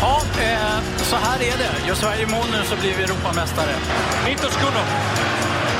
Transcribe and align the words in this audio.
Ja, 0.00 0.16
eh, 0.48 0.78
så 1.10 1.16
här 1.16 1.38
är 1.50 1.56
det. 1.62 1.86
Gör 1.88 1.94
Sverige 1.94 2.26
mål 2.26 2.46
nu 2.52 2.60
så 2.70 2.76
blir 2.76 2.94
vi 2.96 3.02
Europamästare. 3.04 3.74
19 4.26 4.50
sekunder. 4.50 4.84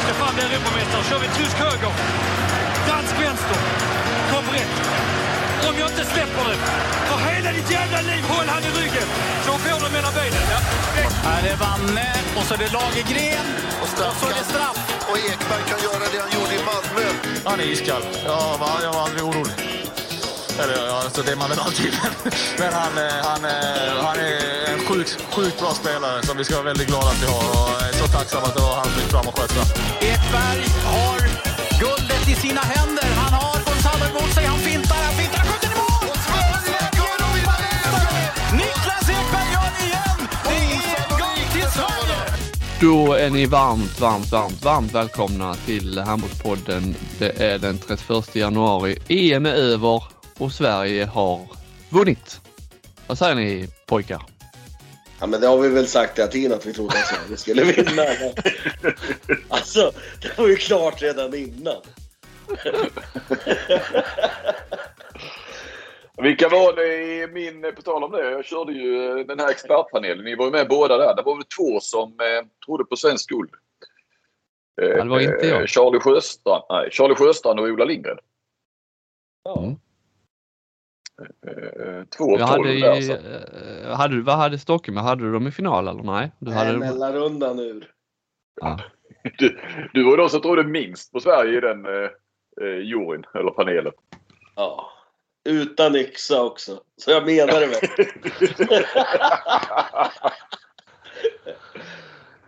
Ska 0.02 0.14
fan 0.20 0.34
bli 0.34 0.44
Europamästare. 0.44 1.02
kör 1.10 1.18
vi 1.18 1.28
tysk 1.40 1.56
höger. 1.66 1.92
Dansk 2.88 3.14
vänster. 3.24 3.58
Kom 4.30 4.44
rätt. 4.56 4.74
Om 5.68 5.74
jag 5.80 5.88
inte 5.90 6.04
släpper 6.14 6.44
det. 6.50 6.58
För 7.08 7.18
hela 7.30 7.50
ditt 7.52 7.70
jävla 7.70 8.00
liv, 8.10 8.22
håll 8.32 8.48
han 8.54 8.62
i 8.68 8.70
ryggen. 8.80 9.08
Så 9.46 9.52
får 9.64 9.78
du 9.84 9.88
mellan 9.96 10.14
benen. 10.18 10.44
Ja. 10.54 10.60
Här 11.28 11.42
är 11.52 11.56
Vanne 11.56 12.10
och 12.36 12.44
så 12.46 12.54
är 12.54 12.58
det 12.58 12.72
Lagergren 12.78 13.48
och, 13.82 13.88
så 14.20 14.26
är 14.32 14.34
det 14.40 14.44
straff. 14.52 14.78
Och 15.10 15.18
Ekberg 15.18 15.64
kan 15.70 15.78
göra 15.88 16.04
det 16.12 16.20
han 16.24 16.32
gjorde 16.36 16.54
i 16.60 16.62
Malmö. 16.70 17.06
Han 17.44 17.60
är 17.60 17.64
iskall. 17.64 18.02
Jag 18.24 18.58
var, 18.62 18.82
jag 18.82 18.92
var 18.92 19.02
aldrig 19.02 19.24
orolig. 19.24 19.83
Eller 20.62 20.86
ja, 20.86 20.96
alltså 21.04 21.22
det 21.22 21.32
är 21.32 21.36
man 21.36 21.48
väl 21.50 21.58
alltid. 21.58 21.92
Men 22.58 22.72
han, 22.72 22.98
eh, 22.98 23.14
han, 23.28 23.44
eh, 23.44 24.04
han 24.06 24.16
är 24.16 24.72
en 24.72 24.80
sjukt 24.86 25.18
sjuk 25.34 25.58
bra 25.58 25.70
spelare 25.74 26.22
som 26.26 26.36
vi 26.36 26.44
ska 26.44 26.54
vara 26.54 26.64
väldigt 26.64 26.88
glada 26.88 27.06
att 27.06 27.22
vi 27.22 27.26
har. 27.26 27.44
Och 27.58 27.82
är 27.82 27.92
så 27.92 28.06
tacksam 28.18 28.42
att 28.44 28.54
det 28.56 28.62
var 28.62 28.74
han 28.74 28.84
som 28.84 29.00
gick 29.00 29.10
fram 29.10 29.26
och 29.28 29.38
sköt. 29.38 29.50
Ekberg 30.12 30.64
har 30.94 31.20
guldet 31.82 32.28
i 32.28 32.34
sina 32.34 32.60
händer. 32.60 33.08
Han 33.22 33.32
har 33.40 33.56
Gonzalo 33.68 34.04
emot 34.10 34.30
sig. 34.34 34.44
Han 34.44 34.58
fintar, 34.58 34.96
han 35.08 35.14
fintar, 35.20 35.38
han 35.38 35.46
skjuter 35.48 35.70
i 35.74 35.78
mål! 35.80 36.04
Niklas 38.60 39.06
Ekberg 39.16 39.48
gör 39.54 39.70
det 39.76 39.84
igen! 39.90 40.20
Det 40.48 40.56
är 40.58 41.08
guld 41.20 41.46
till 41.52 41.70
Sverige! 41.78 42.20
Då 42.80 43.12
är 43.12 43.30
ni 43.30 43.46
varmt, 43.46 44.00
varmt, 44.00 44.32
varmt, 44.32 44.64
varmt 44.64 44.92
välkomna 44.94 45.54
till 45.54 45.98
Handbollspodden. 45.98 46.94
Det 47.18 47.40
är 47.40 47.58
den 47.58 47.78
31 47.78 48.34
januari. 48.34 48.98
EM 49.08 49.46
är 49.46 49.54
över 49.54 50.13
och 50.38 50.52
Sverige 50.52 51.04
har 51.04 51.40
vunnit. 51.90 52.40
Vad 53.06 53.18
säger 53.18 53.34
ni 53.34 53.68
pojkar? 53.86 54.22
Ja, 55.20 55.26
men 55.26 55.40
det 55.40 55.46
har 55.46 55.58
vi 55.58 55.68
väl 55.68 55.86
sagt 55.86 56.18
hela 56.18 56.28
tiden 56.28 56.52
att 56.56 56.66
vi 56.66 56.72
trodde 56.72 56.94
att 56.98 57.06
Sverige 57.06 57.36
skulle 57.36 57.64
vinna. 57.64 58.02
alltså, 59.48 59.92
det 60.22 60.38
var 60.38 60.48
ju 60.48 60.56
klart 60.56 61.02
redan 61.02 61.34
innan. 61.34 61.82
Vilka 66.22 66.48
var 66.48 66.72
det 66.76 66.94
i 66.96 67.26
min, 67.26 67.72
på 67.76 67.82
tal 67.82 68.04
om 68.04 68.12
det, 68.12 68.30
jag 68.30 68.44
körde 68.44 68.72
ju 68.72 69.24
den 69.24 69.38
här 69.40 69.50
expertpanelen. 69.50 70.24
Ni 70.24 70.34
var 70.34 70.44
ju 70.44 70.50
med 70.50 70.68
båda 70.68 70.96
där. 70.96 71.14
Det 71.16 71.22
var 71.22 71.34
väl 71.36 71.44
två 71.44 71.80
som 71.80 72.08
eh, 72.10 72.46
trodde 72.66 72.84
på 72.84 72.96
svensk 72.96 73.28
guld. 73.28 73.50
Eh, 74.82 74.88
Ja, 74.88 75.04
det 75.04 75.10
var 75.10 75.20
inte 75.20 75.46
jag. 75.46 75.60
eh, 75.60 75.66
Charlie 75.66 76.00
Sjöstrand, 76.00 76.62
nej, 76.70 76.88
Charlie 76.90 77.14
Sjöstrand 77.14 77.60
och 77.60 77.66
Ola 77.66 77.84
Lindgren. 77.84 78.18
Mm. 79.58 79.76
Eh, 81.46 82.04
två 82.16 82.34
av 82.34 82.40
Jag 82.40 82.46
hade, 82.46 82.80
där. 82.80 82.96
i, 82.98 83.02
Så. 83.02 83.12
eh, 83.12 83.96
hade, 83.96 84.22
vad 84.22 84.36
hade 84.36 84.58
Stockholm? 84.58 84.96
Hade 84.96 85.24
du 85.24 85.32
dem 85.32 85.46
i 85.46 85.50
final 85.50 85.88
eller 85.88 86.02
nej? 86.02 86.30
Du 86.38 86.50
hade 86.50 86.70
Nej, 86.70 86.78
mellanrundan 86.78 87.58
ur. 87.58 87.90
ja. 88.60 88.80
Du, 89.38 89.58
du 89.92 90.04
var 90.04 90.16
de 90.16 90.28
som 90.28 90.40
trodde 90.40 90.64
minst 90.64 91.12
på 91.12 91.20
Sverige 91.20 91.58
i 91.58 91.60
den 91.60 91.86
eh, 91.86 92.10
eh, 92.60 92.78
juryn, 92.78 93.24
eller 93.34 93.50
panelen. 93.50 93.92
Ja. 94.56 94.90
Utan 95.44 95.96
yxa 95.96 96.42
också. 96.42 96.80
Så 96.96 97.10
jag 97.10 97.26
menar 97.26 97.60
det 97.60 97.66
väl. 97.66 97.80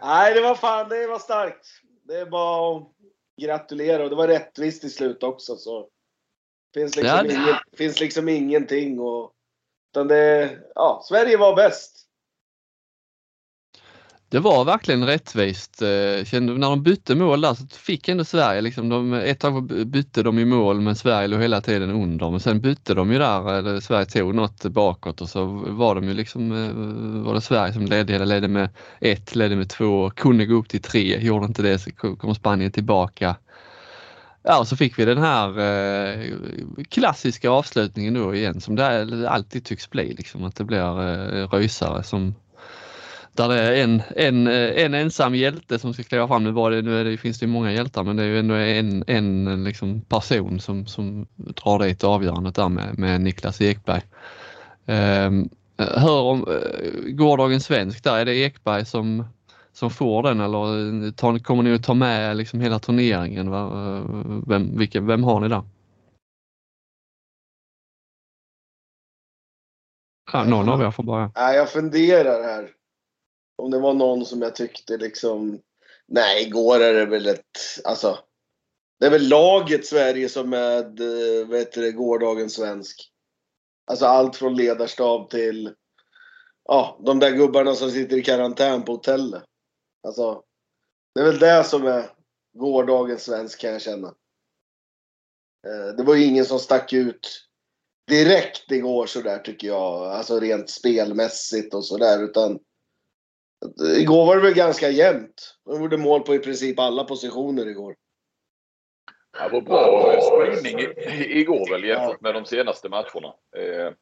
Nej, 0.02 0.34
det 0.34 0.40
var 0.40 0.54
fan, 0.54 0.88
det 0.88 1.06
var 1.06 1.18
starkt. 1.18 1.66
Det 2.08 2.14
är 2.14 2.26
bara 2.26 2.76
att 2.76 2.82
gratulera 3.42 4.04
och 4.04 4.10
det 4.10 4.16
var 4.16 4.28
rättvist 4.28 4.84
i 4.84 4.90
slut 4.90 5.22
också 5.22 5.56
så. 5.56 5.88
Finns 6.76 6.96
liksom, 6.96 7.16
Ja, 7.16 7.22
det- 7.22 7.34
inget, 7.34 7.56
finns 7.78 8.00
liksom 8.00 8.28
ingenting 8.28 9.00
och... 9.00 9.32
Utan 9.92 10.08
det, 10.08 10.50
ja, 10.74 11.02
Sverige 11.08 11.36
var 11.36 11.56
bäst. 11.56 12.02
Det 14.28 14.38
var 14.38 14.64
verkligen 14.64 15.06
rättvist. 15.06 15.82
eh, 15.82 16.24
Kände, 16.24 16.52
när 16.52 16.70
de 16.70 16.82
bytte 16.82 17.14
mål 17.14 17.40
där 17.40 17.54
så 17.54 17.66
fick 17.66 18.08
ändå 18.08 18.24
Sverige 18.24 18.60
liksom, 18.60 18.88
de, 18.88 19.12
ett 19.12 19.40
tag 19.40 19.64
bytte 19.86 20.22
de 20.22 20.38
i 20.38 20.44
mål 20.44 20.80
men 20.80 20.96
Sverige 20.96 21.28
låg 21.28 21.40
hela 21.42 21.60
tiden 21.60 21.90
under. 21.90 22.30
Men 22.30 22.40
sen 22.40 22.60
bytte 22.60 22.94
de 22.94 23.12
ju 23.12 23.18
där, 23.18 23.52
eller 23.52 23.80
Sverige 23.80 24.06
tog 24.06 24.34
något 24.34 24.62
bakåt 24.64 25.20
och 25.20 25.28
så 25.28 25.44
var 25.66 25.94
de 25.94 26.04
ju 26.08 26.14
liksom, 26.14 26.52
eh, 26.52 27.24
var 27.26 27.34
det 27.34 27.40
Sverige 27.40 27.72
som 27.72 27.84
ledde, 27.86 28.14
eller 28.14 28.26
ledde 28.26 28.48
med 28.48 28.68
ett, 29.00 29.34
ledde 29.34 29.56
med 29.56 29.70
två, 29.70 30.10
kunde 30.10 30.46
gå 30.46 30.54
upp 30.54 30.68
till 30.68 30.82
tre, 30.82 31.18
gjorde 31.20 31.46
inte 31.46 31.62
det 31.62 31.78
så 31.78 31.90
kom 31.92 32.34
Spanien 32.34 32.72
tillbaka. 32.72 33.36
Ja, 34.48 34.60
och 34.60 34.68
så 34.68 34.76
fick 34.76 34.98
vi 34.98 35.04
den 35.04 35.18
här 35.18 35.58
eh, 35.58 36.34
klassiska 36.88 37.50
avslutningen 37.50 38.14
då 38.14 38.34
igen 38.34 38.60
som 38.60 38.76
det 38.76 39.30
alltid 39.30 39.64
tycks 39.64 39.90
bli, 39.90 40.14
liksom, 40.14 40.44
att 40.44 40.56
det 40.56 40.64
blir 40.64 41.00
eh, 41.00 41.48
rysare 41.48 42.02
som 42.02 42.34
där 43.32 43.48
det 43.48 43.60
är 43.60 43.84
en, 43.84 44.02
en, 44.16 44.46
eh, 44.46 44.84
en 44.84 44.94
ensam 44.94 45.34
hjälte 45.34 45.78
som 45.78 45.94
ska 45.94 46.02
kliva 46.02 46.28
fram. 46.28 46.44
Nu, 46.44 46.50
var 46.50 46.70
det, 46.70 46.82
nu 46.82 47.00
är 47.00 47.04
det, 47.04 47.16
finns 47.16 47.38
det 47.38 47.46
ju 47.46 47.52
många 47.52 47.72
hjältar 47.72 48.04
men 48.04 48.16
det 48.16 48.22
är 48.22 48.26
ju 48.26 48.38
ändå 48.38 48.54
en, 48.54 49.04
en 49.06 49.64
liksom 49.64 50.00
person 50.00 50.60
som, 50.60 50.86
som 50.86 51.26
drar 51.36 51.78
dit 51.78 52.04
avgörandet 52.04 52.54
där 52.54 52.68
med, 52.68 52.98
med 52.98 53.20
Niklas 53.20 53.60
Ekberg. 53.60 54.02
Eh, 54.86 55.30
hör 55.78 56.22
om 56.22 56.46
eh, 56.48 57.12
gårdagens 57.12 57.64
svensk 57.64 58.04
där, 58.04 58.18
är 58.18 58.24
det 58.24 58.36
Ekberg 58.36 58.84
som, 58.84 59.24
som 59.76 59.90
får 59.90 60.22
den 60.22 60.40
eller 60.40 61.10
tar, 61.10 61.38
kommer 61.38 61.62
ni 61.62 61.74
att 61.74 61.82
ta 61.82 61.94
med 61.94 62.36
liksom 62.36 62.60
hela 62.60 62.78
turneringen? 62.78 63.50
Va? 63.50 63.62
Eh, 63.62 64.04
Vem, 64.48 64.78
vilka, 64.78 65.00
vem 65.00 65.24
har 65.24 65.40
ni 65.40 65.48
där? 65.48 65.62
Ja, 70.32 70.44
någon 70.44 70.68
av 70.68 70.82
er 70.82 70.90
får 70.90 71.02
börja. 71.02 71.32
Nej, 71.34 71.56
jag 71.56 71.70
funderar 71.70 72.42
här. 72.42 72.70
Om 73.56 73.70
det 73.70 73.78
var 73.78 73.94
någon 73.94 74.24
som 74.24 74.42
jag 74.42 74.54
tyckte 74.54 74.96
liksom... 74.96 75.60
Nej, 76.06 76.46
igår 76.46 76.80
är 76.80 76.94
det 76.94 77.06
väl 77.06 77.26
ett... 77.26 77.58
Alltså... 77.84 78.18
Det 79.00 79.06
är 79.06 79.10
väl 79.10 79.28
laget 79.28 79.86
Sverige 79.86 80.28
som 80.28 80.52
är 80.52 80.78
eh, 80.80 81.46
vad 81.46 81.58
heter 81.58 81.82
det, 81.82 81.92
gårdagens 81.92 82.54
svensk. 82.54 83.10
Alltså 83.86 84.06
allt 84.06 84.36
från 84.36 84.56
ledarstab 84.56 85.30
till... 85.30 85.74
Ja, 86.64 87.00
de 87.04 87.18
där 87.18 87.30
gubbarna 87.30 87.74
som 87.74 87.90
sitter 87.90 88.16
i 88.16 88.22
karantän 88.22 88.82
på 88.82 88.92
hotellet. 88.92 89.42
Alltså... 90.06 90.42
Det 91.14 91.20
är 91.20 91.24
väl 91.24 91.38
det 91.38 91.64
som 91.64 91.86
är 91.86 92.10
gårdagens 92.58 93.24
svensk 93.24 93.60
kan 93.60 93.72
jag 93.72 93.82
känna. 93.82 94.08
Eh, 95.66 95.96
Det 95.96 96.02
var 96.02 96.14
ju 96.14 96.24
ingen 96.24 96.44
som 96.44 96.58
stack 96.58 96.92
ut 96.92 97.48
direkt 98.06 98.72
igår 98.72 99.06
sådär 99.06 99.38
tycker 99.38 99.68
jag. 99.68 100.02
Alltså 100.06 100.40
rent 100.40 100.70
spelmässigt 100.70 101.74
och 101.74 101.84
sådär. 101.84 102.24
Utan 102.24 102.58
igår 103.98 104.26
var 104.26 104.36
det 104.36 104.42
väl 104.42 104.54
ganska 104.54 104.90
jämnt. 104.90 105.58
De 105.64 105.80
gjorde 105.80 105.96
mål 105.98 106.22
på 106.22 106.34
i 106.34 106.38
princip 106.38 106.78
alla 106.78 107.04
positioner 107.04 107.66
igår. 107.66 107.96
Det 109.32 109.48
var 109.48 109.60
bra 109.60 110.20
spridning 110.20 110.78
igår 111.18 111.70
väl 111.70 111.84
jämfört 111.84 112.20
med 112.20 112.34
de 112.34 112.44
senaste 112.44 112.88
matcherna. 112.88 113.34
Eh, 113.56 113.92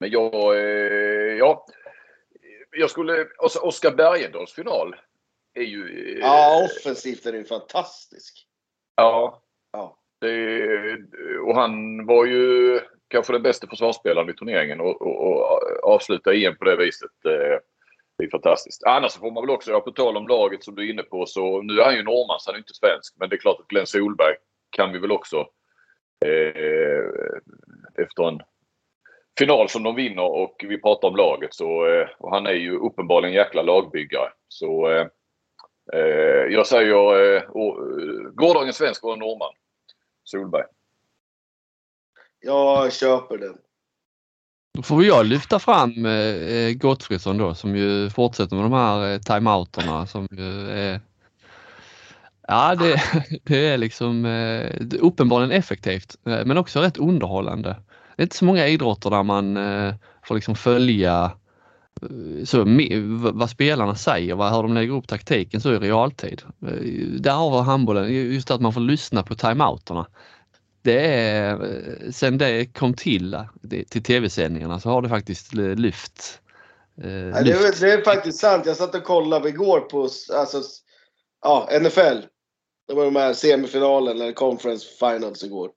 Men 0.00 0.10
jag, 0.10 0.56
eh, 0.56 1.36
ja. 1.38 1.66
Jag 2.76 2.90
skulle, 2.90 3.26
Oskar 3.62 3.90
Bergendahls 3.90 4.52
final 4.52 4.96
är 5.54 5.62
ju... 5.62 6.12
eh, 6.12 6.18
Ja, 6.20 6.64
offensivt 6.64 7.26
är 7.26 7.32
det 7.32 7.38
ju 7.38 7.44
fantastisk. 7.44 8.46
Ja. 8.96 9.42
Ja. 9.72 9.96
Det, 10.20 10.96
och 11.46 11.54
han 11.54 12.06
var 12.06 12.24
ju 12.26 12.80
kanske 13.08 13.32
den 13.32 13.42
bästa 13.42 13.66
försvarsspelaren 13.66 14.30
i 14.30 14.34
turneringen 14.34 14.80
och, 14.80 15.02
och, 15.02 15.30
och 15.32 15.60
avsluta 15.94 16.34
EM 16.34 16.56
på 16.56 16.64
det 16.64 16.76
viset. 16.76 17.10
eh, 17.24 17.58
Det 18.18 18.24
är 18.24 18.30
fantastiskt. 18.30 18.84
Annars 18.84 19.16
får 19.18 19.30
man 19.30 19.42
väl 19.46 19.54
också, 19.54 19.70
ja, 19.70 19.80
på 19.80 19.90
tal 19.90 20.16
om 20.16 20.28
laget 20.28 20.64
som 20.64 20.74
du 20.74 20.86
är 20.86 20.90
inne 20.90 21.02
på, 21.02 21.26
så 21.26 21.62
nu 21.62 21.80
är 21.80 21.84
han 21.84 21.94
ju 21.96 22.02
norrman 22.02 22.40
så 22.40 22.50
han 22.50 22.54
är 22.54 22.58
inte 22.58 22.74
svensk. 22.74 23.14
Men 23.18 23.28
det 23.28 23.36
är 23.36 23.40
klart 23.40 23.60
att 23.60 23.68
Glenn 23.68 23.86
Solberg 23.86 24.34
kan 24.70 24.92
vi 24.92 24.98
väl 24.98 25.12
också 25.12 25.36
eh, 26.26 27.10
efter 28.04 28.28
en 28.28 28.40
final 29.38 29.68
som 29.68 29.82
de 29.82 29.94
vinner 29.94 30.22
och 30.22 30.64
vi 30.68 30.80
pratar 30.80 31.08
om 31.08 31.16
laget 31.16 31.54
så 31.54 31.86
eh, 31.86 32.08
och 32.18 32.34
han 32.34 32.46
är 32.46 32.52
ju 32.52 32.76
uppenbarligen 32.76 33.34
en 33.34 33.44
jäkla 33.44 33.62
lagbyggare. 33.62 34.28
Så 34.48 34.90
eh, 34.90 35.06
eh, 35.92 36.46
jag 36.50 36.66
säger 36.66 37.34
eh, 37.36 37.42
gårdagens 38.34 38.76
svensk 38.76 39.04
och 39.04 39.12
en 39.12 39.18
norrman. 39.18 39.52
Solberg. 40.24 40.64
Jag 42.40 42.92
köper 42.92 43.38
den. 43.38 43.58
Då 44.74 44.82
får 44.82 45.04
jag 45.04 45.26
lyfta 45.26 45.58
fram 45.58 46.06
eh, 46.06 46.72
Gottfridsson 46.72 47.38
då 47.38 47.54
som 47.54 47.76
ju 47.76 48.10
fortsätter 48.10 48.56
med 48.56 48.64
de 48.64 48.72
här 48.72 49.12
eh, 49.12 49.18
timeouterna 49.18 50.06
som 50.06 50.28
ju 50.30 50.70
är 50.70 51.00
Ja, 52.50 52.74
det, 52.74 53.02
det 53.44 53.66
är 53.66 53.78
liksom 53.78 54.24
eh, 54.24 54.70
uppenbarligen 55.00 55.50
effektivt 55.52 56.16
eh, 56.26 56.44
men 56.44 56.56
också 56.58 56.80
rätt 56.80 56.98
underhållande. 56.98 57.76
Det 58.20 58.22
är 58.22 58.26
inte 58.26 58.36
så 58.36 58.44
många 58.44 58.68
idrotter 58.68 59.10
där 59.10 59.22
man 59.22 59.56
eh, 59.56 59.94
får 60.24 60.34
liksom 60.34 60.54
följa 60.54 61.32
eh, 62.02 62.44
så, 62.44 62.64
vad 63.32 63.50
spelarna 63.50 63.94
säger, 63.94 64.34
vad, 64.34 64.52
hur 64.52 64.62
de 64.62 64.74
lägger 64.74 64.92
upp 64.92 65.08
taktiken 65.08 65.60
så 65.60 65.72
i 65.72 65.78
realtid. 65.78 66.42
Eh, 66.66 67.20
Där 67.20 67.32
har 67.32 67.62
handbollen, 67.62 68.12
just 68.12 68.50
att 68.50 68.60
man 68.60 68.72
får 68.72 68.80
lyssna 68.80 69.22
på 69.22 69.34
timeouterna. 69.34 70.06
det 70.82 71.06
är, 71.14 71.58
sen 72.12 72.38
det 72.38 72.66
kom 72.66 72.94
till, 72.94 73.38
till 73.88 74.02
tv-sändningarna 74.02 74.80
så 74.80 74.90
har 74.90 75.02
det 75.02 75.08
faktiskt 75.08 75.54
lyft. 75.54 76.40
Ja, 76.94 77.04
det, 77.04 77.06
är, 77.06 77.44
lyft. 77.44 77.80
det 77.80 77.92
är 77.92 78.04
faktiskt 78.04 78.38
sant. 78.38 78.66
Jag 78.66 78.76
satt 78.76 78.94
och 78.94 79.04
kollade 79.04 79.48
igår 79.48 79.80
på 79.80 80.02
alltså, 80.38 80.62
ja, 81.42 81.68
NFL. 81.80 82.26
Det 82.88 82.94
var 82.94 83.04
de 83.04 83.16
här 83.16 83.32
semifinalen 83.32 84.16
eller 84.16 84.32
conference 84.32 84.86
finals 84.98 85.44
igår. 85.44 85.70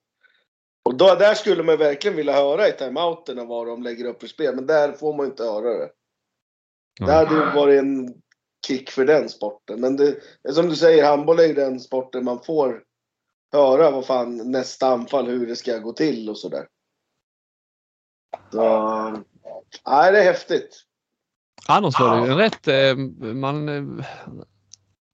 Och 0.84 0.94
då, 0.96 1.14
där 1.14 1.34
skulle 1.34 1.62
man 1.62 1.76
verkligen 1.76 2.16
vilja 2.16 2.32
höra 2.32 2.68
i 2.68 2.72
timeouterna 2.72 3.44
vad 3.44 3.66
de 3.66 3.82
lägger 3.82 4.04
upp 4.04 4.20
för 4.20 4.26
spel. 4.28 4.54
Men 4.54 4.66
där 4.66 4.92
får 4.92 5.16
man 5.16 5.26
inte 5.26 5.44
höra 5.44 5.78
det. 5.78 5.90
Det 7.00 7.12
hade 7.12 7.34
ju 7.34 7.40
varit 7.54 7.78
en 7.78 8.14
kick 8.66 8.90
för 8.90 9.04
den 9.04 9.28
sporten. 9.28 9.80
Men 9.80 9.96
det, 9.96 10.16
som 10.52 10.68
du 10.68 10.76
säger, 10.76 11.04
handboll 11.04 11.38
är 11.38 11.46
ju 11.46 11.54
den 11.54 11.80
sporten 11.80 12.24
man 12.24 12.44
får 12.44 12.82
höra 13.52 13.90
vad 13.90 14.06
fan 14.06 14.50
nästa 14.50 14.86
anfall, 14.86 15.26
hur 15.26 15.46
det 15.46 15.56
ska 15.56 15.78
gå 15.78 15.92
till 15.92 16.30
och 16.30 16.38
sådär. 16.38 16.66
Så, 18.52 18.62
nej, 19.86 20.12
det 20.12 20.18
är 20.18 20.24
häftigt. 20.24 20.82
Annars 21.68 22.00
var 22.00 22.16
det 22.16 22.26
ju 22.26 22.32
en 22.32 22.38
rätt, 22.38 22.68
eh, 22.68 22.96
man 23.34 23.68
eh, 23.68 24.04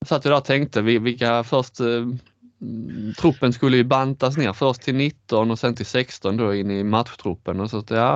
satt 0.06 0.26
ju 0.26 0.30
där 0.30 0.36
och 0.36 0.44
tänkte 0.44 0.82
vi- 0.82 0.98
vilka 0.98 1.44
först, 1.44 1.80
eh, 1.80 2.06
Mm, 2.62 3.14
truppen 3.14 3.52
skulle 3.52 3.76
ju 3.76 3.84
bantas 3.84 4.36
ner 4.36 4.52
först 4.52 4.82
till 4.82 4.94
19 4.94 5.50
och 5.50 5.58
sen 5.58 5.74
till 5.74 5.86
16 5.86 6.36
då 6.36 6.54
in 6.54 6.70
i 6.70 6.84
matchtruppen 6.84 7.60
och 7.60 7.70
så 7.70 7.78
att 7.78 7.90
ja, 7.90 8.14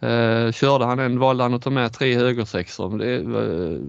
eh, 0.00 0.52
körde 0.52 0.84
han 0.84 0.98
en, 0.98 1.18
valde 1.18 1.42
han 1.42 1.54
att 1.54 1.62
ta 1.62 1.70
med 1.70 1.92
tre 1.92 2.14
högersexor. 2.14 2.98
Det, 2.98 3.14
eh, 3.14 3.80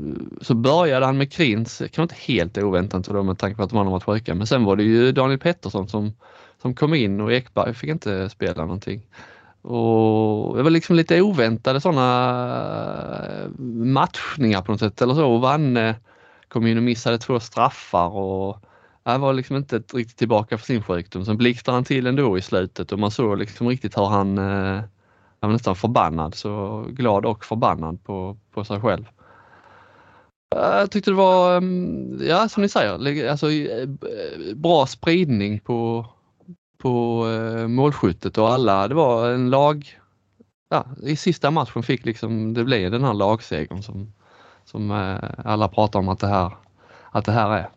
så 0.42 0.56
började 0.56 1.06
han 1.06 1.18
med 1.18 1.32
Krins, 1.34 1.82
kan 1.92 2.02
inte 2.02 2.16
helt 2.16 2.58
oväntat 2.58 3.06
då 3.06 3.24
med 3.24 3.38
tanke 3.38 3.58
på 3.58 3.64
att 3.64 3.70
de 3.70 3.80
andra 3.80 3.92
varit 3.92 4.04
sjuka, 4.04 4.36
men 4.36 4.48
sen 4.48 4.64
var 4.64 4.76
det 4.76 4.84
ju 4.84 5.12
Daniel 5.12 5.40
Pettersson 5.40 5.88
som, 5.88 6.14
som 6.62 6.74
kom 6.76 6.94
in 6.94 7.22
och 7.22 7.34
Ekberg 7.34 7.74
fick 7.74 7.90
inte 7.90 8.30
spela 8.30 8.62
någonting. 8.62 9.02
Och 9.62 10.58
det 10.58 10.64
var 10.64 10.70
liksom 10.70 10.96
lite 10.96 11.22
oväntade 11.22 11.82
sådana 11.82 12.06
eh, 13.28 13.50
matchningar 13.86 14.62
på 14.62 14.72
något 14.72 14.80
sätt 14.80 15.02
eller 15.02 15.14
så. 15.14 15.32
Och 15.32 15.42
Vanne 15.42 15.96
kom 16.48 16.68
in 16.68 16.78
och 16.78 16.84
missade 16.84 17.18
två 17.18 17.40
straffar 17.40 18.10
och 18.10 18.58
han 19.06 19.22
var 19.22 19.34
liksom 19.34 19.56
inte 19.56 19.78
riktigt 19.94 20.18
tillbaka 20.18 20.58
för 20.58 20.66
sin 20.66 20.84
sjukdom. 20.84 21.26
Sen 21.26 21.38
blixtrade 21.38 21.76
han 21.76 21.84
till 21.84 22.08
ändå 22.08 22.38
i 22.38 22.42
slutet 22.42 22.92
och 22.92 23.00
man 23.00 23.12
såg 23.12 23.38
liksom 23.38 23.68
riktigt 23.68 23.98
hur 23.98 24.06
han, 24.06 24.38
eh, 24.38 24.84
han 25.40 25.50
var 25.50 25.52
nästan 25.52 25.76
förbannad, 25.76 26.36
så 26.36 26.86
glad 26.90 27.26
och 27.26 27.46
förbannad 27.46 28.04
på, 28.04 28.38
på 28.52 28.64
sig 28.66 28.82
själv. 28.82 29.06
Jag 30.56 30.92
tyckte 30.92 31.12
det 31.12 31.16
var, 31.16 31.58
mm, 31.58 32.20
ja 32.28 32.50
som 32.50 32.64
ni 32.64 32.70
säger, 32.70 33.30
alltså, 33.30 33.52
eh, 33.52 33.88
bra 34.56 34.86
spridning 34.86 35.60
på, 35.60 36.06
på 36.78 37.26
eh, 37.30 37.68
målskyttet 37.68 38.38
och 38.38 38.50
alla, 38.50 38.88
det 38.88 38.96
var 38.96 39.30
en 39.30 39.50
lag, 39.50 40.00
ja, 40.70 40.86
i 41.04 41.16
sista 41.16 41.52
matchen 41.52 41.84
fick 41.84 42.06
liksom, 42.06 42.54
det 42.54 42.64
blev 42.64 42.92
den 42.92 43.04
här 43.04 43.14
lagsegern 43.14 43.84
som, 43.84 44.14
som 44.66 44.92
eh, 44.92 45.46
alla 45.46 45.68
pratar 45.68 46.00
om 46.00 46.10
att 46.10 46.20
det 46.20 46.28
här, 46.28 46.52
att 47.12 47.26
det 47.26 47.32
här 47.32 47.50
är. 47.50 47.70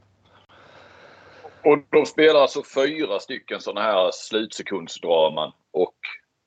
Och 1.69 1.79
de 1.91 2.07
spelar 2.07 2.41
alltså 2.41 2.63
fyra 2.75 3.19
stycken 3.19 3.61
sådana 3.61 3.81
här 3.81 4.11
slutsekundsdraman. 4.13 5.53
Och 5.71 5.97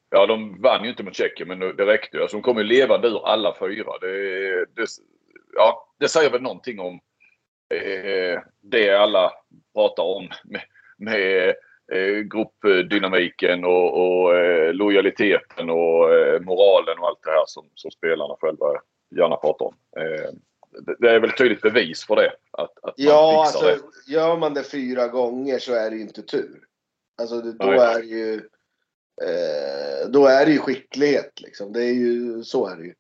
ja, 0.09 0.25
de 0.25 0.62
vann 0.62 0.83
ju 0.83 0.89
inte 0.89 1.03
mot 1.03 1.15
Tjeckien 1.15 1.47
men 1.47 1.59
det 1.59 1.85
räckte 1.85 2.18
ju. 2.18 2.21
Alltså, 2.21 2.38
de 2.38 2.44
kom 2.44 2.57
ju 2.57 2.63
levande 2.63 3.07
ur 3.07 3.27
alla 3.27 3.56
fyra. 3.59 3.97
Det, 4.01 4.65
det, 4.65 4.88
ja, 5.56 5.88
det 6.00 6.07
säger 6.07 6.31
väl 6.31 6.41
någonting 6.41 6.79
om 6.79 7.00
eh, 7.73 8.41
det 8.62 8.89
alla 8.89 9.31
pratar 9.73 10.03
om 10.03 10.29
med, 10.44 10.62
med 10.97 11.56
eh, 11.91 12.19
gruppdynamiken 12.19 13.65
och, 13.65 14.01
och 14.01 14.35
eh, 14.38 14.73
lojaliteten 14.73 15.69
och 15.69 16.13
eh, 16.13 16.39
moralen 16.41 17.00
och 17.00 17.07
allt 17.07 17.23
det 17.23 17.31
här 17.31 17.44
som, 17.45 17.65
som 17.75 17.91
spelarna 17.91 18.35
själva 18.39 18.65
gärna 19.15 19.35
pratar 19.35 19.65
om. 19.65 19.75
Eh, 19.97 20.31
det, 20.71 20.95
det 21.00 21.12
är 21.12 21.19
väl 21.19 21.31
tydligt 21.31 21.62
bevis 21.62 22.06
för 22.06 22.15
det. 22.15 22.33
Att, 22.51 22.83
att 22.83 22.94
Ja, 22.97 23.44
alltså 23.45 23.77
gör 24.07 24.38
man 24.38 24.53
det 24.53 24.63
fyra 24.63 25.07
gånger 25.07 25.59
så 25.59 25.73
är 25.73 25.89
det 25.89 25.95
ju 25.95 26.01
inte 26.01 26.21
tur. 26.21 26.63
Alltså 27.21 27.41
det, 27.41 27.51
då 27.51 27.65
Nej. 27.65 27.79
är 27.79 28.00
det 28.00 28.07
ju 28.07 28.35
eh, 29.21 30.09
då 30.09 30.25
är 30.25 30.45
det 30.45 30.51
ju 30.51 30.59
skicklighet 30.59 31.41
liksom. 31.41 31.73
Det 31.73 31.83
är 31.83 31.94
ju, 31.94 32.44
så 32.44 32.68
är 32.68 32.75
det 32.75 32.83
ju. 32.83 32.94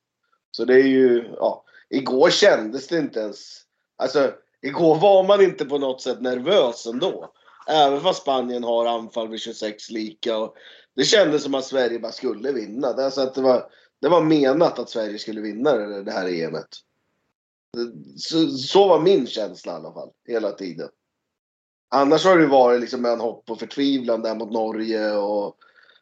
Så 0.51 0.65
det 0.65 0.73
är 0.73 0.87
ju, 0.87 1.29
ja. 1.37 1.65
Igår 1.89 2.29
kändes 2.29 2.87
det 2.87 2.97
inte 2.97 3.19
ens, 3.19 3.61
alltså 3.97 4.33
igår 4.61 4.95
var 4.95 5.23
man 5.23 5.41
inte 5.41 5.65
på 5.65 5.77
något 5.77 6.01
sätt 6.01 6.21
nervös 6.21 6.85
ändå. 6.85 7.33
Även 7.67 8.01
fast 8.01 8.21
Spanien 8.21 8.63
har 8.63 8.85
anfall 8.85 9.27
vid 9.27 9.39
26 9.39 9.89
lika. 9.89 10.37
Och 10.37 10.55
det 10.95 11.03
kändes 11.03 11.43
som 11.43 11.55
att 11.55 11.65
Sverige 11.65 11.99
bara 11.99 12.11
skulle 12.11 12.51
vinna. 12.51 12.93
Det, 12.93 13.05
alltså 13.05 13.21
att 13.21 13.35
det, 13.35 13.41
var, 13.41 13.71
det 14.01 14.09
var 14.09 14.21
menat 14.21 14.79
att 14.79 14.89
Sverige 14.89 15.19
skulle 15.19 15.41
vinna 15.41 15.73
det, 15.73 16.03
det 16.03 16.11
här 16.11 16.29
EMet. 16.29 16.67
Så, 18.17 18.49
så 18.49 18.87
var 18.87 18.99
min 18.99 19.27
känsla 19.27 19.71
i 19.71 19.75
alla 19.75 19.93
fall, 19.93 20.11
hela 20.27 20.51
tiden. 20.51 20.89
Annars 21.95 22.25
har 22.25 22.37
det 22.37 22.47
varit 22.47 22.81
liksom 22.81 23.05
en 23.05 23.19
hopp 23.19 23.49
och 23.49 23.59
förtvivlan 23.59 24.21
där 24.21 24.35
mot 24.35 24.51
Norge 24.51 25.11
och 25.11 25.57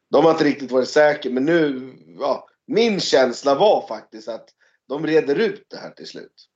de 0.10 0.25
har 0.25 0.31
inte 0.31 0.44
riktigt 0.44 0.71
varit 0.71 0.89
säkra. 0.89 1.31
Men 1.31 1.45
nu, 1.45 1.94
ja, 2.19 2.50
min 2.68 3.00
känsla 3.00 3.56
var 3.56 3.88
faktiskt 3.88 4.27
att 4.27 4.50
de 4.88 5.07
reder 5.07 5.36
ut 5.36 5.66
det 5.68 5.77
här 5.77 5.92
till 5.92 6.07
slut. 6.07 6.50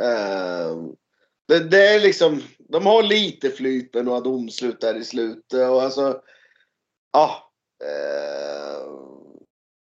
Eh, 0.00 0.76
det, 1.48 1.58
det 1.70 1.86
är 1.88 2.00
liksom, 2.00 2.42
de 2.58 2.86
har 2.86 3.02
lite 3.02 3.50
flyt 3.50 3.94
med 3.94 4.04
några 4.04 4.20
domslut 4.20 4.80
där 4.80 4.94
i 4.94 5.04
slutet 5.04 5.70
och 5.70 5.82
alltså, 5.82 6.22
ja. 7.12 7.52
Eh, 7.84 8.92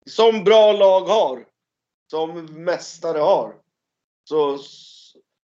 som 0.06 0.44
bra 0.44 0.72
lag 0.72 1.02
har, 1.02 1.46
som 2.12 2.46
mästare 2.64 3.20
har, 3.20 3.63
så, 4.24 4.58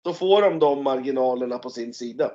så 0.02 0.14
får 0.14 0.42
de 0.42 0.58
de 0.58 0.82
marginalerna 0.82 1.58
på 1.58 1.70
sin 1.70 1.94
sida. 1.94 2.30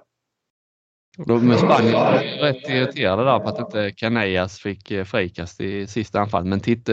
Då 1.18 1.38
med 1.38 1.60
Spanien 1.60 1.94
var 1.94 2.14
rätt 2.42 2.70
irriterade 2.70 3.24
där 3.24 3.40
på 3.40 3.50
att 3.50 3.60
inte 3.60 3.92
Canellas 3.92 4.60
fick 4.60 4.92
eh, 4.92 5.04
frikast 5.04 5.62
i 5.62 5.88
sista 5.88 6.20
anfallet. 6.20 6.48
Men 6.48 6.60
titta, 6.60 6.92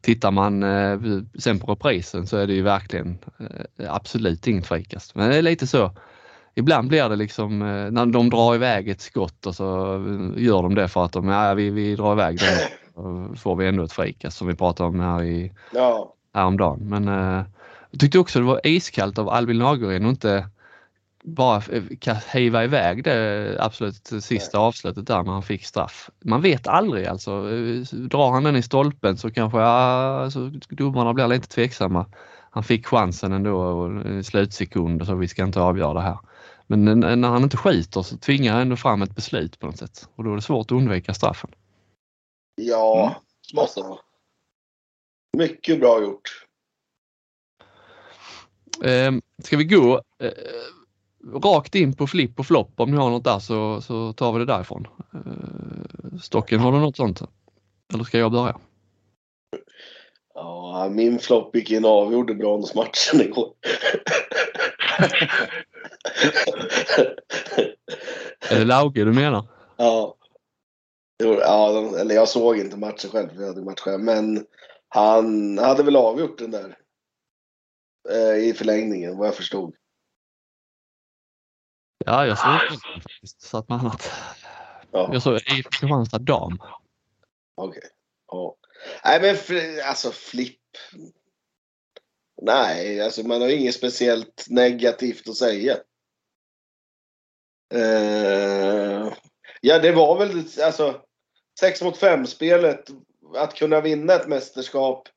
tittar 0.00 0.30
man 0.30 0.62
eh, 0.62 1.00
sen 1.38 1.58
på 1.58 1.72
reprisen 1.72 2.26
så 2.26 2.36
är 2.36 2.46
det 2.46 2.54
ju 2.54 2.62
verkligen 2.62 3.18
eh, 3.78 3.94
absolut 3.94 4.46
inget 4.46 4.66
frikast. 4.66 5.14
Men 5.14 5.30
det 5.30 5.36
är 5.36 5.42
lite 5.42 5.66
så. 5.66 5.90
Ibland 6.54 6.88
blir 6.88 7.08
det 7.08 7.16
liksom 7.16 7.58
när 7.58 8.06
de 8.06 8.30
drar 8.30 8.54
iväg 8.54 8.88
ett 8.88 9.00
skott 9.00 9.46
och 9.46 9.54
så 9.54 9.64
gör 10.36 10.62
de 10.62 10.74
det 10.74 10.88
för 10.88 11.04
att 11.04 11.12
de, 11.12 11.28
ja, 11.28 11.54
vi, 11.54 11.70
vi 11.70 11.96
drar 11.96 12.12
iväg 12.12 12.38
den. 12.38 12.68
Och 13.04 13.38
får 13.38 13.56
vi 13.56 13.66
ändå 13.66 13.84
ett 13.84 13.92
frikast 13.92 14.36
som 14.36 14.46
vi 14.46 14.54
pratade 14.54 14.88
om 14.88 15.00
här 15.00 15.22
i, 15.22 15.52
Ja, 15.72 16.14
häromdagen. 16.34 16.88
Men 16.88 17.08
jag 17.94 18.00
tyckte 18.00 18.18
också 18.18 18.38
det 18.38 18.44
var 18.44 18.60
iskallt 18.66 19.18
av 19.18 19.28
Albin 19.28 19.58
Lagergren 19.58 20.04
och 20.04 20.10
inte 20.10 20.48
bara 21.24 21.62
eh, 21.72 22.16
hiva 22.32 22.64
iväg 22.64 23.04
det 23.04 23.56
absolut 23.60 24.06
sista 24.20 24.58
avslutet 24.58 25.06
där 25.06 25.22
när 25.22 25.32
han 25.32 25.42
fick 25.42 25.64
straff. 25.64 26.10
Man 26.24 26.42
vet 26.42 26.66
aldrig 26.66 27.06
alltså. 27.06 27.30
Eh, 27.30 27.80
Drar 27.92 28.30
han 28.30 28.44
den 28.44 28.56
i 28.56 28.62
stolpen 28.62 29.16
så 29.18 29.30
kanske 29.30 29.58
ja, 29.58 30.20
alltså, 30.20 30.50
domarna 30.68 31.14
blir 31.14 31.28
lite 31.28 31.48
tveksamma. 31.48 32.06
Han 32.50 32.64
fick 32.64 32.86
chansen 32.86 33.32
ändå 33.32 33.56
och 33.56 34.06
i 34.10 34.22
slutsekund 34.22 35.06
så 35.06 35.14
vi 35.14 35.28
ska 35.28 35.42
inte 35.44 35.60
avgöra 35.60 35.94
det 35.94 36.00
här. 36.00 36.18
Men 36.66 36.88
n- 36.88 37.20
när 37.20 37.28
han 37.28 37.42
inte 37.42 37.56
skiter 37.56 38.02
så 38.02 38.16
tvingar 38.16 38.52
han 38.52 38.62
ändå 38.62 38.76
fram 38.76 39.02
ett 39.02 39.14
beslut 39.14 39.58
på 39.58 39.66
något 39.66 39.78
sätt 39.78 40.08
och 40.14 40.24
då 40.24 40.30
är 40.32 40.34
det 40.36 40.42
svårt 40.42 40.66
att 40.66 40.72
undvika 40.76 41.14
straffen. 41.14 41.50
ja. 42.56 43.14
Alltså. 43.56 43.98
Mycket 45.36 45.80
bra 45.80 46.02
gjort. 46.02 46.43
Eh, 48.82 49.12
ska 49.44 49.56
vi 49.56 49.64
gå 49.64 50.00
eh, 50.20 50.30
rakt 51.44 51.74
in 51.74 51.96
på 51.96 52.06
flipp 52.06 52.38
och 52.38 52.46
flopp 52.46 52.72
om 52.76 52.90
ni 52.90 52.96
har 52.96 53.10
något 53.10 53.24
där 53.24 53.38
så, 53.38 53.80
så 53.80 54.12
tar 54.12 54.32
vi 54.32 54.38
det 54.38 54.44
därifrån. 54.44 54.86
Eh, 55.14 56.18
Stocken, 56.22 56.60
har 56.60 56.72
du 56.72 56.78
något 56.78 56.96
sånt? 56.96 57.22
Eller 57.94 58.04
ska 58.04 58.18
jag 58.18 58.32
börja? 58.32 58.56
Ja, 60.34 60.88
min 60.90 61.18
flopp 61.18 61.56
gick 61.56 61.70
in 61.70 61.84
och 61.84 61.90
avgjorde 61.90 62.34
bronsmatchen 62.34 63.20
igår. 63.20 63.52
Är 68.50 68.58
det 68.58 68.64
Lauge 68.64 69.04
du 69.04 69.12
menar? 69.12 69.46
ja. 69.76 70.16
Ja, 71.16 71.98
eller 71.98 72.14
jag 72.14 72.28
såg 72.28 72.58
inte 72.58 72.76
matchen 72.76 73.10
själv, 73.10 73.28
för 73.28 73.40
jag 73.40 73.48
hade 73.48 73.62
match 73.62 73.80
själv. 73.80 74.00
Men 74.00 74.46
han 74.88 75.58
hade 75.58 75.82
väl 75.82 75.96
avgjort 75.96 76.38
den 76.38 76.50
där. 76.50 76.76
Eh, 78.10 78.36
I 78.48 78.54
förlängningen, 78.54 79.16
vad 79.16 79.26
jag 79.28 79.34
förstod. 79.34 79.74
Ja, 82.04 82.26
jag 82.26 82.38
såg 82.38 82.80
faktiskt. 83.02 83.40
Så 83.42 83.58
att 83.58 83.68
man 83.68 83.80
annat. 83.80 84.12
Ja, 84.90 85.10
Jag 85.12 85.22
såg 85.22 85.34
IFK 85.36 85.70
Kristianstad 85.70 86.18
dam. 86.18 86.58
okej. 87.54 87.82
Ja. 88.26 88.56
Nej, 89.04 89.20
men 89.20 89.36
alltså 89.88 90.10
flipp. 90.10 90.60
Nej, 92.42 93.00
alltså 93.00 93.26
man 93.26 93.40
har 93.42 93.48
inget 93.48 93.74
speciellt 93.74 94.46
negativt 94.48 95.28
att 95.28 95.36
säga. 95.36 95.76
Eh, 97.74 99.12
Ja, 99.60 99.78
det 99.78 99.92
var 99.92 100.18
väl 100.18 100.44
alltså 100.62 101.02
6 101.60 101.82
mot 101.82 101.96
5 101.96 102.26
spelet. 102.26 102.84
Att 103.36 103.54
kunna 103.54 103.80
vinna 103.80 104.12
ett 104.12 104.28
mästerskap 104.28 105.08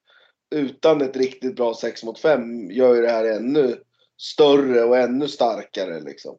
utan 0.55 1.01
ett 1.01 1.17
riktigt 1.17 1.55
bra 1.55 1.73
6 1.73 2.03
mot 2.03 2.19
5 2.19 2.71
gör 2.71 2.95
ju 2.95 3.01
det 3.01 3.11
här 3.11 3.25
ännu 3.25 3.75
större 4.17 4.83
och 4.83 4.97
ännu 4.97 5.27
starkare 5.27 5.99
liksom. 5.99 6.37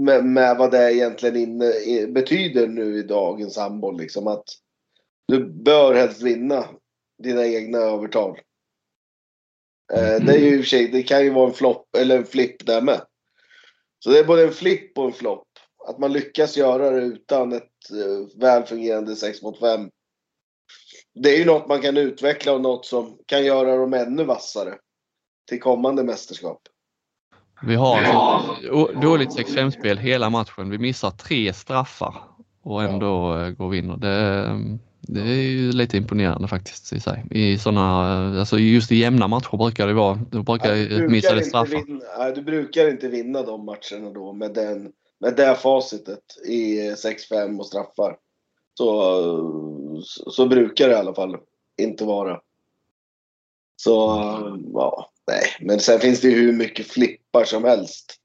Med, 0.00 0.24
med 0.24 0.56
vad 0.56 0.70
det 0.70 0.92
egentligen 0.92 1.36
inne, 1.36 1.72
betyder 2.06 2.68
nu 2.68 2.98
i 2.98 3.02
dagens 3.02 3.56
handboll 3.56 3.98
liksom 3.98 4.26
att 4.26 4.44
du 5.28 5.44
bör 5.44 5.94
helst 5.94 6.22
vinna 6.22 6.64
dina 7.22 7.46
egna 7.46 7.78
övertal. 7.78 8.38
Mm. 9.92 10.26
det 10.26 10.32
är 10.32 10.38
ju 10.38 10.54
i 10.54 10.60
och 10.60 10.64
för 10.64 10.68
sig, 10.68 10.88
det 10.88 11.02
kan 11.02 11.24
ju 11.24 11.30
vara 11.30 11.48
en 11.48 11.54
flopp 11.54 11.96
eller 11.96 12.18
en 12.18 12.26
flipp 12.26 12.66
där 12.66 12.82
med. 12.82 13.00
Så 13.98 14.10
det 14.10 14.18
är 14.18 14.24
både 14.24 14.42
en 14.42 14.52
flipp 14.52 14.98
och 14.98 15.04
en 15.04 15.12
flopp. 15.12 15.48
Att 15.86 15.98
man 15.98 16.12
lyckas 16.12 16.56
göra 16.56 16.90
det 16.90 17.00
utan 17.00 17.52
ett 17.52 17.90
eh, 17.90 18.40
väl 18.40 18.62
fungerande 18.62 19.16
6 19.16 19.42
mot 19.42 19.60
5. 19.60 19.90
Det 21.14 21.34
är 21.34 21.38
ju 21.38 21.44
något 21.44 21.68
man 21.68 21.82
kan 21.82 21.96
utveckla 21.96 22.52
och 22.52 22.60
något 22.60 22.86
som 22.86 23.18
kan 23.26 23.44
göra 23.44 23.76
dem 23.76 23.94
ännu 23.94 24.24
vassare 24.24 24.74
till 25.48 25.60
kommande 25.60 26.04
mästerskap. 26.04 26.60
Vi 27.62 27.74
har 27.74 28.02
alltså 28.02 29.00
dåligt 29.00 29.30
6-5-spel 29.30 29.98
hela 29.98 30.30
matchen. 30.30 30.70
Vi 30.70 30.78
missar 30.78 31.10
tre 31.10 31.52
straffar 31.52 32.14
och 32.62 32.82
ändå 32.82 33.38
eh, 33.38 33.50
går 33.50 33.64
och 33.64 33.74
vinner. 33.74 33.96
Det, 33.96 34.46
det 35.00 35.20
är 35.20 35.42
ju 35.42 35.72
lite 35.72 35.96
imponerande 35.96 36.48
faktiskt 36.48 36.92
i 36.92 37.00
sig. 37.00 37.24
I 37.30 37.58
såna, 37.58 38.38
alltså 38.38 38.58
just 38.58 38.92
i 38.92 38.96
jämna 38.96 39.28
matcher 39.28 39.56
brukar 39.56 39.86
det 39.86 39.94
vara, 39.94 40.20
då 40.30 40.42
brukar 40.42 40.74
jag 40.74 41.10
missa 41.10 41.32
inte 41.32 41.44
straffar. 41.44 41.86
vinna, 41.86 42.30
du 42.34 42.42
brukar 42.42 42.88
inte 42.88 43.08
vinna 43.08 43.42
de 43.42 43.64
matcherna 43.64 44.10
då 44.14 44.32
med, 44.32 44.54
den, 44.54 44.92
med 45.20 45.36
det 45.36 45.54
facitet 45.54 46.38
i 46.48 46.80
6-5 46.90 47.58
och 47.58 47.66
straffar. 47.66 48.16
Så, 48.78 48.94
så 50.02 50.46
brukar 50.46 50.88
det 50.88 50.94
i 50.94 50.98
alla 50.98 51.14
fall 51.14 51.36
inte 51.76 52.04
vara. 52.04 52.40
Så 53.76 53.90
ja, 54.72 55.12
nej. 55.26 55.42
Men 55.60 55.80
sen 55.80 56.00
finns 56.00 56.20
det 56.20 56.28
ju 56.28 56.40
hur 56.40 56.52
mycket 56.52 56.86
flippar 56.86 57.44
som 57.44 57.64
helst. 57.64 58.20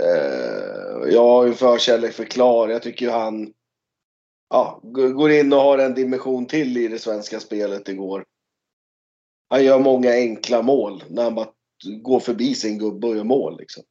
Eh, 0.00 1.12
jag 1.12 1.28
har 1.28 1.44
ju 1.44 1.50
en 1.50 1.56
förkärlek 1.56 2.12
för 2.12 2.24
Klar. 2.24 2.68
Jag 2.68 2.82
tycker 2.82 3.06
ju 3.06 3.12
han 3.12 3.52
ja, 4.50 4.80
går 4.92 5.30
in 5.30 5.52
och 5.52 5.60
har 5.60 5.78
en 5.78 5.94
dimension 5.94 6.46
till 6.46 6.76
i 6.76 6.88
det 6.88 6.98
svenska 6.98 7.40
spelet 7.40 7.88
igår. 7.88 8.24
Han 9.48 9.64
gör 9.64 9.78
många 9.78 10.10
enkla 10.10 10.62
mål 10.62 11.04
när 11.08 11.24
han 11.24 11.34
bara 11.34 11.48
går 12.02 12.20
förbi 12.20 12.54
sin 12.54 12.78
gubbe 12.78 13.06
och 13.06 13.16
gör 13.16 13.24
mål. 13.24 13.58
Liksom. 13.58 13.82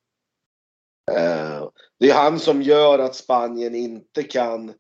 Eh, 1.12 1.70
det 2.00 2.10
är 2.10 2.14
han 2.14 2.40
som 2.40 2.62
gör 2.62 3.00
att 3.00 3.16
Spanien 3.16 3.76
inte 3.76 4.24
kan 4.24 4.74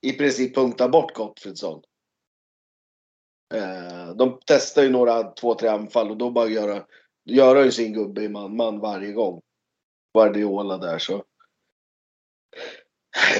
i 0.00 0.12
princip 0.12 0.54
punkta 0.54 0.88
bort 0.88 1.14
Gottfridsson. 1.14 1.82
Eh, 3.54 4.14
de 4.14 4.40
testar 4.46 4.82
ju 4.82 4.88
några, 4.88 5.22
två, 5.22 5.54
tre 5.54 5.68
anfall 5.68 6.10
och 6.10 6.16
då 6.16 6.30
bara 6.30 6.48
göra, 6.48 6.86
göra 7.24 7.64
ju 7.64 7.72
sin 7.72 7.92
gubbe 7.92 8.22
i 8.22 8.28
man-man 8.28 8.78
varje 8.78 9.12
gång. 9.12 9.42
Guardiola 10.14 10.78
där 10.78 10.98
så. 10.98 11.24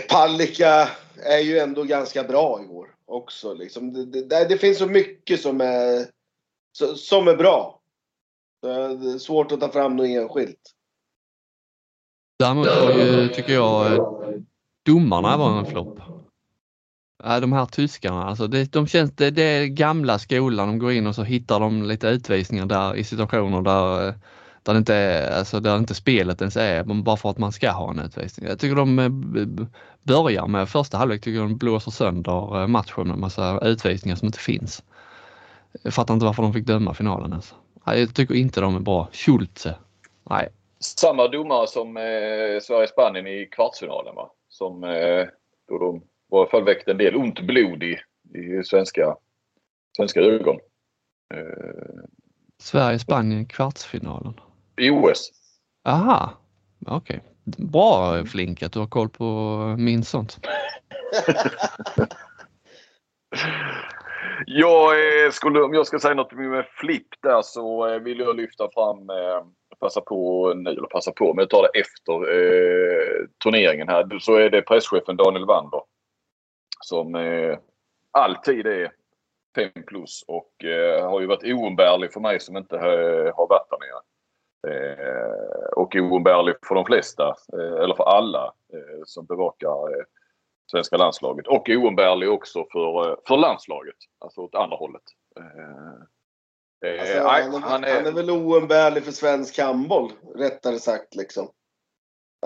Palicka 0.08 0.88
är 1.24 1.38
ju 1.38 1.58
ändå 1.58 1.84
ganska 1.84 2.24
bra 2.24 2.62
igår 2.62 2.94
också. 3.04 3.54
Liksom. 3.54 3.92
Det, 3.92 4.22
det, 4.22 4.48
det- 4.48 4.58
finns 4.58 4.78
så 4.78 4.86
mycket 4.86 5.40
som 5.40 5.60
är, 5.60 6.06
som 6.96 7.28
är 7.28 7.36
bra. 7.36 7.80
Det 8.62 9.10
är 9.10 9.18
svårt 9.18 9.52
att 9.52 9.60
ta 9.60 9.68
fram 9.68 9.96
något 9.96 10.06
enskilt. 10.06 10.74
Däremot 12.38 13.34
tycker 13.34 13.52
jag, 13.52 13.92
eh, 13.92 14.04
domarna 14.86 15.36
var 15.36 15.58
en 15.58 15.66
flopp. 15.66 15.98
Ja, 17.24 17.40
de 17.40 17.52
här 17.52 17.66
tyskarna, 17.66 18.24
alltså 18.24 18.46
det, 18.46 18.72
de 18.72 18.86
känns, 18.86 19.10
det, 19.10 19.30
det 19.30 19.42
är 19.42 19.66
gamla 19.66 20.18
skolan. 20.18 20.68
De 20.68 20.78
går 20.78 20.92
in 20.92 21.06
och 21.06 21.14
så 21.14 21.22
hittar 21.22 21.60
de 21.60 21.82
lite 21.82 22.08
utvisningar 22.08 22.66
där 22.66 22.96
i 22.96 23.04
situationer 23.04 23.62
där, 23.62 24.14
där, 24.62 24.72
det 24.72 24.78
inte 24.78 24.94
är, 24.94 25.38
alltså 25.38 25.60
där 25.60 25.76
inte 25.76 25.94
spelet 25.94 26.40
ens 26.40 26.56
är, 26.56 26.84
bara 26.84 27.16
för 27.16 27.30
att 27.30 27.38
man 27.38 27.52
ska 27.52 27.70
ha 27.70 27.90
en 27.90 27.98
utvisning. 27.98 28.48
Jag 28.48 28.58
tycker 28.58 28.76
de 28.76 28.98
eh, 28.98 29.08
börjar 30.02 30.46
med 30.46 30.68
första 30.68 30.98
halvlek, 30.98 31.20
tycker 31.20 31.38
jag 31.38 31.48
de 31.48 31.56
blåser 31.58 31.90
sönder 31.90 32.60
eh, 32.60 32.66
matchen 32.66 33.08
med 33.08 33.18
massa 33.18 33.60
utvisningar 33.62 34.16
som 34.16 34.26
inte 34.26 34.38
finns. 34.38 34.82
Jag 35.82 35.94
fattar 35.94 36.14
inte 36.14 36.26
varför 36.26 36.42
de 36.42 36.52
fick 36.52 36.66
döma 36.66 36.94
finalen 36.94 37.30
ens. 37.30 37.54
Nej, 37.86 38.00
Jag 38.00 38.14
tycker 38.14 38.34
inte 38.34 38.60
de 38.60 38.76
är 38.76 38.80
bra. 38.80 39.08
Schultze. 39.12 39.68
Eh. 39.68 39.74
Nej, 40.30 40.48
Samma 40.80 41.28
domare 41.28 41.66
som 41.66 41.96
eh, 41.96 42.60
Sverige-Spanien 42.62 43.26
i 43.26 43.48
kvartsfinalen 43.52 44.14
va? 44.14 44.30
Som 44.48 44.84
eh, 44.84 45.26
då 45.68 45.78
de 45.78 46.02
i 46.32 46.36
alla 46.36 46.46
fall 46.46 46.64
väckte 46.64 46.90
en 46.90 46.98
del 46.98 47.16
ont 47.16 47.40
blod 47.40 47.82
i, 47.82 47.98
i 48.34 48.64
svenska, 48.64 49.16
svenska 49.96 50.20
ögon. 50.20 50.56
Eh, 51.34 52.04
Sverige-Spanien 52.58 53.46
kvartsfinalen. 53.46 54.40
I 54.76 54.90
OS. 54.90 55.30
Aha, 55.84 56.32
okej. 56.86 57.22
Bra 57.44 58.24
Flink 58.24 58.62
att 58.62 58.72
du 58.72 58.78
har 58.78 58.86
koll 58.86 59.08
på 59.08 59.24
min 59.78 60.04
sånt. 60.04 60.38
Jag 64.46 65.24
eh, 65.24 65.30
skulle, 65.30 65.60
om 65.60 65.74
jag 65.74 65.86
ska 65.86 65.98
säga 65.98 66.14
något 66.14 66.32
med 66.32 66.66
flipp 66.66 67.08
där 67.22 67.42
så 67.42 67.86
eh, 67.86 67.98
vill 67.98 68.18
jag 68.18 68.36
lyfta 68.36 68.68
fram, 68.74 69.10
passa 69.80 70.00
på, 70.00 70.52
nej, 70.56 70.72
eller 70.72 70.88
passa 70.88 71.12
på, 71.12 71.34
men 71.34 71.42
jag 71.42 71.50
tar 71.50 71.62
det 71.62 71.80
efter 71.80 72.12
eh, 72.12 73.26
turneringen 73.44 73.88
här. 73.88 74.18
Så 74.18 74.34
är 74.34 74.50
det 74.50 74.62
presschefen 74.62 75.16
Daniel 75.16 75.46
Wander. 75.46 75.80
Som 76.88 77.14
eh, 77.14 77.58
alltid 78.10 78.66
är 78.66 78.92
5 79.54 79.70
plus 79.86 80.24
och 80.28 80.64
eh, 80.64 81.10
har 81.10 81.20
ju 81.20 81.26
varit 81.26 81.44
oumbärlig 81.44 82.12
för 82.12 82.20
mig 82.20 82.40
som 82.40 82.56
inte 82.56 82.76
eh, 82.76 83.36
har 83.36 83.48
varit 83.48 83.70
där 83.70 83.78
nere. 83.78 84.00
Eh, 84.68 85.68
och 85.76 85.96
oumbärlig 85.96 86.54
för 86.62 86.74
de 86.74 86.84
flesta, 86.84 87.36
eh, 87.52 87.82
eller 87.82 87.94
för 87.94 88.04
alla 88.04 88.44
eh, 88.72 89.02
som 89.04 89.26
bevakar 89.26 89.68
eh, 89.68 90.04
svenska 90.70 90.96
landslaget. 90.96 91.46
Och 91.46 91.68
oumbärlig 91.68 92.30
också 92.30 92.66
för, 92.72 93.20
för 93.26 93.36
landslaget. 93.36 93.96
Alltså 94.18 94.40
åt 94.40 94.54
andra 94.54 94.76
hållet. 94.76 95.02
Alltså, 97.00 97.18
han, 97.18 97.42
är, 97.42 97.50
han 97.50 97.62
han 97.62 97.84
är 97.84 98.04
är, 98.04 98.12
väl 98.12 98.30
oumbärlig 98.30 99.04
för 99.04 99.12
svensk 99.12 99.58
handboll, 99.58 100.12
rättare 100.34 100.78
sagt. 100.78 101.14
Liksom. 101.14 101.50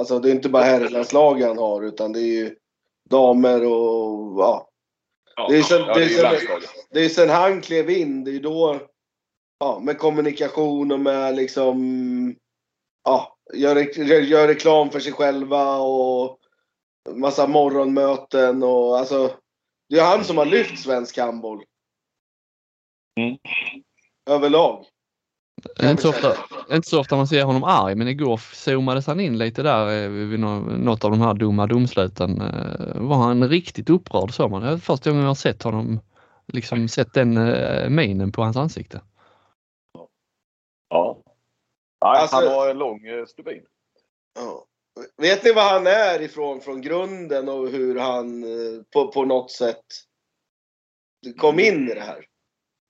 Alltså 0.01 0.19
det 0.19 0.31
är 0.31 0.35
inte 0.35 0.49
bara 0.49 0.63
herrlandslag 0.63 1.41
han 1.41 1.59
har, 1.59 1.83
utan 1.83 2.13
det 2.13 2.21
är 2.21 2.45
ju 2.45 2.57
damer 3.11 3.67
och 3.67 4.41
ja. 4.41 4.69
ja, 5.37 5.49
det 5.49 5.59
är 5.59 5.63
sen- 5.63 5.81
ja, 5.81 5.95
det 5.95 6.05
är 6.05 6.09
sen- 6.09 6.23
landslaget. 6.23 6.71
Det 6.91 7.05
är 7.05 7.09
sen 7.09 7.29
han 7.31 7.61
klev 7.61 7.91
in, 7.91 8.25
det 8.25 8.31
är 8.37 8.41
då, 8.41 8.81
ja, 9.59 9.81
med 9.83 9.99
kommunikation 9.99 10.93
och 10.93 11.01
med 11.01 11.37
liksom, 11.37 12.37
ja, 13.05 13.37
gör, 13.55 13.77
gör 14.21 14.49
reklam 14.49 14.91
för 14.91 15.01
sig 15.01 15.13
själva 15.13 15.77
och 15.77 16.39
massa 17.11 17.47
morgonmöten 17.47 18.63
och 18.63 18.99
alltså. 18.99 19.37
Det 19.89 19.99
är 19.99 20.05
han 20.05 20.25
som 20.25 20.39
har 20.39 20.47
lyft 20.47 20.83
svensk 20.83 21.19
handboll. 21.19 21.65
Mm. 23.21 23.39
Överlag. 24.31 24.87
Inte 25.83 26.03
så, 26.03 26.09
ofta, 26.09 26.37
inte 26.71 26.89
så 26.89 27.01
ofta 27.01 27.17
man 27.17 27.27
ser 27.27 27.45
honom 27.45 27.65
arg 27.65 27.95
men 27.95 28.09
igår 28.09 28.37
zoomades 28.37 29.07
han 29.07 29.21
in 29.21 29.39
lite 29.39 29.63
där 29.63 30.03
eh, 30.05 30.09
vid 30.09 30.41
nå- 30.41 30.61
något 30.61 31.05
av 31.05 31.11
de 31.11 31.21
här 31.21 31.35
dumma 31.35 31.67
domsluten. 31.67 32.41
Eh, 32.41 33.01
Var 33.03 33.17
han 33.17 33.49
riktigt 33.49 33.91
upprörd 33.91 34.35
såg 34.35 34.51
man. 34.51 34.63
Det 34.63 34.69
är 34.69 34.77
första 34.77 35.11
gången 35.11 35.23
jag 35.23 35.31
har 35.31 35.35
sett 35.35 35.63
honom, 35.63 36.01
liksom 36.53 36.89
sett 36.89 37.15
den 37.15 37.37
eh, 37.37 37.89
minen 37.89 38.33
på 38.33 38.43
hans 38.43 38.57
ansikte. 38.57 39.01
Ja. 40.89 41.19
Nej, 42.05 42.21
Alltså- 42.21 42.37
han 42.37 42.45
var 42.45 42.69
en 42.71 42.79
lång 42.79 43.01
stubin. 43.29 43.63
Ja. 44.35 44.65
Vet 45.17 45.45
ni 45.45 45.53
vad 45.53 45.65
han 45.65 45.87
är 45.87 46.23
ifrån 46.23 46.61
från 46.61 46.81
grunden 46.81 47.49
och 47.49 47.69
hur 47.69 47.99
han 47.99 48.45
på, 48.93 49.13
på 49.13 49.25
något 49.25 49.51
sätt 49.51 49.85
kom 51.39 51.61
in 51.61 51.89
i 51.89 51.95
det 51.95 52.01
här? 52.01 52.25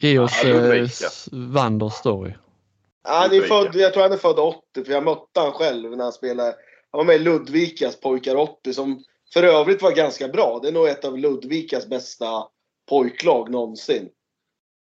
Ge 0.00 0.18
oss 0.18 0.40
Ja, 0.44 0.74
eh, 0.74 1.90
story. 1.90 2.32
Han 3.02 3.32
är 3.32 3.40
född, 3.40 3.74
jag 3.74 3.92
tror 3.92 4.02
han 4.02 4.12
är 4.12 4.16
född 4.16 4.38
80 4.38 4.84
för 4.84 4.92
jag 4.92 5.04
mötte 5.04 5.40
han 5.40 5.52
själv 5.52 5.96
när 5.96 6.04
han 6.04 6.12
spelade. 6.12 6.56
Han 6.90 6.98
var 6.98 7.04
med 7.04 7.16
i 7.16 7.18
Ludvikas 7.18 8.00
pojkar 8.00 8.36
80 8.36 8.74
som 8.74 9.04
för 9.32 9.42
övrigt 9.42 9.82
var 9.82 9.92
ganska 9.92 10.28
bra. 10.28 10.58
Det 10.62 10.68
är 10.68 10.72
nog 10.72 10.88
ett 10.88 11.04
av 11.04 11.18
Ludvikas 11.18 11.86
bästa 11.86 12.48
pojklag 12.88 13.50
någonsin. 13.50 14.08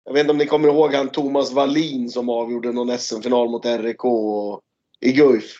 Jag 0.05 0.13
vet 0.13 0.21
inte 0.21 0.31
om 0.31 0.37
ni 0.37 0.45
kommer 0.45 0.67
ihåg 0.67 0.93
han 0.93 1.09
Thomas 1.09 1.51
Wallin 1.51 2.09
som 2.09 2.29
avgjorde 2.29 2.71
någon 2.71 2.97
SM-final 2.97 3.49
mot 3.49 3.65
RIK 3.65 4.01
i 4.99 5.11
Guif. 5.11 5.59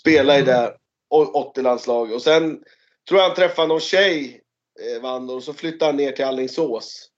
Spelade 0.00 0.38
i 0.38 0.42
det 0.42 0.76
80-landslaget 1.10 2.14
och 2.14 2.22
sen 2.22 2.62
tror 3.08 3.20
jag 3.20 3.26
han 3.26 3.36
träffade 3.36 3.68
någon 3.68 3.80
tjej, 3.80 4.42
eh, 4.80 5.02
Wander, 5.02 5.36
och 5.36 5.42
så 5.42 5.54
flyttade 5.54 5.84
han 5.84 5.96
ner 5.96 6.12
till 6.12 6.24
Alingsås. 6.24 7.10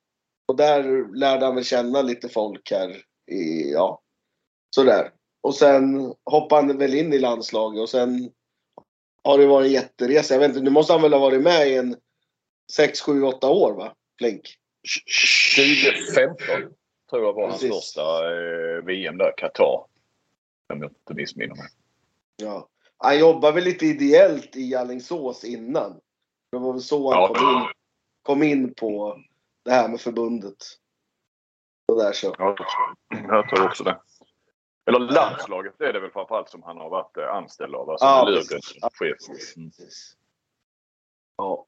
Och 0.48 0.56
där 0.56 1.14
lärde 1.16 1.46
han 1.46 1.54
väl 1.54 1.64
känna 1.64 2.02
lite 2.02 2.28
folk 2.28 2.70
här 2.70 3.02
ja, 3.72 4.00
sådär. 4.70 5.10
Och 5.40 5.54
sen 5.54 6.14
hoppade 6.24 6.66
han 6.66 6.78
väl 6.78 6.94
in 6.94 7.12
i 7.12 7.18
landslaget 7.18 7.80
och 7.80 7.88
sen 7.88 8.30
har 9.24 9.38
det 9.38 9.46
varit 9.46 9.66
en 9.66 9.72
jätteresa. 9.72 10.34
Jag 10.34 10.40
vet 10.40 10.48
inte, 10.48 10.60
nu 10.60 10.70
måste 10.70 10.92
han 10.92 11.02
väl 11.02 11.12
ha 11.12 11.20
varit 11.20 11.42
med 11.42 11.68
i 11.68 11.76
en 11.76 11.96
6, 12.72 13.00
7, 13.00 13.22
8 13.22 13.48
år 13.50 13.72
va? 13.74 13.94
Flink. 14.18 14.42
2015 15.56 16.46
tror 17.10 17.22
jag 17.24 17.32
var 17.32 17.48
hans 17.48 17.60
Precis. 17.60 17.76
första 17.76 18.02
eh, 18.32 18.84
VM 18.84 19.18
där, 19.18 19.32
Qatar. 19.36 19.84
Om 20.72 20.82
jag 20.82 20.84
inte 20.90 21.14
missminner 21.14 21.54
mig. 21.54 21.66
Ja. 22.36 22.68
Han 22.98 23.18
jobbade 23.18 23.54
väl 23.54 23.64
lite 23.64 23.86
ideellt 23.86 24.56
i 24.56 24.74
Alingsås 24.74 25.44
innan. 25.44 26.00
Det 26.52 26.58
var 26.58 26.72
väl 26.72 26.82
så 26.82 27.12
han 27.12 27.22
Ja. 27.22 27.28
kom, 27.34 27.62
in, 27.62 27.68
kom 28.22 28.42
in 28.42 28.74
på 28.74 29.16
det 29.64 29.70
här 29.70 29.88
med 29.88 30.00
förbundet. 30.00 30.56
Där 31.96 32.12
så. 32.12 32.34
Ja, 32.38 32.56
jag 33.08 33.48
tror 33.48 33.66
också 33.66 33.84
det. 33.84 34.00
Eller 34.86 34.98
landslaget 34.98 35.80
är 35.80 35.92
det 35.92 36.00
väl 36.00 36.10
framförallt 36.10 36.48
som 36.48 36.62
han 36.62 36.76
har 36.76 36.90
varit 36.90 37.16
eh, 37.16 37.28
anställd 37.34 37.74
av. 37.74 37.90
Alltså 37.90 38.06
Ja, 38.06 38.24
precis. 38.98 39.26
chef. 39.26 39.56
Mm. 39.56 39.70
Ja. 41.36 41.66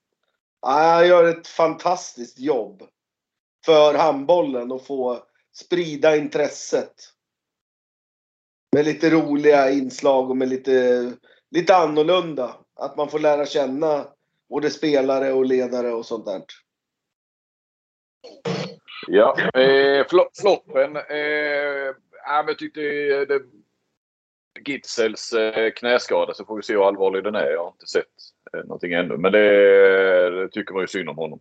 Ja, 0.61 0.69
Han 0.71 1.09
gör 1.09 1.25
ett 1.25 1.47
fantastiskt 1.47 2.39
jobb 2.39 2.83
för 3.65 3.95
handbollen 3.95 4.73
och 4.73 4.87
få 4.87 5.23
sprida 5.53 6.17
intresset. 6.17 6.95
Med 8.73 8.85
lite 8.85 9.11
roliga 9.11 9.71
inslag 9.71 10.31
och 10.31 10.37
med 10.37 10.49
lite, 10.49 11.13
lite 11.51 11.77
annorlunda. 11.77 12.57
Att 12.75 12.97
man 12.97 13.09
får 13.09 13.19
lära 13.19 13.47
känna 13.47 14.07
både 14.49 14.71
spelare 14.71 15.33
och 15.33 15.45
ledare 15.45 15.93
och 15.93 16.07
sånt 16.07 16.27
där. 16.27 16.43
Ja, 19.11 19.37
eh, 19.61 20.07
floppen. 20.07 20.97
Eh, 20.97 21.95
ja, 22.25 22.43
men 22.43 22.47
jag 22.47 22.59
tyckte 22.59 22.81
det, 23.25 23.43
Gitzels 24.67 25.33
eh, 25.33 25.71
knäskada 25.71 26.35
så 26.35 26.45
får 26.45 26.57
vi 26.57 26.63
se 26.63 26.73
hur 26.73 26.89
allvarlig 26.89 27.25
den 27.25 27.35
är. 27.35 27.51
Jag 27.51 27.65
har 27.65 27.69
inte 27.69 27.87
sett 27.87 28.05
eh, 28.53 28.61
någonting 28.61 28.93
ännu. 28.93 29.17
Men 29.17 29.33
det, 29.33 30.31
det 30.31 30.49
tycker 30.49 30.75
man 30.75 30.83
ju 30.83 30.87
synd 30.87 31.09
om 31.09 31.17
honom. 31.17 31.41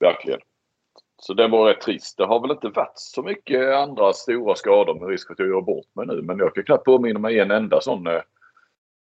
Verkligen. 0.00 0.40
Så 1.16 1.34
den 1.34 1.50
var 1.50 1.66
rätt 1.66 1.80
trist. 1.80 2.16
Det 2.16 2.26
har 2.26 2.40
väl 2.40 2.50
inte 2.50 2.68
varit 2.68 2.98
så 2.98 3.22
mycket 3.22 3.74
andra 3.74 4.12
stora 4.12 4.54
skador 4.54 5.00
med 5.00 5.08
risk 5.08 5.30
att 5.30 5.38
jag 5.38 5.48
gör 5.48 5.60
bort 5.60 5.94
mig 5.94 6.06
nu. 6.06 6.22
Men 6.22 6.38
jag 6.38 6.54
kan 6.54 6.64
knappt 6.64 6.84
påminna 6.84 7.18
mig 7.18 7.38
en 7.38 7.50
enda 7.50 7.80
sån 7.80 8.06
eh, 8.06 8.22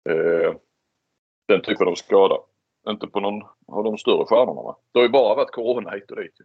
eh, 0.09 0.53
den 1.47 1.61
typen 1.61 1.87
av 1.87 1.95
skada. 1.95 2.37
Inte 2.89 3.07
på 3.07 3.19
någon 3.19 3.43
av 3.67 3.83
de 3.83 3.97
större 3.97 4.25
stjärnorna 4.25 4.61
va? 4.61 4.77
Det 4.91 4.99
har 4.99 5.03
ju 5.03 5.09
bara 5.11 5.35
varit 5.35 5.51
corona 5.51 5.91
hit 5.91 6.11
och 6.11 6.17
dit. 6.17 6.35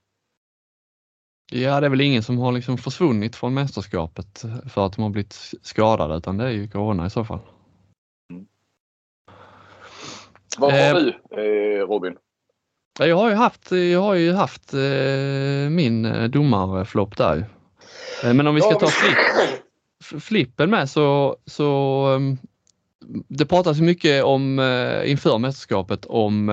Ja, 1.52 1.80
det 1.80 1.86
är 1.86 1.90
väl 1.90 2.00
ingen 2.00 2.22
som 2.22 2.38
har 2.38 2.52
liksom 2.52 2.78
försvunnit 2.78 3.36
från 3.36 3.54
mästerskapet 3.54 4.44
för 4.72 4.86
att 4.86 4.96
de 4.96 5.02
har 5.02 5.10
blivit 5.10 5.52
skadade 5.62 6.16
utan 6.16 6.36
det 6.36 6.44
är 6.44 6.50
ju 6.50 6.68
Corona 6.68 7.06
i 7.06 7.10
så 7.10 7.24
fall. 7.24 7.40
Vad 10.58 10.72
har 10.72 10.78
Eh, 10.78 10.94
du 10.94 11.08
eh, 11.80 11.86
Robin? 11.86 12.16
Ja, 12.98 13.06
Jag 13.06 13.16
har 13.16 13.28
ju 13.30 13.34
haft, 13.34 13.72
jag 13.72 14.00
har 14.00 14.14
ju 14.14 14.32
haft 14.32 14.74
eh, 14.74 15.70
min 15.70 16.04
eh, 16.04 16.24
domarflopp 16.24 17.16
där. 17.16 17.46
Eh, 18.24 18.34
Men 18.34 18.46
om 18.46 18.54
vi 18.54 18.60
ska 18.60 18.70
Ja, 18.70 18.78
ta 18.78 18.86
flipp, 18.86 20.22
flippen 20.22 20.70
med 20.70 20.90
så, 20.90 21.36
så 21.46 22.06
um, 22.08 22.38
det 23.28 23.46
pratas 23.46 23.80
mycket 23.80 24.24
om 24.24 24.60
inför 25.04 25.38
mästerskapet 25.38 26.04
om 26.06 26.48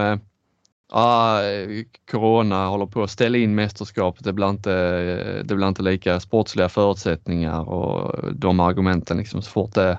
ah, 0.93 1.39
Corona 2.12 2.67
håller 2.67 2.85
på 2.85 3.03
att 3.03 3.12
ställa 3.12 3.38
in 3.38 3.55
mästerskapet. 3.55 4.23
Det 4.23 4.33
blir 4.33 4.50
inte, 4.50 4.73
det 5.43 5.55
blir 5.55 5.67
inte 5.67 5.81
lika 5.81 6.19
sportsliga 6.19 6.69
förutsättningar 6.69 7.69
och 7.69 8.19
de 8.33 8.59
argumenten 8.59 9.17
liksom 9.17 9.41
så 9.41 9.51
fort 9.51 9.73
det 9.73 9.97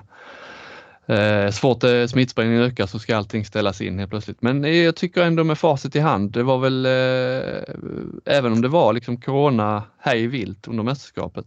Eh, 1.07 1.51
så 1.51 1.59
fort 1.59 1.83
eh, 1.83 2.05
smittspridningen 2.05 2.61
ökar 2.61 2.85
så 2.85 2.99
ska 2.99 3.17
allting 3.17 3.45
ställas 3.45 3.81
in 3.81 3.99
helt 3.99 4.09
plötsligt. 4.11 4.41
Men 4.41 4.65
eh, 4.65 4.71
jag 4.71 4.95
tycker 4.95 5.23
ändå 5.23 5.43
med 5.43 5.57
facit 5.57 5.95
i 5.95 5.99
hand, 5.99 6.31
det 6.31 6.43
var 6.43 6.57
väl, 6.57 6.85
eh, 6.85 8.35
även 8.35 8.51
om 8.51 8.61
det 8.61 8.67
var 8.67 8.93
liksom 8.93 9.21
corona 9.21 9.83
hej 9.99 10.27
vilt 10.27 10.67
under 10.67 10.83
mästerskapet, 10.83 11.45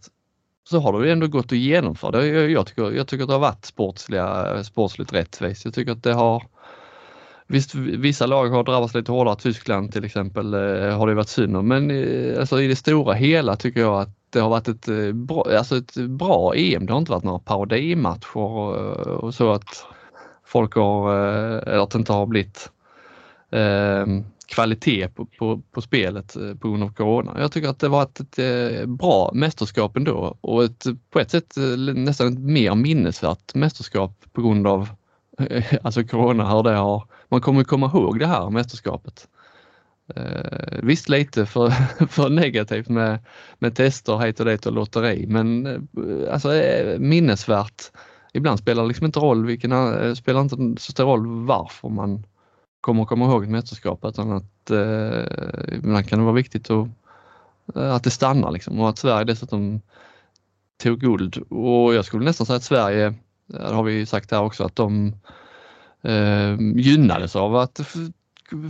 så 0.71 0.81
har 0.81 1.01
det 1.01 1.07
ju 1.07 1.13
ändå 1.13 1.27
gått 1.27 1.53
att 1.53 1.59
genomföra 1.59 2.11
det. 2.11 2.27
Jag, 2.27 2.51
jag, 2.51 2.67
tycker, 2.67 2.93
jag 2.93 3.09
tycker 3.09 3.23
att 3.23 3.29
det 3.29 3.35
har 3.35 3.41
varit 3.41 3.65
sportsliga, 3.65 4.65
sportsligt 4.65 5.13
rättvist. 5.13 5.65
Jag 5.65 5.75
tycker 5.75 5.93
att 5.93 6.03
det 6.03 6.15
har 6.15 6.43
Visst, 7.51 7.75
vissa 7.75 8.27
lag 8.27 8.49
har 8.49 8.65
drabbats 8.65 8.95
lite 8.95 9.13
hårdare. 9.13 9.37
Tyskland 9.37 9.93
till 9.93 10.05
exempel 10.05 10.55
eh, 10.55 10.99
har 10.99 11.07
det 11.07 11.15
varit 11.15 11.29
synd 11.29 11.57
om. 11.57 11.69
Men 11.69 11.91
eh, 11.91 12.41
alltså, 12.41 12.61
i 12.61 12.69
det 12.69 12.77
stora 12.77 13.15
hela 13.15 13.57
tycker 13.57 13.81
jag 13.81 14.01
att 14.01 14.11
det 14.31 14.41
har 14.41 14.49
varit 14.49 14.69
ett 14.69 14.89
eh, 14.89 15.13
bra, 15.13 15.47
alltså 15.59 15.77
ett 15.77 15.95
bra 15.95 16.55
EM. 16.57 16.87
Det 16.87 16.93
har 16.93 16.99
inte 16.99 17.13
varit 17.13 17.25
några 17.25 17.39
parodimatcher 17.39 18.37
och, 18.37 18.77
eh, 18.77 19.13
och 19.13 19.35
så 19.35 19.53
att 19.53 19.87
folk 20.45 20.75
har, 20.75 21.15
eh, 21.15 21.73
eller 21.73 21.83
att 21.83 21.91
det 21.91 21.99
inte 21.99 22.13
har 22.13 22.27
blivit 22.27 22.71
eh, 23.51 24.07
kvalitet 24.47 25.09
på, 25.09 25.27
på, 25.27 25.63
på 25.73 25.81
spelet 25.81 26.37
eh, 26.37 26.55
på 26.55 26.69
grund 26.69 26.83
av 26.83 26.93
Corona. 26.93 27.37
Jag 27.41 27.53
tycker 27.53 27.69
att 27.69 27.79
det 27.79 27.89
var 27.89 28.03
ett, 28.03 28.39
ett 28.39 28.89
bra 28.89 29.31
mästerskap 29.35 29.97
ändå 29.97 30.37
och 30.41 30.65
ett, 30.65 30.85
på 31.11 31.21
ett 31.21 31.31
sätt 31.31 31.55
nästan 31.95 32.33
ett 32.33 32.39
mer 32.39 32.75
minnesvärt 32.75 33.55
mästerskap 33.55 34.25
på 34.33 34.43
grund 34.43 34.67
av 34.67 34.89
alltså 35.83 36.05
Corona, 36.05 36.57
hur 36.57 36.63
det 36.63 36.75
har, 36.75 37.05
man 37.29 37.41
kommer 37.41 37.65
komma 37.65 37.87
ihåg 37.87 38.19
det 38.19 38.27
här 38.27 38.51
mästerskapet. 38.51 39.29
Eh, 40.15 40.79
visst 40.83 41.09
lite 41.09 41.47
för, 41.47 41.71
för 42.07 42.29
negativt 42.29 42.89
med, 42.89 43.19
med 43.59 43.77
tester 43.77 44.19
hit 44.19 44.41
och 44.41 44.47
dit 44.47 44.67
och 44.67 44.73
lotteri 44.73 45.27
men 45.27 45.67
eh, 45.67 46.33
alltså 46.33 46.55
eh, 46.55 46.99
minnesvärt. 46.99 47.83
Ibland 48.33 48.59
spelar 48.59 48.83
det 48.83 48.89
liksom 48.89 49.07
inte 49.07 49.21
roll 49.21 49.47
vilken, 49.47 49.73
eh, 49.73 50.15
spelar 50.15 50.41
inte 50.41 50.57
så 50.57 50.93
stor 50.93 51.05
roll 51.05 51.27
varför 51.27 51.89
man 51.89 52.25
kommer 52.81 53.05
komma 53.05 53.25
ihåg 53.25 53.43
ett 53.43 53.51
mästerskap 53.51 54.05
utan 54.05 54.33
att 54.33 54.71
eh, 54.71 55.75
ibland 55.75 56.09
kan 56.09 56.19
det 56.19 56.25
vara 56.25 56.35
viktigt 56.35 56.71
att, 56.71 56.89
eh, 57.75 57.95
att 57.95 58.05
det 58.05 58.11
stannar 58.11 58.51
liksom 58.51 58.81
och 58.81 58.89
att 58.89 58.99
Sverige 58.99 59.25
dessutom 59.25 59.81
tog 60.83 61.01
guld 61.01 61.37
och 61.37 61.95
jag 61.95 62.05
skulle 62.05 62.25
nästan 62.25 62.47
säga 62.47 62.57
att 62.57 62.63
Sverige, 62.63 63.15
det 63.49 63.75
har 63.75 63.83
vi 63.83 64.07
sagt 64.07 64.31
här 64.31 64.43
också, 64.43 64.65
att 64.65 64.77
de 64.77 65.15
eh, 66.03 66.57
gynnades 66.77 67.37
av 67.37 67.57
att 67.57 67.81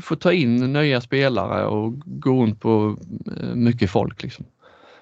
få 0.03 0.17
ta 0.17 0.33
in 0.33 0.73
nya 0.73 1.01
spelare 1.01 1.67
och 1.67 1.99
gå 1.99 2.43
runt 2.43 2.61
på 2.61 2.97
eh, 3.37 3.55
mycket 3.55 3.91
folk. 3.91 4.23
Liksom. 4.23 4.45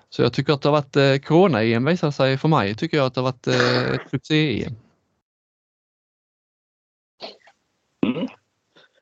Så 0.08 0.22
jag 0.22 0.32
tycker 0.32 0.52
att 0.52 0.62
det 0.62 0.68
har 0.68 0.76
varit 0.76 0.96
eh, 0.96 1.16
Corona-EM 1.16 1.84
visar 1.84 2.10
sig 2.10 2.38
för 2.38 2.48
mig, 2.48 2.74
tycker 2.74 2.96
jag 2.96 3.06
att 3.06 3.14
det 3.14 3.20
har 3.20 3.32
varit 3.32 3.46
eh, 3.46 3.94
ett 3.94 4.10
succé-EM. 4.10 4.74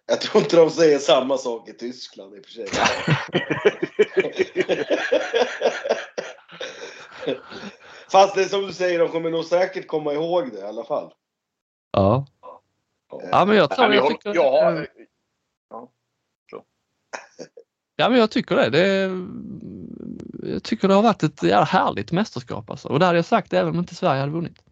Jag 0.06 0.20
tror 0.20 0.42
inte 0.42 0.56
de 0.56 0.70
säger 0.70 0.98
samma 0.98 1.38
sak 1.38 1.68
i 1.68 1.72
Tyskland 1.72 2.34
i 2.34 2.40
och 2.40 2.44
för 2.44 2.52
sig. 2.52 2.66
Fast 8.14 8.34
det 8.34 8.42
är 8.42 8.48
som 8.48 8.66
du 8.66 8.72
säger, 8.72 8.98
de 8.98 9.08
kommer 9.08 9.30
nog 9.30 9.44
säkert 9.44 9.86
komma 9.86 10.12
ihåg 10.12 10.52
det 10.52 10.58
i 10.58 10.62
alla 10.62 10.84
fall. 10.84 11.12
Ja. 11.92 12.26
Ja 13.30 13.44
men 13.44 13.56
jag 13.56 13.70
tror, 13.70 13.94
jag 13.94 14.04
jag, 14.04 14.10
tycker, 14.10 14.34
jag, 14.34 14.86
ja, 17.96 18.08
men 18.08 18.18
jag 18.18 18.30
tycker 18.30 18.56
det. 18.56 18.70
det. 18.70 19.10
Jag 20.52 20.62
tycker 20.62 20.88
det 20.88 20.94
har 20.94 21.02
varit 21.02 21.22
ett 21.22 21.42
jävla 21.42 21.64
härligt 21.64 22.12
mästerskap 22.12 22.70
alltså. 22.70 22.88
Och 22.88 22.98
det 22.98 23.06
hade 23.06 23.18
jag 23.18 23.24
sagt 23.24 23.52
även 23.52 23.72
om 23.72 23.78
inte 23.78 23.94
Sverige 23.94 24.20
hade 24.20 24.32
vunnit. 24.32 24.62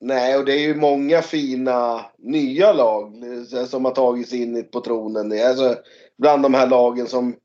Nej, 0.00 0.36
och 0.36 0.44
det 0.44 0.52
är 0.52 0.60
ju 0.68 0.74
många 0.74 1.22
fina 1.22 2.06
nya 2.18 2.72
lag 2.72 3.12
eh, 3.52 3.64
som 3.64 3.84
har 3.84 3.92
tagit 3.92 4.28
sig 4.28 4.42
in 4.42 4.68
på 4.72 4.80
tronen. 4.80 5.28
Det 5.28 5.40
är 5.40 5.48
Alltså, 5.48 5.76
bland 6.18 6.42
de 6.42 6.54
här 6.54 6.66
lagen 6.66 7.06
som 7.06 7.36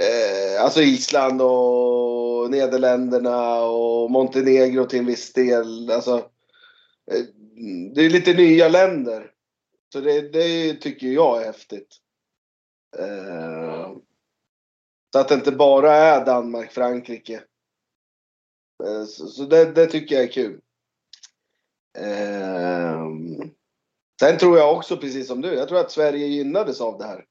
eh, 0.00 0.64
alltså 0.64 0.82
Island 0.82 1.42
och 1.42 2.50
Nederländerna 2.50 3.62
och 3.62 4.10
Montenegro 4.10 4.86
till 4.86 4.98
en 4.98 5.06
viss 5.06 5.32
del. 5.32 5.90
Alltså, 5.90 6.16
eh, 7.10 7.24
det 7.94 8.00
är 8.04 8.10
lite 8.10 8.32
nya 8.34 8.68
länder. 8.68 9.30
Så 9.92 10.00
det, 10.00 10.32
det 10.32 10.74
tycker 10.74 11.06
jag 11.06 11.42
är 11.42 11.46
häftigt. 11.46 11.96
Eh, 12.98 13.92
så 15.12 15.18
att 15.18 15.28
det 15.28 15.34
inte 15.34 15.52
bara 15.52 15.92
är 15.94 16.26
Danmark, 16.26 16.72
Frankrike. 16.72 17.42
Eh, 18.84 19.04
så 19.04 19.26
så 19.26 19.42
det, 19.42 19.72
det 19.72 19.86
tycker 19.86 20.14
jag 20.14 20.24
är 20.24 20.32
kul. 20.32 20.60
Ehm, 21.98 23.50
sen 24.20 24.38
tror 24.38 24.58
jag 24.58 24.76
också 24.76 24.96
precis 24.96 25.26
som 25.26 25.40
du. 25.40 25.54
Jag 25.54 25.68
tror 25.68 25.80
att 25.80 25.90
Sverige 25.90 26.26
gynnades 26.26 26.80
av 26.80 26.98
det 26.98 27.04
här. 27.04 27.24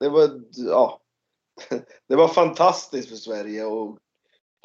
Det 0.00 0.08
var, 0.08 0.42
ja, 0.50 1.00
det 2.08 2.16
var 2.16 2.28
fantastiskt 2.28 3.08
för 3.08 3.16
Sverige 3.16 3.66
att 3.66 3.98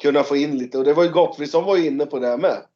kunna 0.02 0.22
få 0.22 0.36
in 0.36 0.58
lite. 0.58 0.78
Och 0.78 0.84
det 0.84 0.94
var 0.94 1.04
ju 1.04 1.10
Gottfridsson 1.10 1.64
var 1.64 1.76
ju 1.76 1.86
inne 1.86 2.06
på 2.06 2.18
det 2.18 2.26
här 2.26 2.38
med. 2.38 2.66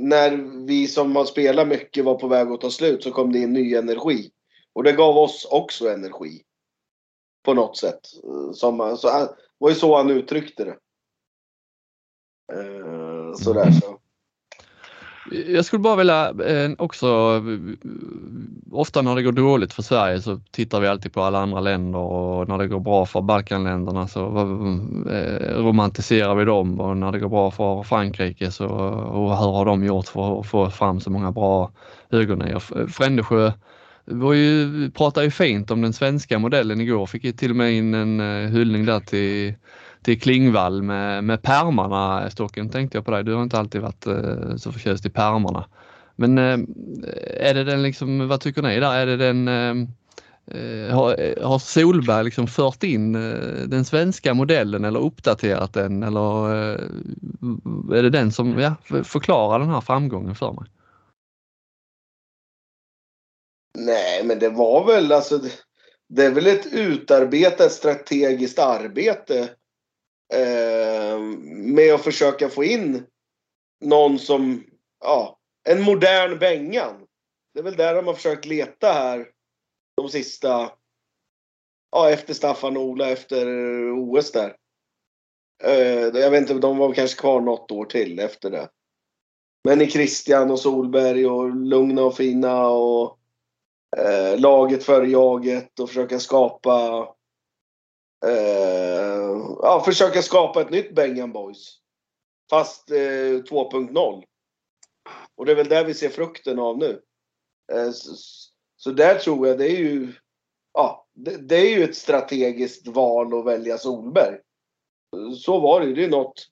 När 0.00 0.30
vi 0.66 0.86
som 0.86 1.16
har 1.16 1.24
spelat 1.24 1.68
mycket 1.68 2.04
var 2.04 2.14
på 2.14 2.28
väg 2.28 2.48
att 2.48 2.60
ta 2.60 2.70
slut 2.70 3.02
så 3.02 3.10
kom 3.10 3.32
det 3.32 3.38
in 3.38 3.52
ny 3.52 3.74
energi. 3.74 4.30
Och 4.72 4.82
det 4.82 4.92
gav 4.92 5.18
oss 5.18 5.44
också 5.50 5.90
energi. 5.90 6.42
På 7.42 7.54
något 7.54 7.76
sätt. 7.76 8.00
Som, 8.54 8.96
så, 8.96 9.08
det 9.08 9.34
var 9.58 9.68
ju 9.68 9.74
så 9.74 9.96
han 9.96 10.10
uttryckte 10.10 10.64
det. 10.64 10.78
Eh, 12.52 13.34
sådär 13.34 13.70
så. 13.70 13.99
Jag 15.46 15.64
skulle 15.64 15.80
bara 15.80 15.96
vilja 15.96 16.28
eh, 16.46 16.70
också, 16.78 17.06
eh, 17.06 17.88
ofta 18.72 19.02
när 19.02 19.14
det 19.14 19.22
går 19.22 19.32
dåligt 19.32 19.72
för 19.72 19.82
Sverige 19.82 20.20
så 20.20 20.40
tittar 20.50 20.80
vi 20.80 20.88
alltid 20.88 21.12
på 21.12 21.22
alla 21.22 21.38
andra 21.38 21.60
länder 21.60 21.98
och 21.98 22.48
när 22.48 22.58
det 22.58 22.66
går 22.66 22.80
bra 22.80 23.06
för 23.06 23.20
Balkanländerna 23.20 24.08
så 24.08 24.20
eh, 25.10 25.62
romantiserar 25.62 26.34
vi 26.34 26.44
dem 26.44 26.80
och 26.80 26.96
när 26.96 27.12
det 27.12 27.18
går 27.18 27.28
bra 27.28 27.50
för 27.50 27.82
Frankrike 27.82 28.50
så 28.50 28.66
och 28.66 29.38
hur 29.38 29.52
har 29.52 29.64
de 29.64 29.84
gjort 29.84 30.08
för 30.08 30.40
att 30.40 30.46
få 30.46 30.70
fram 30.70 31.00
så 31.00 31.10
många 31.10 31.32
bra 31.32 31.70
högernior. 32.10 32.86
Frändesjö 32.86 33.52
var 34.04 34.32
ju, 34.32 34.90
pratade 34.90 35.26
ju 35.26 35.30
fint 35.30 35.70
om 35.70 35.82
den 35.82 35.92
svenska 35.92 36.38
modellen 36.38 36.80
igår, 36.80 37.06
fick 37.06 37.24
ju 37.24 37.32
till 37.32 37.50
och 37.50 37.56
med 37.56 37.72
in 37.72 37.94
en 37.94 38.20
eh, 38.20 38.50
hyllning 38.50 38.84
där 38.84 39.00
till 39.00 39.54
till 40.02 40.20
Klingvall 40.20 40.82
med, 40.82 41.24
med 41.24 41.42
pärmarna. 41.42 42.30
Stocken 42.30 42.70
tänkte 42.70 42.98
jag 42.98 43.04
på 43.04 43.10
dig, 43.10 43.24
du 43.24 43.34
har 43.34 43.42
inte 43.42 43.58
alltid 43.58 43.80
varit 43.80 44.06
eh, 44.06 44.56
så 44.56 44.72
förtjust 44.72 45.06
i 45.06 45.10
pärmarna. 45.10 45.66
Men 46.16 46.38
eh, 46.38 46.58
är 47.48 47.54
det 47.54 47.64
den 47.64 47.82
liksom, 47.82 48.28
vad 48.28 48.40
tycker 48.40 48.62
ni 48.62 48.80
där? 48.80 48.94
Är 48.94 49.06
det 49.06 49.16
den 49.16 49.48
eh, 49.48 49.86
har, 50.94 51.42
har 51.44 51.58
Solberg 51.58 52.24
liksom 52.24 52.46
fört 52.46 52.82
in 52.82 53.12
den 53.66 53.84
svenska 53.84 54.34
modellen 54.34 54.84
eller 54.84 55.00
uppdaterat 55.00 55.72
den 55.72 56.02
eller 56.02 56.48
är 57.94 58.02
det 58.02 58.10
den 58.10 58.32
som 58.32 58.58
ja, 58.58 58.74
förklarar 59.04 59.58
den 59.58 59.68
här 59.68 59.80
framgången 59.80 60.34
för 60.34 60.52
mig? 60.52 60.64
Nej, 63.78 64.24
men 64.24 64.38
det 64.38 64.48
var 64.48 64.86
väl 64.86 65.12
alltså 65.12 65.38
det, 65.38 65.52
det 66.08 66.24
är 66.24 66.30
väl 66.30 66.46
ett 66.46 66.72
utarbetat 66.72 67.72
strategiskt 67.72 68.58
arbete 68.58 69.48
eh, 70.32 71.18
med 71.48 71.94
att 71.94 72.04
försöka 72.04 72.48
få 72.48 72.64
in 72.64 73.06
någon 73.80 74.18
som, 74.18 74.64
ja, 75.00 75.38
en 75.68 75.82
modern 75.82 76.38
Bengan. 76.38 77.06
Det 77.54 77.60
är 77.60 77.64
väl 77.64 77.76
där 77.76 77.94
de 77.94 78.06
har 78.06 78.14
försökt 78.14 78.46
leta 78.46 78.92
här 78.92 79.28
de 79.96 80.08
sista, 80.08 80.72
ja 81.92 82.10
efter 82.10 82.34
Staffan 82.34 82.76
och 82.76 82.82
Ola 82.82 83.10
efter 83.10 83.46
OS 83.92 84.32
där. 84.32 84.56
Eh, 85.64 86.20
jag 86.20 86.30
vet 86.30 86.40
inte, 86.40 86.54
de 86.54 86.78
var 86.78 86.92
kanske 86.92 87.20
kvar 87.20 87.40
något 87.40 87.70
år 87.70 87.84
till 87.84 88.18
efter 88.18 88.50
det. 88.50 88.68
Men 89.64 89.80
i 89.80 89.90
Christian 89.90 90.50
och 90.50 90.60
Solberg 90.60 91.26
och 91.26 91.56
lugna 91.56 92.02
och 92.02 92.16
fina 92.16 92.68
och 92.68 93.18
eh, 93.96 94.40
laget 94.40 94.84
före 94.84 95.06
jaget 95.06 95.80
och 95.80 95.88
försöka 95.88 96.18
skapa 96.18 97.08
eh, 98.26 99.56
ja, 99.62 99.82
försöka 99.84 100.22
skapa 100.22 100.60
ett 100.60 100.70
nytt 100.70 100.94
Bengan 100.94 101.32
Boys. 101.32 101.76
Fast 102.50 102.90
eh, 102.90 102.94
2.0. 102.94 104.24
Och 105.34 105.46
det 105.46 105.52
är 105.52 105.56
väl 105.56 105.68
där 105.68 105.84
vi 105.84 105.94
ser 105.94 106.08
frukten 106.08 106.58
av 106.58 106.78
nu. 106.78 107.02
Eh, 107.72 107.90
så, 107.90 108.14
så, 108.76 108.90
där 108.90 109.18
tror 109.18 109.48
jag 109.48 109.58
det 109.58 109.66
är 109.70 109.76
ju 109.76 110.12
ja, 110.72 111.06
det, 111.14 111.36
det, 111.36 111.56
är 111.56 111.78
ju 111.78 111.84
ett 111.84 111.96
strategiskt 111.96 112.86
val 112.86 113.38
att 113.38 113.46
välja 113.46 113.78
Solberg. 113.78 114.38
Så 115.38 115.60
var 115.60 115.80
det 115.80 115.86
ju. 115.86 115.94
Det 115.94 116.04
är 116.04 116.08
något, 116.08 116.46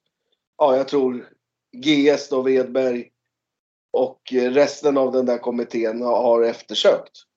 ja 0.57 0.76
jag 0.76 0.88
tror 0.88 1.33
GS 1.76 2.28
då, 2.28 2.42
Vedberg 2.42 3.11
och 3.90 4.33
eh, 4.33 4.50
resten 4.50 4.98
av 4.98 5.12
den 5.12 5.26
där 5.26 5.38
kommittén 5.38 6.02
har 6.02 6.42
eftersökt. 6.42 7.27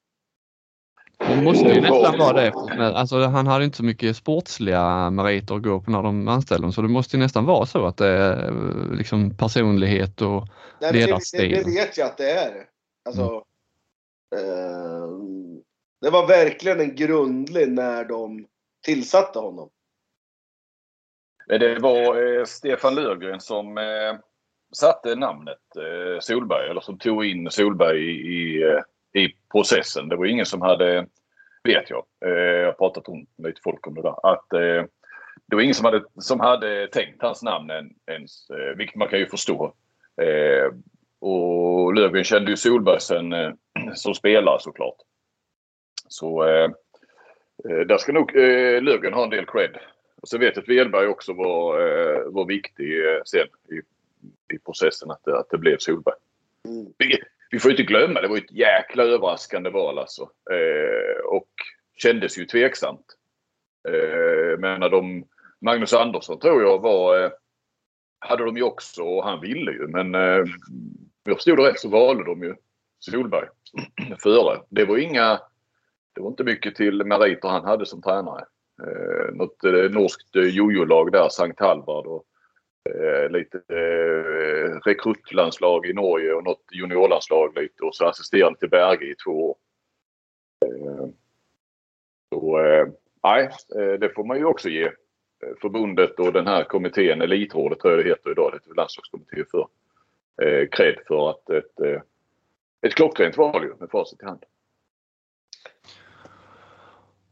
Det 1.28 1.44
måste 1.44 1.70
ju 1.70 1.82
nästan 1.82 2.18
vara 2.18 2.34
det. 2.34 2.52
Alltså, 2.96 3.20
han 3.20 3.48
hade 3.48 3.66
inte 3.66 3.78
så 3.78 3.84
mycket 3.84 4.18
sportsliga 4.18 5.10
meriter 5.10 5.56
att 5.56 5.64
gå 5.64 5.82
på 5.82 5.92
när 5.92 6.04
de 6.04 6.28
anställde 6.28 6.64
honom 6.64 6.74
så 6.74 6.82
det 6.82 6.88
måste 6.88 7.18
ju 7.18 7.24
nästan 7.24 7.46
vara 7.46 7.66
så 7.66 7.86
att 7.86 7.98
det 7.98 8.08
är 8.08 8.46
eh, 8.46 8.96
liksom 8.98 9.38
personlighet 9.38 10.22
och 10.22 10.48
Nej, 10.82 10.94
ledarstil. 10.94 11.52
Det, 11.52 11.64
det, 11.64 11.72
vet 11.72 11.98
jag 11.98 12.08
att 12.08 12.18
det 12.18 12.32
är. 12.32 12.66
Alltså, 13.06 13.44
mm. 14.36 14.46
eh, 14.46 15.08
det 16.02 16.10
var 16.10 16.28
verkligen 16.28 16.80
en 16.80 16.96
grundlig 16.96 17.72
när 17.72 18.06
de 18.06 18.46
tillsatte 18.86 19.40
honom. 19.40 19.70
Det 21.48 21.80
var 21.80 22.38
eh, 22.40 22.46
Stefan 22.46 22.96
Löfgren 22.96 23.40
som 23.40 23.78
eh, 23.78 24.20
satte 24.76 25.16
namnet 25.16 25.58
eh, 25.76 26.20
Solberg 26.20 26.70
eller 26.70 26.82
som 26.82 26.98
tog 26.98 27.26
in 27.26 27.52
Solberg 27.52 27.98
i, 27.98 28.12
i 28.12 28.64
eh, 28.64 28.80
i 29.14 29.36
processen. 29.52 30.10
Det 30.10 30.16
var 30.16 30.26
ingen 30.26 30.46
som 30.46 30.62
hade, 30.62 31.08
vet 31.64 31.90
jag, 31.90 32.06
eh, 32.26 32.32
jag 32.32 32.66
har 32.66 32.74
pratat 32.74 33.08
om 33.08 33.26
lite 33.38 33.62
folk 33.64 33.88
om 33.88 33.96
det 33.96 34.02
där, 34.02 34.34
att 34.34 34.54
eh, 34.54 34.86
det 35.46 35.56
var 35.56 35.62
ingen 35.62 35.76
som 35.76 35.86
hade, 35.86 36.04
som 36.16 36.40
hade 36.40 36.88
tänkt 36.88 37.22
hans 37.22 37.44
namn 37.44 37.72
ens, 38.08 38.50
eh, 38.50 38.78
vilket 38.78 38.96
man 38.96 39.08
kan 39.08 39.20
ju 39.20 39.26
förstå. 39.26 39.74
Och 41.20 41.94
Löfgren 41.94 42.24
kände 42.24 42.52
ju 42.52 42.58
Solberg 42.58 43.00
sen, 43.00 43.34
som 43.96 44.14
spelare 44.14 44.60
såklart. 44.60 44.96
Så 46.08 46.44
där 47.64 47.98
ska 47.98 48.12
nog 48.12 48.36
eh, 48.36 48.82
Löfgren 48.82 49.14
ha 49.14 49.24
en 49.24 49.30
del 49.30 49.46
cred. 49.46 49.78
Och 50.22 50.28
sen 50.28 50.40
vet 50.40 50.56
jag 50.56 50.64
att 50.64 50.70
Wedberg 50.70 51.08
också 51.08 51.34
var, 51.34 52.30
var 52.32 52.46
viktig 52.46 53.04
sen 53.26 53.48
i, 53.70 53.82
i 54.56 54.60
processen 54.66 55.12
att, 55.12 55.28
att 55.28 55.50
det 55.50 55.58
blev 55.58 55.78
Solberg. 55.78 56.16
Mm 56.68 56.94
vi 57.52 57.60
får 57.60 57.72
inte 57.72 57.84
glömma, 57.84 58.22
det 58.22 58.28
var 58.28 58.38
ett 58.38 58.52
jäkla 58.52 59.04
överraskande 59.04 59.70
val 59.70 60.00
alltså. 60.00 60.22
Eh, 60.52 61.26
och 61.26 61.50
kändes 61.98 62.38
ju 62.38 62.46
tveksamt. 62.46 63.06
Eh, 63.90 64.60
men 64.60 64.80
de, 64.80 65.26
Magnus 65.62 65.94
Andersson 65.94 66.40
tror 66.40 66.62
jag 66.62 66.82
var, 66.82 67.24
eh, 67.24 67.32
hade 68.20 68.46
de 68.46 68.58
ju 68.58 68.64
också 68.64 69.04
och 69.04 69.24
han 69.24 69.42
ville 69.42 69.72
ju. 69.72 69.88
Men 69.88 70.16
eh, 70.16 70.40
om 70.42 70.52
jag 71.24 71.36
förstod 71.36 71.58
det 71.58 71.70
rätt 71.70 71.80
så 71.80 71.90
valde 71.90 72.24
de 72.24 72.44
ju 72.44 72.56
Solberg 73.00 73.48
före. 74.20 74.62
Det 74.70 74.86
var 74.86 74.98
inga, 74.98 75.40
det 76.16 76.22
var 76.22 76.30
inte 76.30 76.44
mycket 76.44 76.76
till 76.76 77.06
meriter 77.06 77.50
han 77.50 77.66
hade 77.66 77.86
som 77.86 78.02
tränare. 78.02 78.46
Eh, 78.84 79.36
något 79.36 79.64
eh, 79.64 79.92
norskt 79.92 80.36
eh, 80.36 80.44
jojo-lag 80.44 81.12
där, 81.12 81.30
Sankt 81.30 81.60
Halvard 81.60 82.06
och 82.06 82.26
eh, 82.90 83.30
lite 83.30 83.58
eh, 83.58 84.80
rekrutlandslag 84.86 85.86
i 85.86 85.94
Norge 85.94 86.34
och 86.34 86.44
något 86.44 86.64
juniorlandslag 86.72 87.58
lite 87.58 87.84
och 87.84 87.96
så 87.96 88.06
assisterande 88.06 88.60
till 88.60 88.70
Berge 88.70 89.12
i 89.12 89.16
två 89.16 89.50
år. 89.50 89.58
Eh, 90.66 91.08
så 92.30 92.60
eh, 92.60 92.88
nej, 93.24 93.50
eh, 93.76 94.00
det 94.00 94.10
får 94.16 94.24
man 94.24 94.38
ju 94.38 94.46
också 94.46 94.70
ge 94.70 94.86
eh, 94.86 94.92
förbundet 95.62 96.20
och 96.20 96.34
den 96.34 96.48
här 96.48 96.64
kommittén, 96.64 97.22
Elitrådet 97.22 97.80
tror 97.80 97.94
jag 97.94 98.06
det 98.06 98.10
heter 98.10 98.32
idag, 98.32 98.52
det 98.52 98.56
heter 98.56 98.76
landslagskommitté 98.76 99.44
för, 99.52 99.68
eh, 100.42 100.68
cred 100.72 101.00
för 101.08 101.30
att 101.30 101.50
ett, 101.50 101.80
eh, 101.80 102.02
ett 102.82 102.96
klockrent 102.96 103.38
val 103.38 103.64
ju 103.64 103.76
med 103.80 103.90
facit 103.90 104.22
i 104.22 104.26
hand. 104.26 104.44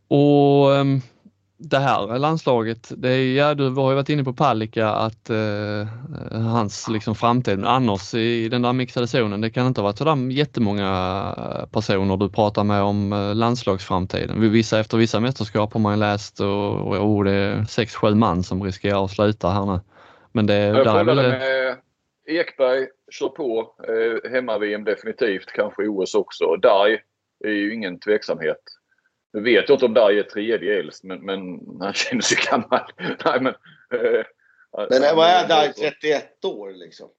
Och 0.07 0.69
um 0.69 1.01
det 1.61 1.77
här 1.77 2.19
landslaget, 2.19 2.91
det 2.97 3.09
är, 3.09 3.33
ja, 3.33 3.53
du 3.53 3.69
har 3.69 3.89
ju 3.89 3.95
varit 3.95 4.09
inne 4.09 4.23
på 4.23 4.33
Palicka 4.33 4.89
att 4.89 5.29
eh, 5.29 5.87
hans 6.31 6.89
liksom 6.89 7.15
framtid, 7.15 7.65
annars 7.65 8.13
i 8.13 8.49
den 8.49 8.61
där 8.61 8.73
mixade 8.73 9.07
zonen, 9.07 9.41
det 9.41 9.49
kan 9.49 9.67
inte 9.67 9.81
ha 9.81 9.83
varit 9.83 9.97
sådär 9.97 10.31
jättemånga 10.31 11.67
personer 11.71 12.17
du 12.17 12.29
pratar 12.29 12.63
med 12.63 12.81
om 12.81 13.13
eh, 13.13 13.35
landslagsframtiden. 13.35 14.51
Vissa, 14.51 14.79
efter 14.79 14.97
vissa 14.97 15.19
mästerskap 15.19 15.73
har 15.73 15.79
man 15.79 15.93
ju 15.93 15.99
läst 15.99 16.39
och, 16.39 16.73
och, 16.73 17.15
och 17.15 17.23
det 17.23 17.31
är 17.31 17.55
6-7 17.55 18.15
man 18.15 18.43
som 18.43 18.63
riskerar 18.63 19.05
att 19.05 19.11
sluta 19.11 19.49
här 19.49 19.65
nu. 19.65 19.79
Men 20.31 20.47
det, 20.47 20.57
jag 20.57 20.85
där 20.85 20.99
är 20.99 21.03
väl... 21.03 21.15
med 21.15 21.77
Ekberg, 22.27 22.87
kör 23.11 23.29
på. 23.29 23.75
Eh, 23.87 24.31
Hemma-VM 24.31 24.83
definitivt, 24.83 25.45
kanske 25.45 25.87
OS 25.87 26.15
också. 26.15 26.55
Dai 26.55 26.99
är 27.45 27.51
ju 27.51 27.73
ingen 27.73 27.99
tveksamhet. 27.99 28.78
Nu 29.31 29.41
vet 29.41 29.69
jag 29.69 29.75
inte 29.75 29.85
om 29.85 29.93
Darj 29.93 30.19
är 30.19 30.23
tredje 30.23 30.79
äldst, 30.79 31.03
men, 31.03 31.19
men 31.19 31.59
han 31.81 31.93
känns 31.93 32.31
ju 32.31 32.35
gammal. 32.51 32.91
Nej, 33.25 33.41
men, 33.41 33.53
eh, 33.93 34.25
men 34.89 35.15
vad 35.15 35.27
är 35.27 35.47
Darj? 35.47 35.73
31 35.73 36.45
år 36.45 36.71
liksom? 36.71 37.09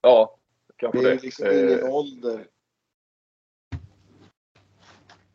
Ja, 0.00 0.38
kanske 0.76 0.98
det. 0.98 1.04
Det 1.04 1.14
är 1.14 1.22
liksom 1.22 1.46
ingen 1.46 1.78
eh, 1.78 1.94
ålder. 1.94 2.46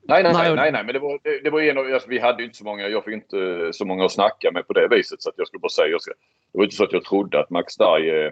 Nej, 0.04 0.24
nej, 0.24 0.34
nej, 0.34 0.56
nej, 0.56 0.72
nej, 0.72 0.84
men 0.84 0.94
det 0.94 1.00
var, 1.00 1.20
det, 1.24 1.40
det 1.44 1.50
var 1.50 1.62
en 1.62 1.78
av, 1.78 1.94
alltså, 1.94 2.10
vi 2.10 2.20
hade 2.20 2.42
ju 2.42 2.46
inte 2.46 2.58
så 2.58 2.64
många, 2.64 2.88
jag 2.88 3.06
fick 3.06 3.14
inte 3.14 3.70
så 3.74 3.86
många 3.86 4.06
att 4.06 4.12
snacka 4.12 4.52
med 4.52 4.68
på 4.68 4.74
det 4.74 4.88
viset 4.88 5.22
så 5.22 5.30
att 5.30 5.38
jag 5.38 5.48
skulle 5.48 5.60
bara 5.60 5.70
säga, 5.70 5.88
jag 5.88 6.02
ska, 6.02 6.12
det 6.52 6.58
var 6.58 6.64
inte 6.64 6.76
så 6.76 6.84
att 6.84 6.94
jag 6.94 7.04
trodde 7.04 7.40
att 7.40 7.50
Max 7.50 7.78
Darj 7.78 8.10
eh, 8.10 8.32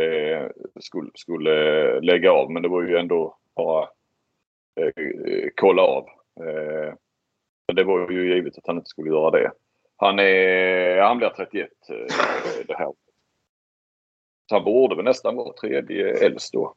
eh 0.00 0.50
skulle, 0.80 1.10
skulle 1.14 1.54
lägga 2.00 2.32
av 2.32 2.50
men 2.50 2.62
det 2.62 2.68
var 2.68 2.82
ju 2.82 2.96
ändå 2.96 3.38
bara 3.56 3.82
eh, 3.82 3.88
kolla 5.54 5.82
av. 5.82 6.08
Eh, 6.40 6.94
men 7.66 7.76
det 7.76 7.84
var 7.84 8.10
ju 8.10 8.34
givet 8.34 8.58
att 8.58 8.66
han 8.66 8.76
inte 8.76 8.88
skulle 8.88 9.10
göra 9.10 9.30
det. 9.30 9.52
Han, 9.96 10.18
är, 10.18 11.00
han 11.00 11.18
blir 11.18 11.28
31 11.28 11.70
eh, 11.88 11.96
det 12.66 12.76
här 12.76 12.92
Så 14.48 14.54
han 14.54 14.64
borde 14.64 14.96
väl 14.96 15.04
nästan 15.04 15.36
vara 15.36 15.52
tredje 15.52 16.26
äldst 16.26 16.52
då. 16.52 16.74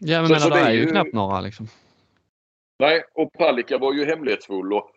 Ja 0.00 0.20
men 0.20 0.26
så, 0.26 0.32
menar, 0.32 0.40
så 0.40 0.48
det 0.48 0.60
är 0.60 0.72
ju 0.72 0.86
knappt 0.86 1.12
några 1.12 1.40
liksom. 1.40 1.66
Nej, 2.78 3.04
och 3.14 3.32
Palicka 3.32 3.78
var 3.78 3.92
ju 3.92 4.04
hemlighetsfull 4.04 4.72
och 4.72 4.90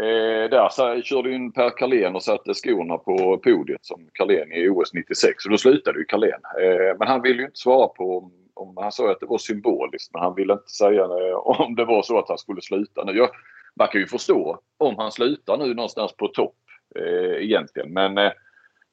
Eh, 0.00 0.50
där 0.50 0.68
så, 0.68 1.02
körde 1.02 1.34
in 1.34 1.52
Per 1.52 1.70
Carlén 1.70 2.14
och 2.14 2.22
satte 2.22 2.54
skorna 2.54 2.98
på 2.98 3.38
podiet 3.38 3.84
som 3.84 4.08
Carlén 4.12 4.52
i 4.52 4.68
OS 4.68 4.94
96 4.94 5.44
och 5.44 5.50
då 5.50 5.58
slutade 5.58 5.98
ju 5.98 6.04
Carlén. 6.04 6.40
Eh, 6.60 6.98
men 6.98 7.08
han 7.08 7.22
ville 7.22 7.38
ju 7.38 7.44
inte 7.44 7.58
svara 7.58 7.88
på 7.88 8.30
om, 8.56 8.76
han 8.76 8.92
sa 8.92 9.10
att 9.10 9.20
det 9.20 9.26
var 9.26 9.38
symboliskt 9.38 10.12
men 10.12 10.22
han 10.22 10.34
ville 10.34 10.52
inte 10.52 10.70
säga 10.70 11.06
om 11.36 11.74
det 11.74 11.84
var 11.84 12.02
så 12.02 12.18
att 12.18 12.28
han 12.28 12.38
skulle 12.38 12.62
sluta 12.62 13.04
nu. 13.04 13.12
Jag, 13.12 13.28
man 13.76 13.88
kan 13.88 14.00
ju 14.00 14.06
förstå 14.06 14.60
om 14.78 14.96
han 14.98 15.12
slutar 15.12 15.56
nu 15.56 15.74
någonstans 15.74 16.12
på 16.16 16.28
topp 16.28 16.56
eh, 16.98 17.44
egentligen 17.44 17.92
men 17.92 18.18
eh, 18.18 18.32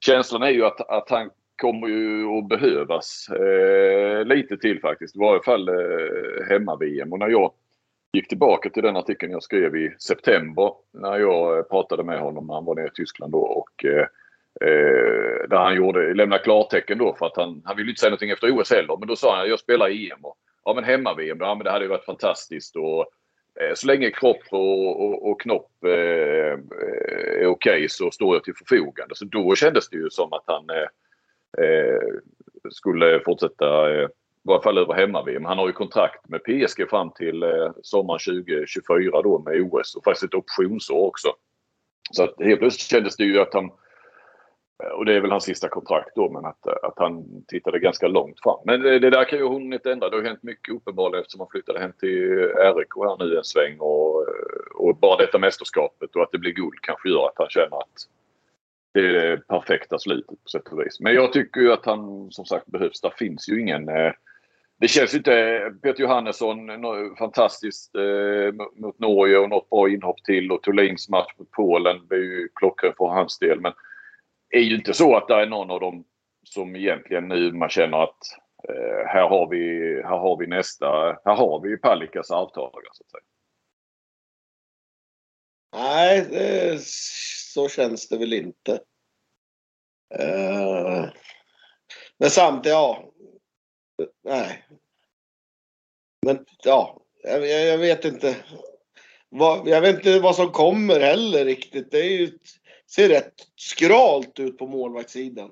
känslan 0.06 0.44
är 0.44 0.50
ju 0.50 0.66
att, 0.66 0.90
att 0.90 1.10
han 1.10 1.30
kommer 1.62 1.88
ju 1.88 2.26
att 2.38 2.48
behövas 2.48 3.30
eh, 3.30 4.26
lite 4.26 4.58
till 4.58 4.82
faktiskt. 4.82 5.16
I 5.16 5.20
varje 5.20 5.44
fall 5.44 5.70
eh, 5.70 6.48
hemma-VM. 6.50 7.14
Och 7.14 7.20
när 7.20 7.30
jag 7.30 7.54
gick 8.14 8.28
tillbaka 8.28 8.70
till 8.70 8.84
den 8.84 8.98
artikeln 8.98 9.32
jag 9.32 9.44
skrev 9.44 9.76
i 9.76 9.96
september 10.00 10.74
när 10.94 11.20
jag 11.20 11.58
eh, 11.58 11.64
pratade 11.64 12.04
med 12.04 12.20
honom 12.20 12.48
när 12.48 12.54
han 12.54 12.66
var 12.66 12.76
nere 12.76 12.88
i 12.88 12.96
Tyskland 12.96 13.32
då 13.32 13.40
och 13.40 13.86
eh, 13.86 14.06
eh, 14.62 15.50
där 15.50 15.58
han 15.58 15.76
gjorde, 15.76 16.14
lämnade 16.14 16.44
klartecken 16.44 16.98
då 16.98 17.16
för 17.20 17.26
att 17.26 17.38
han, 17.38 17.62
han 17.66 17.78
ville 17.78 17.90
inte 17.90 18.00
säga 18.00 18.10
någonting 18.10 18.30
efter 18.30 18.60
OS 18.60 18.72
heller 18.72 18.98
men 18.98 19.08
då 19.08 19.16
sa 19.16 19.36
han 19.36 19.44
att 19.44 19.50
jag 19.50 19.60
spelar 19.60 19.90
i 19.90 20.12
EM 20.12 20.26
och 20.26 20.38
ja 20.66 20.74
men 20.74 20.84
hemma-VM, 20.84 21.38
ja 21.40 21.56
men 21.56 21.64
det 21.64 21.72
hade 21.72 21.86
ju 21.86 21.90
varit 21.90 22.06
fantastiskt 22.06 22.76
och 22.76 23.06
eh, 23.62 23.74
så 23.76 23.88
länge 23.88 24.12
kropp 24.12 24.44
och, 24.52 25.02
och, 25.06 25.32
och 25.32 25.42
knopp 25.42 25.72
eh, 25.86 25.92
eh 25.92 27.24
är 27.44 27.48
okej 27.48 27.76
okay, 27.76 27.90
så 27.90 28.12
står 28.12 28.36
jag 28.36 28.44
till 28.44 28.54
förfogande. 28.56 29.16
Så 29.16 29.26
då 29.26 29.56
kändes 29.56 29.90
det 29.90 29.98
ju 29.98 30.10
som 30.10 30.34
att 30.34 30.44
han 30.48 30.70
eh, 30.70 31.66
eh 31.66 32.00
skulle 32.70 33.20
fortsätta 33.20 33.92
eh, 33.92 34.08
i 34.46 34.48
varje 34.48 34.62
fall 34.62 34.78
över 34.78 34.94
hemma-VM. 34.94 35.46
Han 35.46 35.58
har 35.58 35.68
ju 35.68 35.74
kontrakt 35.74 36.30
med 36.30 36.44
PSG 36.44 36.90
fram 36.90 37.12
till 37.12 37.44
eh, 37.44 37.72
sommaren 37.82 38.20
2024 38.20 39.22
då 39.22 39.40
med 39.40 39.62
OS 39.62 39.96
och 39.96 40.04
faktiskt 40.04 40.24
ett 40.24 40.34
optionsår 40.34 41.08
också. 41.08 41.28
Så 42.12 42.24
att 42.24 42.36
helt 42.40 42.60
plötsligt 42.60 42.90
kändes 42.90 43.16
det 43.16 43.24
ju 43.24 43.40
att 43.40 43.54
han 43.54 43.72
Eh, 44.84 44.90
och 44.90 45.06
det 45.06 45.14
är 45.14 45.22
väl 45.22 45.32
hans 45.32 45.44
sista 45.44 45.70
kontrakt 45.70 46.16
då, 46.16 46.30
men 46.30 46.46
att, 46.46 46.68
eh, 46.68 46.74
att 46.84 47.00
han 47.00 47.44
tittade 47.48 47.80
ganska 47.80 48.08
långt 48.08 48.42
fram. 48.44 48.60
Men 48.66 48.82
det, 48.82 49.00
det 49.00 49.10
där 49.10 49.24
kan 49.24 49.40
ju 49.40 49.46
hon 49.46 49.74
inte 49.74 49.92
ändra. 49.92 50.10
Det 50.10 50.16
har 50.16 50.24
hänt 50.24 50.44
mycket 50.44 50.76
uppenbarligen 50.76 51.22
eftersom 51.22 51.40
han 51.40 51.50
flyttade 51.52 51.80
hem 51.80 51.94
till 52.00 52.30
RIK 52.56 52.96
här 52.96 53.26
nu 53.26 53.38
en 53.38 53.44
sväng. 53.44 53.80
Och, 53.80 54.28
och 54.76 54.96
bara 54.98 55.18
detta 55.18 55.40
mästerskapet 55.40 56.16
och 56.16 56.24
att 56.24 56.32
det 56.32 56.38
blir 56.38 56.52
guld 56.52 56.82
kanske 56.82 57.10
gör 57.10 57.28
att 57.28 57.38
han 57.38 57.50
känner 57.50 57.78
att 57.78 58.08
det 58.94 59.00
är 59.00 59.14
det 59.14 59.48
perfekta 59.48 60.00
slutet 60.00 60.44
på 60.44 60.50
sätt 60.50 60.68
och 60.68 60.82
vis. 60.82 61.00
Men 61.00 61.14
jag 61.14 61.34
tycker 61.34 61.62
ju 61.62 61.74
att 61.74 61.86
han 61.86 62.32
som 62.32 62.46
sagt 62.46 62.66
behövs. 62.66 63.02
Där 63.02 63.14
finns 63.18 63.50
ju 63.50 63.62
ingen 63.62 63.90
eh, 63.90 64.14
det 64.80 64.88
känns 64.88 65.14
ju 65.14 65.18
inte... 65.18 65.74
Peter 65.82 66.02
Johannesson 66.02 66.58
fantastiskt 67.18 67.96
eh, 67.96 68.66
mot 68.76 69.00
Norge 69.00 69.38
och 69.38 69.50
något 69.50 69.70
bra 69.70 69.90
inhopp 69.90 70.24
till 70.24 70.52
och 70.52 70.64
Thulins 70.64 71.10
match 71.10 71.34
mot 71.38 71.52
Polen 71.52 71.98
är 72.10 72.16
ju 72.16 72.50
klockren 72.56 72.94
för 72.98 73.06
hans 73.06 73.40
del. 73.40 73.60
Men 73.62 73.74
är 74.58 74.62
ju 74.62 74.76
inte 74.76 74.94
så 74.94 75.16
att 75.16 75.28
det 75.28 75.34
är 75.34 75.46
någon 75.46 75.72
av 75.72 75.80
dem 75.80 76.06
som 76.44 76.76
egentligen 76.76 77.28
nu 77.28 77.52
man 77.52 77.70
känner 77.70 78.04
att 78.04 78.18
eh, 78.70 79.08
här, 79.08 79.30
har 79.30 79.50
vi, 79.50 79.96
här 80.04 80.18
har 80.18 80.38
vi 80.38 80.48
nästa... 80.48 80.88
Här 81.26 81.36
har 81.36 81.62
vi 81.62 81.78
Palikas 81.78 82.32
arvtagare. 82.32 82.86
så 82.92 83.04
att 83.04 83.12
säga. 83.12 83.24
Nej, 85.76 86.28
det, 86.30 86.82
så 87.54 87.70
känns 87.70 88.10
det 88.10 88.18
väl 88.18 88.34
inte. 88.34 88.72
Uh, 90.20 91.10
men 92.18 92.30
samtidigt, 92.30 92.74
ja, 92.74 93.14
Nej. 94.24 94.66
Men 96.26 96.46
ja, 96.64 97.02
jag, 97.24 97.48
jag 97.48 97.78
vet 97.78 98.06
inte. 98.06 98.36
Vad, 99.30 99.68
jag 99.68 99.82
vet 99.82 99.96
inte 99.96 100.20
vad 100.20 100.36
som 100.36 100.52
kommer 100.52 101.00
heller 101.00 101.46
riktigt. 101.46 101.92
Det 101.92 101.98
är 101.98 102.10
ju, 102.10 102.32
ser 102.96 103.10
rätt 103.10 103.34
skralt 103.56 104.40
ut 104.40 104.58
på 104.58 104.68
målvaktssidan. 104.68 105.52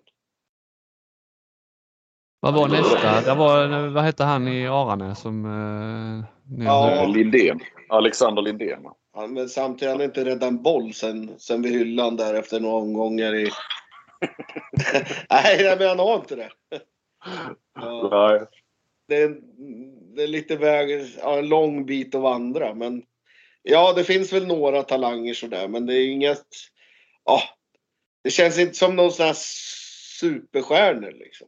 Vad 2.40 2.54
var 2.54 2.68
nästa? 2.68 3.22
Det 3.22 3.36
var, 3.36 3.88
vad 3.88 4.04
hette 4.04 4.24
han 4.24 4.48
i 4.48 4.68
Aranäs 4.68 5.20
som... 5.20 5.46
Eh, 5.46 6.26
ja. 6.66 7.06
Lindén. 7.06 7.60
Alexander 7.90 8.42
Lindén. 8.42 8.84
Ja, 9.14 9.28
men 9.28 9.50
samtidigt 9.50 9.92
har 9.92 10.00
han 10.00 10.06
inte 10.06 10.26
räddat 10.26 10.50
en 10.50 10.64
boll 10.64 10.94
sen, 10.94 11.40
sen 11.40 11.62
vid 11.62 11.72
hyllan 11.72 12.16
där 12.16 12.34
efter 12.34 12.60
några 12.60 12.76
omgångar 12.76 13.36
i... 13.36 13.50
Nej, 15.30 15.76
men 15.80 15.88
han 15.88 16.00
har 16.00 16.16
inte 16.16 16.36
det. 16.36 16.50
Nej. 18.12 18.42
Det 19.08 19.16
är, 19.16 19.38
det 20.16 20.24
är 20.24 20.28
lite 20.28 20.56
väg, 20.56 21.08
ja, 21.22 21.38
en 21.38 21.50
lång 21.50 21.86
bit 21.86 22.16
att 22.16 22.22
vandra. 22.22 22.74
Men 22.74 23.04
ja, 23.64 23.94
det 23.94 24.04
finns 24.04 24.34
väl 24.34 24.48
några 24.48 24.84
talanger 24.84 25.34
sådär. 25.34 25.68
Men 25.68 25.86
det 25.86 25.94
är 25.96 26.12
inget... 26.12 26.48
Ja, 27.26 27.42
det 28.24 28.30
känns 28.30 28.60
inte 28.60 28.74
som 28.74 28.96
någon 28.96 29.12
sån 29.12 29.26
här 29.26 29.36
superstjärnor 30.20 31.12
liksom. 31.12 31.48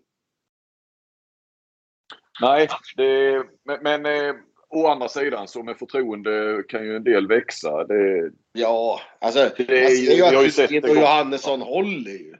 Nej, 2.41 2.67
det, 2.95 3.43
men, 3.65 3.83
men 3.83 4.05
eh, 4.05 4.35
å 4.69 4.87
andra 4.87 5.07
sidan 5.07 5.47
så 5.47 5.63
med 5.63 5.77
förtroende 5.77 6.63
kan 6.69 6.83
ju 6.83 6.95
en 6.95 7.03
del 7.03 7.27
växa. 7.27 7.83
Det, 7.83 8.31
ja, 8.51 9.01
alltså 9.21 9.39
det 9.39 9.45
är, 9.45 9.85
alltså, 9.85 10.05
det 10.05 10.13
är 10.13 10.31
ju 10.31 10.37
att 10.37 10.59
Wicked 10.59 10.89
och 10.89 10.95
Johannesson 10.95 11.61
håller 11.61 12.11
ju. 12.11 12.35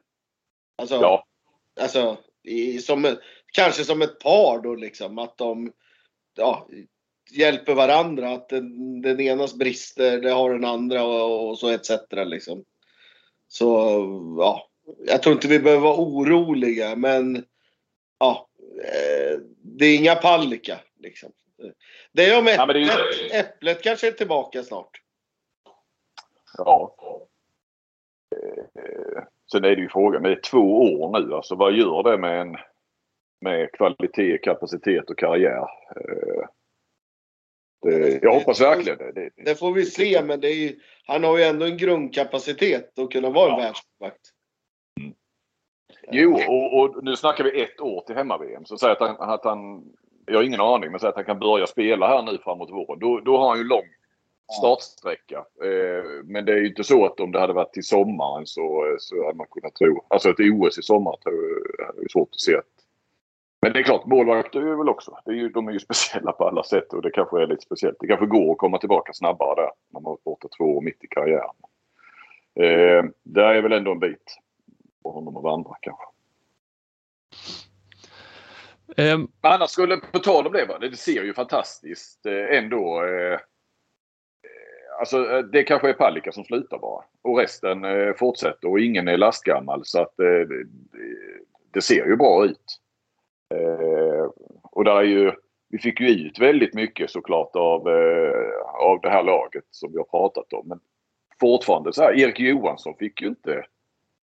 Alltså, 0.78 0.96
ja. 0.96 1.26
alltså 1.82 2.18
i, 2.44 2.80
som, 2.80 3.18
kanske 3.54 3.84
som 3.84 4.02
ett 4.02 4.20
par 4.20 4.62
då 4.64 4.76
liksom. 4.76 5.20
Att 5.20 5.38
de 5.38 5.72
ja, 6.36 6.70
hjälper 7.32 7.74
varandra. 7.74 8.32
Att 8.32 8.50
den, 8.50 9.02
den 9.02 9.20
enas 9.20 9.56
brister, 9.56 10.22
det 10.22 10.32
har 10.32 10.54
den 10.54 10.66
andra 10.66 11.04
och, 11.04 11.50
och 11.50 11.60
så 11.60 11.70
etc. 11.70 11.92
Liksom. 12.12 12.64
Så 13.54 13.66
ja, 14.38 14.68
jag 15.08 15.24
tror 15.24 15.34
inte 15.34 15.48
vi 15.48 15.60
behöver 15.60 15.84
vara 15.84 16.02
oroliga 16.02 16.96
men 16.96 17.46
ja, 18.20 18.48
eh, 18.84 19.40
det 19.62 19.86
är 19.86 19.98
inga 19.98 20.16
Pallika 20.16 20.80
liksom. 21.00 21.32
Det 22.12 22.26
är 22.26 22.40
om 22.40 22.48
äpplet, 22.48 22.88
ja, 22.88 23.00
ju... 23.22 23.40
äpplet 23.40 23.84
kanske 23.84 24.08
är 24.08 24.12
tillbaka 24.12 24.64
snart. 24.64 25.02
Ja. 26.58 26.96
Eh, 28.36 29.24
sen 29.52 29.66
är 29.66 29.76
det 29.76 29.82
ju 29.82 29.90
frågan, 29.90 30.24
det 30.24 30.32
är 30.32 30.42
två 30.42 30.82
år 30.82 31.20
nu 31.20 31.34
alltså. 31.34 31.56
Vad 31.56 31.74
gör 31.74 32.04
det 32.04 32.18
med 32.18 32.42
en 32.42 32.58
med 33.42 33.72
kvalitet, 33.72 34.38
kapacitet 34.38 35.10
och 35.10 35.18
karriär. 35.18 35.68
Eh, 37.86 38.00
det, 38.00 38.20
jag 38.22 38.34
hoppas 38.34 38.62
verkligen 38.62 38.98
det, 38.98 39.30
det. 39.46 39.56
Får 39.56 39.72
vi 39.72 39.86
se, 39.86 40.22
men 40.24 40.40
det 40.40 40.48
är, 40.48 40.76
han 41.06 41.24
har 41.24 41.38
ju 41.38 41.44
ändå 41.44 41.66
en 41.66 41.78
grundkapacitet 41.78 43.00
att 43.00 43.12
kunna 43.12 43.30
vara 43.30 43.54
en 43.54 43.60
ja. 43.60 43.66
världsmålvakt. 43.66 44.30
Mm. 45.02 45.14
Jo, 46.12 46.40
och, 46.48 46.80
och, 46.80 47.04
nu 47.04 47.16
snackar 47.16 47.44
vi 47.44 47.62
ett 47.64 47.82
år 47.82 48.02
till 48.02 48.16
hemma-VM. 48.16 48.66
Så 48.66 48.78
säg 48.78 48.92
att 48.92 49.00
han, 49.00 49.16
att 49.20 49.46
han, 49.46 49.84
jag 50.26 50.36
har 50.36 50.44
ingen 50.44 50.62
aning, 50.62 50.92
men 50.92 51.00
säg 51.00 51.10
att 51.10 51.16
han 51.16 51.26
kan 51.26 51.40
börja 51.40 51.68
spela 51.68 52.08
här 52.08 52.22
nu 52.22 52.38
framåt 52.38 52.72
våren. 52.72 53.00
Då, 53.00 53.20
då 53.20 53.38
har 53.38 53.50
han 53.50 53.58
ju 53.58 53.64
lång 53.64 53.86
startsträcka. 54.60 55.38
Eh, 55.38 56.04
men 56.24 56.46
det 56.46 56.52
är 56.54 56.58
ju 56.58 56.68
inte 56.68 56.84
så 56.84 57.06
att 57.06 57.20
om 57.20 57.32
det 57.32 57.40
hade 57.40 57.54
varit 57.54 57.74
till 57.74 57.84
sommaren 57.84 58.46
så, 58.46 58.96
så 59.00 59.26
hade 59.26 59.38
man 59.38 59.48
kunnat 59.52 59.76
tro. 59.76 60.06
Alltså 60.08 60.30
ett 60.30 60.40
OS 60.40 60.78
i 60.78 60.82
sommar 60.82 61.18
tror 61.24 61.36
jag, 61.78 62.04
är 62.04 62.10
svårt 62.10 62.30
att 62.32 62.40
se 62.40 62.56
att 62.56 62.83
men 63.64 63.74
det 63.74 63.80
är 63.80 63.84
klart, 63.84 64.06
målvakter 64.06 64.62
är 64.62 64.76
väl 64.76 64.90
också. 64.90 65.18
Är 65.26 65.32
ju, 65.32 65.50
de 65.50 65.68
är 65.68 65.72
ju 65.72 65.80
speciella 65.80 66.32
på 66.32 66.48
alla 66.48 66.64
sätt 66.64 66.94
och 66.94 67.02
det 67.02 67.12
kanske 67.12 67.42
är 67.42 67.48
lite 67.48 67.62
speciellt. 67.62 67.98
Det 68.00 68.08
kanske 68.08 68.26
går 68.26 68.52
att 68.52 68.58
komma 68.58 68.78
tillbaka 68.78 69.14
snabbare 69.14 69.56
där 69.56 69.72
när 69.90 70.00
man 70.00 70.04
varit 70.04 70.24
borta 70.24 70.48
två 70.58 70.64
år 70.64 70.82
mitt 70.82 71.04
i 71.04 71.08
karriären. 71.08 71.56
Eh, 72.56 73.04
det 73.24 73.44
är 73.44 73.62
väl 73.62 73.72
ändå 73.72 73.92
en 73.92 74.00
bit 74.00 74.38
för 75.04 75.10
honom 75.10 75.38
att 75.38 75.44
vandra 75.44 75.72
kanske. 75.82 76.04
Um, 78.98 79.32
Annars 79.42 79.70
skulle, 79.70 79.98
på 79.98 80.20
tal 80.20 80.48
om 80.48 80.54
det, 80.54 80.78
det 80.82 80.98
ser 80.98 81.24
ju 81.24 81.34
fantastiskt 81.34 82.26
eh, 82.26 82.58
ändå. 82.58 83.04
Eh, 83.06 83.40
alltså 85.00 85.32
eh, 85.32 85.40
det 85.40 85.64
kanske 85.64 85.90
är 85.90 85.94
Palicka 85.94 86.32
som 86.32 86.44
slutar 86.44 86.78
bara. 86.78 87.04
Och 87.22 87.38
resten 87.38 87.86
eh, 87.86 88.14
fortsätter 88.14 88.68
och 88.70 88.80
ingen 88.80 89.08
är 89.08 89.18
lastgammal 89.18 89.82
så 89.86 90.02
att 90.02 90.20
eh, 90.20 90.58
det 91.72 91.82
ser 91.82 92.06
ju 92.06 92.16
bra 92.16 92.46
ut. 92.46 92.80
Eh, 93.54 94.30
och 94.64 94.84
där 94.84 94.96
är 94.96 95.04
ju, 95.04 95.32
vi 95.70 95.80
fick 95.80 96.00
ju 96.00 96.08
ut 96.08 96.40
väldigt 96.40 96.74
mycket 96.74 97.10
såklart 97.10 97.56
av, 97.56 97.90
eh, 97.90 98.60
av 98.74 99.02
det 99.02 99.10
här 99.10 99.24
laget 99.24 99.64
som 99.70 99.92
vi 99.92 99.98
har 99.98 100.06
pratat 100.06 100.54
om. 100.54 100.68
Men 100.68 100.80
fortfarande 101.40 101.94
så 101.94 102.02
här, 102.02 102.20
Erik 102.20 102.40
Johansson 102.40 102.96
fick 103.00 103.22
ju 103.22 103.28
inte 103.28 103.66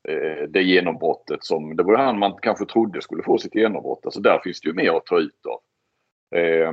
eh, 0.08 0.48
det 0.48 0.62
genombrottet 0.62 1.44
som, 1.44 1.76
det 1.76 1.82
var 1.82 1.96
han 1.96 2.18
man 2.18 2.38
kanske 2.42 2.66
trodde 2.66 3.02
skulle 3.02 3.22
få 3.22 3.38
sitt 3.38 3.54
genombrott. 3.54 4.04
Alltså 4.04 4.20
där 4.20 4.40
finns 4.44 4.60
det 4.60 4.68
ju 4.68 4.74
mer 4.74 4.92
att 4.92 5.06
ta 5.06 5.18
ut 5.18 5.46
av. 5.46 5.60
Eh, 6.38 6.72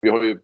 vi 0.00 0.10
har 0.10 0.22
ju 0.22 0.38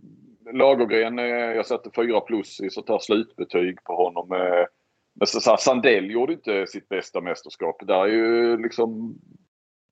Lagergren, 0.53 1.19
eh, 1.19 1.25
jag 1.27 1.67
satte 1.67 1.91
4 1.97 2.21
plus 2.21 2.61
i 2.61 2.71
sånt 2.71 2.89
här 2.89 2.99
slutbetyg 2.99 3.85
på 3.85 3.97
honom. 3.97 4.33
Eh, 4.33 4.67
men 5.15 5.27
så, 5.27 5.57
Sandell 5.57 6.11
gjorde 6.11 6.33
inte 6.33 6.67
sitt 6.67 6.89
bästa 6.89 7.21
mästerskap. 7.21 7.77
Där 7.87 8.03
är 8.03 8.07
ju 8.07 8.57
liksom 8.57 9.15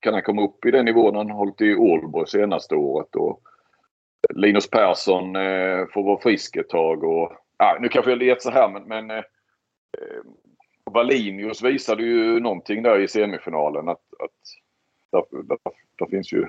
kan 0.00 0.14
han 0.14 0.22
komma 0.22 0.44
upp 0.44 0.64
i 0.64 0.70
den 0.70 0.84
nivån 0.84 1.16
han 1.16 1.30
hållit 1.30 1.60
i 1.60 1.74
Ålborg 1.74 2.28
senaste 2.28 2.74
året. 2.74 3.16
Och 3.16 3.40
Linus 4.34 4.70
Persson 4.70 5.36
eh, 5.36 5.86
får 5.94 6.02
vara 6.02 6.20
frisk 6.20 6.56
ett 6.56 6.68
tag. 6.68 7.04
Och, 7.04 7.32
ah, 7.56 7.78
nu 7.80 7.88
kanske 7.88 8.10
jag 8.10 8.18
lät 8.18 8.42
så 8.42 8.50
här 8.50 8.68
men, 8.68 8.82
men 8.82 9.10
eh, 9.10 9.16
eh, 9.98 10.22
Wallinius 10.92 11.62
visade 11.62 12.02
ju 12.02 12.40
någonting 12.40 12.82
där 12.82 13.00
i 13.00 13.08
semifinalen. 13.08 13.88
Att, 13.88 14.02
att 14.24 14.30
där, 15.12 15.42
där, 15.42 15.58
där 15.98 16.06
finns 16.06 16.32
ju 16.32 16.46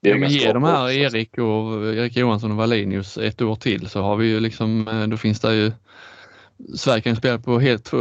Ja, 0.00 0.16
men 0.16 0.28
ge 0.28 0.52
de 0.52 0.62
här. 0.62 0.90
Erik 0.90 1.38
och 1.38 1.94
Erik 1.94 2.16
Johansson 2.16 2.50
och 2.50 2.56
Wallinius 2.56 3.18
ett 3.18 3.42
år 3.42 3.54
till 3.54 3.88
så 3.88 4.00
har 4.00 4.16
vi 4.16 4.26
ju 4.26 4.40
liksom, 4.40 4.88
eh, 4.88 5.06
då 5.06 5.16
finns 5.16 5.40
det 5.40 5.54
ju 5.54 5.72
Sverige 6.76 7.00
kan 7.00 7.12
ju 7.12 7.16
spela 7.16 7.38
på 7.38 7.58
helt, 7.58 7.92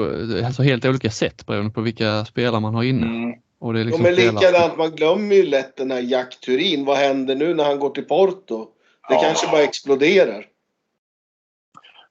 alltså 0.45 0.63
helt 0.63 0.86
olika 0.86 1.10
sätt 1.10 1.45
beroende 1.45 1.73
på 1.73 1.82
vilka 1.82 2.26
spelare 2.26 2.62
man 2.62 2.76
har 2.76 2.84
inne. 2.84 3.06
Mm. 3.06 3.39
Och 3.60 3.74
det 3.74 3.80
är 3.80 3.82
Ja, 3.82 3.86
liksom 3.86 4.04
men 4.04 4.13
spelare- 4.15 4.34
likadant, 4.36 4.78
man 4.78 4.91
glömmer 4.91 5.36
ju 5.36 5.43
lätt 5.43 5.76
den 5.76 5.91
här 5.91 6.02
Jack 6.02 6.39
Turin. 6.39 6.86
Vad 6.86 6.98
händer 6.98 7.36
nu 7.36 7.54
när 7.54 7.63
han 7.63 7.80
går 7.80 7.89
till 7.89 8.06
Porto? 8.06 8.65
Det 9.10 9.13
Ja. 9.13 9.22
kanske 9.22 9.48
bara 9.52 9.62
exploderar. 9.63 10.46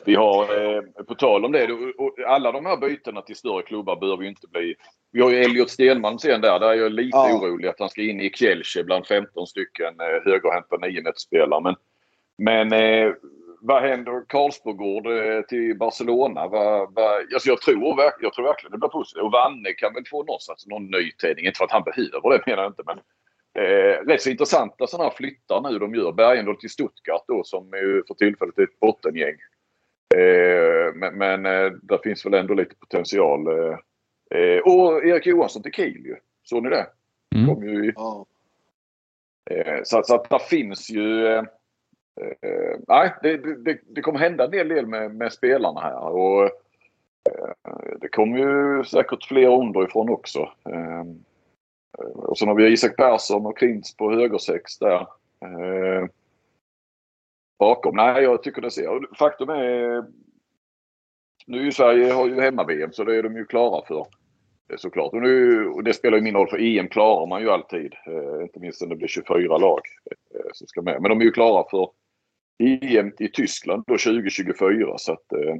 Vi 0.05 0.15
har, 0.15 0.75
eh, 0.77 0.83
på 1.09 1.15
tal 1.15 1.45
om 1.45 1.53
det, 1.53 1.69
alla 2.27 2.53
de 2.53 2.67
här 2.67 2.77
bytena 2.77 3.23
till 3.23 3.37
större 3.37 3.63
klubbar 3.63 3.97
behöver 3.97 4.23
ju 4.23 4.29
inte 4.29 4.47
bli... 4.49 4.75
Vi 5.13 5.21
har 5.23 5.31
ju 5.31 5.37
Elliot 5.45 5.71
Stenman 5.71 6.19
sen 6.19 6.41
där. 6.41 6.59
Där 6.61 6.69
är 6.71 6.75
jag 6.75 6.93
lite 6.93 7.17
Ja. 7.17 7.35
orolig 7.39 7.69
att 7.69 7.79
han 7.81 7.89
ska 7.89 8.03
in 8.03 8.21
i 8.21 8.31
Kielce 8.31 8.85
bland 8.85 9.07
15 9.07 9.47
stycken 9.47 10.01
eh, 10.01 10.25
högerhänta 10.33 10.77
niometersspelare. 10.77 11.61
Men, 11.61 11.75
men 12.39 12.73
eh, 12.73 13.13
vad 13.61 13.83
händer 13.83 14.25
Karlsbogård 14.29 15.07
eh, 15.07 15.41
till 15.41 15.79
Barcelona? 15.79 16.49
Vad, 16.49 16.95
vad, 16.95 17.33
alltså 17.35 17.49
jag, 17.49 17.61
tror, 17.61 18.13
jag 18.21 18.33
tror 18.33 18.45
verkligen 18.45 18.73
det 18.73 18.79
blir 18.79 18.89
positivt. 18.89 19.23
Och 19.23 19.33
Vanne 19.33 19.73
kan 19.73 19.95
väl 19.95 20.05
få 20.11 20.23
någonstans 20.25 20.67
någon 20.67 20.91
nytändning. 20.91 21.47
Inte 21.47 21.59
för 21.59 21.65
att 21.65 21.71
han 21.71 21.83
behöver 21.83 22.31
det 22.31 22.43
menar 22.47 22.63
jag 22.63 22.71
inte. 22.71 22.83
Men 22.87 22.99
eh, 23.65 24.07
rätt 24.07 24.23
så 24.23 24.31
intressanta 24.31 24.87
sådana 24.87 25.09
här 25.09 25.17
flyttar 25.17 25.61
nu 25.61 25.79
de 25.79 25.95
gör. 25.95 26.13
Bergendahl 26.13 26.57
till 26.57 26.71
Stuttgart 26.71 27.25
då 27.29 27.45
som 27.45 27.73
är 27.73 28.07
för 28.07 28.15
tillfället 28.15 28.59
är 28.59 28.63
ett 28.63 28.81
bottengäng. 28.81 29.37
Eh, 30.15 30.95
men 30.95 31.19
men 31.19 31.47
eh, 31.47 31.73
där 31.83 31.99
finns 32.03 32.27
väl 32.27 32.35
ändå 32.35 32.55
lite 32.55 32.75
potential. 32.77 33.47
Eh, 33.47 33.79
eh, 34.41 34.59
och 34.59 35.05
Erik 35.05 35.27
Johansson 35.27 35.63
till 35.63 35.73
Kiel 35.73 36.07
ju. 36.07 36.17
Såg 36.43 36.63
ni 36.63 36.71
det? 36.71 36.87
Mm. 37.35 37.55
Kom 37.55 37.69
ju 37.69 37.85
i, 37.87 37.93
eh, 39.51 39.81
så, 39.85 40.03
så 40.03 40.15
att 40.15 40.31
där 40.31 40.39
finns 40.39 40.91
ju... 40.91 41.43
Eh, 42.21 42.79
nej, 42.89 43.15
det, 43.23 43.37
det- 43.37 43.81
det, 43.87 44.01
kommer 44.03 44.19
hända 44.19 44.45
en 44.45 44.51
del, 44.51 44.69
del 44.69 44.87
med, 44.87 45.15
med 45.15 45.33
spelarna 45.33 45.81
här. 45.81 46.01
Och, 46.09 46.43
eh, 46.45 47.91
det 48.01 48.09
kommer 48.09 48.39
ju 48.39 48.85
säkert 48.85 49.25
fler 49.25 49.49
underifrån 49.49 50.09
också. 50.11 50.39
Eh, 50.69 51.05
och 52.15 52.39
sen 52.39 52.49
har 52.49 52.55
vi 52.55 52.73
Isak 52.73 52.97
Persson 52.97 53.47
och 53.47 53.59
Klintz 53.59 53.97
på 53.97 54.13
högersex 54.13 54.79
där. 54.79 55.01
Eh, 55.41 56.07
bakom. 57.59 57.97
Nej, 57.97 58.23
jag 58.23 58.43
tycker 58.43 58.63
det 58.63 58.71
ser... 58.71 59.15
Faktum 59.17 59.49
är... 59.49 60.05
Nu 61.47 61.59
är 61.59 61.63
ju 61.65 61.73
Sverige 61.73 62.13
har 62.13 62.27
ju 62.27 62.41
hemma-VM 62.41 62.93
så 62.93 63.05
det 63.05 63.17
är 63.17 63.23
de 63.23 63.37
ju 63.37 63.45
klara 63.47 63.87
för. 63.87 64.07
Såklart. 64.77 65.13
Och, 65.13 65.23
nu, 65.23 65.67
och 65.69 65.85
det 65.85 65.93
spelar 65.95 66.17
ju 66.19 66.23
min 66.25 66.35
roll 66.35 66.49
för 66.49 66.79
EM 66.79 66.89
klarar 66.89 67.27
man 67.27 67.41
ju 67.43 67.51
alltid. 67.51 67.95
Eh, 68.07 68.43
inte 68.43 68.61
minst 68.61 68.81
när 68.83 68.89
det 68.89 68.97
blir 68.97 69.09
24 69.09 69.59
lag 69.59 69.81
eh, 70.35 70.41
som 70.53 70.67
ska 70.67 70.83
med. 70.83 71.03
Men 71.03 71.09
de 71.11 71.21
är 71.21 71.25
ju 71.25 71.31
klara 71.33 71.65
för 71.71 71.91
EM 72.59 73.13
i 73.19 73.29
Tyskland 73.29 73.85
då 73.87 73.99
2024. 73.99 74.99
Så 74.99 75.13
att, 75.13 75.33
eh, 75.33 75.55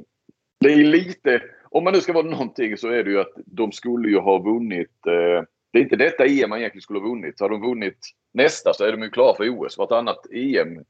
det 0.59 0.73
är 0.73 0.83
lite... 0.83 1.43
Om 1.69 1.83
man 1.83 1.93
nu 1.93 2.01
ska 2.01 2.13
vara 2.13 2.25
någonting 2.25 2.77
så 2.77 2.87
är 2.87 3.03
det 3.03 3.09
ju 3.09 3.19
att 3.19 3.33
de 3.45 3.71
skulle 3.71 4.09
ju 4.09 4.19
ha 4.19 4.37
vunnit... 4.37 5.07
Eh, 5.07 5.43
det 5.73 5.79
är 5.79 5.83
inte 5.83 5.95
detta 5.95 6.25
EM 6.25 6.49
man 6.49 6.59
egentligen 6.59 6.81
skulle 6.81 6.99
ha 6.99 7.07
vunnit. 7.07 7.39
Har 7.39 7.49
de 7.49 7.61
vunnit 7.61 7.97
nästa 8.33 8.73
så 8.73 8.83
är 8.83 8.91
de 8.91 9.01
ju 9.01 9.09
klara 9.09 9.35
för 9.35 9.49
OS. 9.49 9.77
Vartannat 9.77 10.25
EM, 10.31 10.83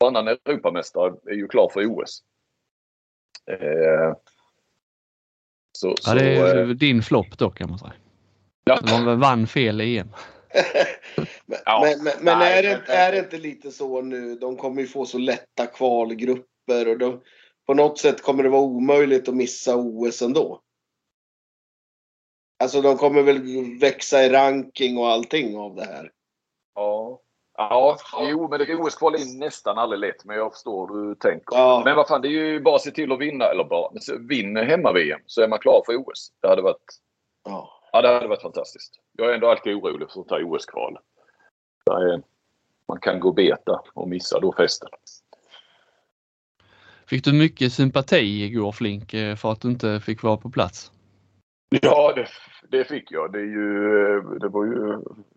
varannan 0.00 0.28
Europamästare 0.28 1.14
är 1.26 1.34
ju 1.34 1.48
klar 1.48 1.70
för 1.72 1.86
OS. 1.86 2.22
Eh, 3.50 4.16
så, 5.72 5.88
Ja, 5.88 5.94
så, 6.00 6.14
det 6.14 6.36
är 6.36 6.58
eh, 6.58 6.68
din 6.68 7.02
flopp 7.02 7.38
då 7.38 7.50
kan 7.50 7.70
man 7.70 7.78
säga. 7.78 7.92
ja. 8.64 8.80
De 8.82 9.20
vann 9.20 9.46
fel 9.46 9.80
EM. 9.80 10.08
Men, 11.46 11.58
Ja. 11.64 11.80
men, 11.84 12.04
men, 12.04 12.12
men 12.20 12.38
Nej, 12.38 12.58
är, 12.58 12.62
det, 12.62 12.92
är 12.92 13.12
det 13.12 13.18
inte 13.18 13.38
lite 13.38 13.70
så 13.70 14.02
nu? 14.02 14.34
De 14.34 14.56
kommer 14.56 14.80
ju 14.80 14.86
få 14.86 15.06
så 15.06 15.18
lätta 15.18 15.66
kvalgrupper 15.66 16.88
och 16.88 16.98
de, 16.98 17.20
på 17.66 17.74
något 17.74 17.98
sätt 17.98 18.22
kommer 18.22 18.42
det 18.42 18.48
vara 18.48 18.62
omöjligt 18.62 19.28
att 19.28 19.34
missa 19.34 19.76
OS 19.76 20.22
ändå. 20.22 20.60
Alltså 22.62 22.82
de 22.82 22.96
kommer 22.96 23.22
väl 23.22 23.40
växa 23.80 24.24
i 24.24 24.30
ranking 24.30 24.98
och 24.98 25.08
allting 25.08 25.56
av 25.58 25.74
det 25.74 25.84
här. 25.84 26.10
Ja. 26.74 27.18
Ja, 27.56 27.98
jo, 28.20 28.48
men 28.48 28.80
OS-kval 28.80 29.14
är 29.14 29.38
nästan 29.38 29.78
aldrig 29.78 30.00
lätt. 30.00 30.24
Men 30.24 30.36
jag 30.36 30.52
förstår 30.52 30.88
hur 30.88 31.08
du 31.08 31.14
tänker. 31.14 31.56
Ja. 31.56 31.82
Men 31.84 31.96
vad 31.96 32.08
fan, 32.08 32.22
det 32.22 32.28
är 32.28 32.30
ju 32.30 32.60
bara 32.60 32.74
att 32.74 32.82
se 32.82 32.90
till 32.90 33.12
att 33.12 33.18
vinna. 33.18 33.44
Eller 33.44 33.64
bara, 33.64 33.90
vinner 34.28 34.64
hemma-VM 34.64 35.20
så 35.26 35.42
är 35.42 35.48
man 35.48 35.58
klar 35.58 35.82
för 35.86 35.96
OS. 35.96 36.32
Det 36.42 36.48
hade 36.48 36.62
varit, 36.62 36.98
Ja. 37.44 37.81
Ja, 37.92 38.02
det 38.02 38.08
hade 38.08 38.28
varit 38.28 38.42
fantastiskt. 38.42 39.00
Jag 39.12 39.30
är 39.30 39.34
ändå 39.34 39.50
alltid 39.50 39.74
orolig 39.74 40.10
för 40.10 40.20
att 40.20 40.28
ta 40.28 40.38
OS-kval. 40.38 40.98
Man 42.88 43.00
kan 43.00 43.20
gå 43.20 43.32
beta 43.32 43.82
och 43.94 44.08
missa 44.08 44.40
då 44.40 44.52
festen. 44.52 44.88
Fick 47.06 47.24
du 47.24 47.32
mycket 47.32 47.72
sympati 47.72 48.44
igår 48.44 48.72
Flink 48.72 49.14
eh, 49.14 49.36
för 49.36 49.52
att 49.52 49.60
du 49.60 49.68
inte 49.68 50.00
fick 50.00 50.22
vara 50.22 50.36
på 50.36 50.50
plats? 50.50 50.92
Ja, 51.82 52.12
det, 52.16 52.28
det 52.68 52.84
fick 52.84 53.12
jag. 53.12 53.32
Det, 53.32 53.38
är 53.38 53.44
ju, 53.44 54.20
det, 54.40 54.48
var 54.48 54.64
ju, 54.64 54.74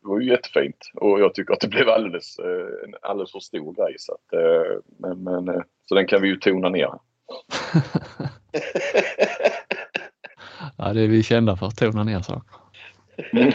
det 0.01 0.07
var 0.07 0.19
ju 0.19 0.29
jättefint. 0.29 0.77
Och 0.93 1.19
jag 1.19 1.33
tycker 1.33 1.53
att 1.53 1.59
det 1.59 1.67
blev 1.67 1.89
alldeles, 1.89 2.39
eh, 2.39 2.85
en 2.85 2.95
alldeles 3.01 3.31
för 3.31 3.39
stor 3.39 3.73
grej. 3.73 3.95
Så, 3.99 4.13
att, 4.13 4.33
eh, 4.33 4.79
men, 4.99 5.23
men, 5.23 5.63
så 5.85 5.95
den 5.95 6.07
kan 6.07 6.21
vi 6.21 6.27
ju 6.27 6.35
tona 6.35 6.69
ner. 6.69 6.89
Ja, 10.77 10.93
det 10.93 11.01
är 11.01 11.07
vi 11.07 11.23
kända 11.23 11.55
för, 11.57 11.65
att 11.65 11.77
tona 11.77 12.03
ner 12.03 12.21
saker. 12.21 12.57
Vi 13.33 13.51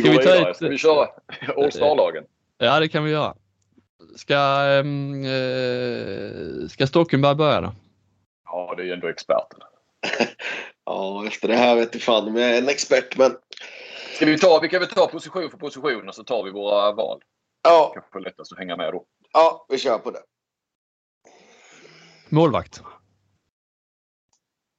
Ska 0.00 0.10
går 0.10 0.18
vi 0.18 0.24
ta 0.24 0.32
vidare. 0.32 0.50
ett- 0.50 0.56
Ska 0.56 0.68
vi 0.68 0.78
köra? 0.78 1.08
Ja, 2.58 2.80
det 2.80 2.88
kan 2.88 3.04
vi 3.04 3.10
göra. 3.10 3.34
Ska, 4.16 4.34
ehm, 4.64 5.24
eh, 5.24 6.68
ska 6.68 6.86
Stockenberg 6.86 7.34
börja 7.34 7.60
då? 7.60 7.72
Ja, 8.44 8.74
det 8.76 8.82
är 8.82 8.86
ju 8.86 8.92
ändå 8.92 9.08
experten. 9.08 9.60
ja, 10.84 11.26
efter 11.26 11.48
det 11.48 11.56
här 11.56 11.76
vet 11.76 11.94
jag 11.94 12.02
fan 12.02 12.28
om 12.28 12.36
jag 12.36 12.50
är 12.50 12.58
en 12.58 12.68
expert 12.68 13.16
men 13.18 13.36
Ska 14.16 14.26
vi, 14.26 14.38
ta, 14.38 14.58
vi 14.62 14.68
kan 14.68 14.80
väl 14.80 14.88
ta 14.88 15.06
position 15.06 15.50
för 15.50 15.58
position 15.58 16.08
och 16.08 16.14
så 16.14 16.24
tar 16.24 16.44
vi 16.44 16.50
våra 16.50 16.92
val. 16.92 17.20
ja, 17.62 17.90
Kanske 17.94 18.20
lättast 18.20 18.52
att 18.52 18.58
hänga 18.58 18.76
med 18.76 18.92
då. 18.92 19.04
ja 19.32 19.66
vi 19.68 19.78
kör 19.78 19.98
på 19.98 20.10
det. 20.10 20.20
Målvakt. 22.28 22.82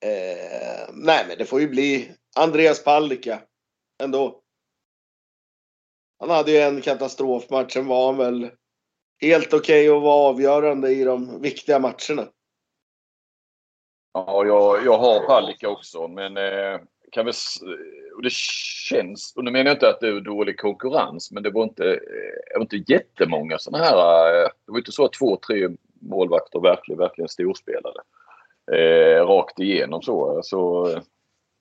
Eh, 0.02 0.90
nej, 0.94 1.26
men 1.28 1.38
det 1.38 1.46
får 1.46 1.62
ju 1.62 1.68
bli 1.68 2.12
Andreas 2.36 2.84
Palicka 2.84 3.42
ändå. 4.04 4.42
Han 6.20 6.30
hade 6.30 6.52
ju 6.52 6.58
en 6.58 6.82
katastrofmatch. 6.82 7.74
Sen 7.74 7.88
var 7.88 8.06
han 8.06 8.18
väl 8.18 8.52
helt 9.22 9.54
okej 9.54 9.90
att 9.90 10.02
vara 10.02 10.30
avgörande 10.30 10.92
i 10.92 11.04
de 11.04 11.42
viktiga 11.42 11.80
matcherna. 11.80 12.28
Ja, 14.14 14.46
jag, 14.46 14.86
jag 14.86 14.98
har 14.98 15.28
Palicka 15.28 15.70
också, 15.70 16.08
men 16.08 16.38
eh, 16.38 16.80
kan 17.12 17.26
väl, 17.26 17.34
och 18.16 18.24
det 18.24 18.32
känns, 18.32 19.34
och 19.36 19.44
nu 19.44 19.52
menar 19.52 19.66
jag 19.66 19.76
inte 19.76 19.90
att 19.90 20.00
det 20.00 20.08
är 20.08 20.22
dålig 20.22 20.60
konkurrens, 20.60 21.32
men 21.32 21.44
det 21.44 21.50
var 21.50 21.64
inte, 21.64 21.84
eh, 21.84 22.00
det 22.52 22.56
var 22.56 22.62
inte 22.62 22.94
jättemånga 22.94 23.58
sådana 23.58 23.84
här, 23.84 24.44
eh, 24.44 24.50
det 24.66 24.72
var 24.72 24.78
inte 24.78 24.92
så 24.92 25.06
att 25.06 25.14
två, 25.14 25.36
tre 25.48 25.70
målvakter 26.02 26.60
verkligen, 26.60 27.00
verkligen 27.00 27.30
storspelade. 27.30 28.00
Eh, 28.74 29.26
rakt 29.26 29.60
igenom 29.60 30.02
så. 30.02 30.40
så 30.44 30.90
eh, 30.92 31.02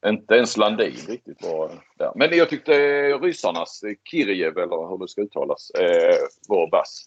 inte 0.07 0.35
ens 0.35 0.57
Landin 0.57 0.97
riktigt 1.09 1.43
var 1.43 1.71
där. 1.99 2.13
Men 2.15 2.37
jag 2.37 2.49
tyckte 2.49 2.75
eh, 2.75 3.21
ryssarnas, 3.21 3.83
eh, 3.83 3.95
Kirjev 4.11 4.59
eller 4.59 4.89
hur 4.89 4.99
det 4.99 5.09
ska 5.09 5.21
uttalas, 5.23 5.71
eh, 5.71 6.17
var 6.49 6.71
bass. 6.71 7.05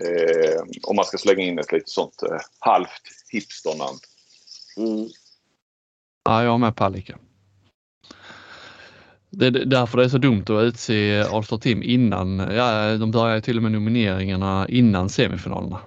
Eh, 0.00 0.62
om 0.82 0.96
man 0.96 1.04
ska 1.04 1.18
slänga 1.18 1.42
in 1.42 1.58
ett 1.58 1.72
lite 1.72 1.90
sånt 1.90 2.22
eh, 2.22 2.38
halvt 2.58 3.02
hipsternamn. 3.32 3.98
Mm. 4.76 5.08
Ja, 6.24 6.42
jag 6.42 6.50
har 6.50 6.58
med 6.58 6.76
Palicka. 6.76 7.18
Det 9.30 9.46
är 9.46 9.50
därför 9.50 9.98
det 9.98 10.04
är 10.04 10.08
så 10.08 10.18
dumt 10.18 10.44
att 10.48 10.62
utse 10.62 11.22
All-Star 11.22 11.58
Team 11.58 11.82
innan, 11.82 12.38
ja 12.38 12.96
de 12.96 13.10
börjar 13.10 13.34
ju 13.34 13.40
till 13.40 13.56
och 13.56 13.62
med 13.62 13.72
nomineringarna 13.72 14.66
innan 14.68 15.08
semifinalerna. 15.08 15.80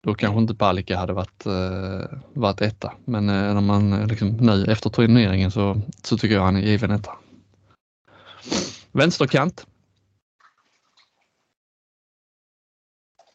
Då 0.00 0.14
kanske 0.14 0.40
inte 0.40 0.54
Palicka 0.54 0.96
hade 0.96 1.12
varit, 1.12 1.46
eh, 1.46 2.18
varit 2.34 2.60
etta. 2.60 2.92
Men 3.04 3.28
eh, 3.28 3.54
när 3.54 3.60
man 3.60 3.92
eh, 3.92 4.06
liksom 4.06 4.28
nu 4.28 4.64
efter 4.64 4.90
turneringen 4.90 5.50
så, 5.50 5.80
så 6.04 6.18
tycker 6.18 6.34
jag 6.34 6.42
han 6.42 6.56
är 6.56 6.60
given 6.60 6.90
etta. 6.90 7.12
Vänsterkant. 8.92 9.66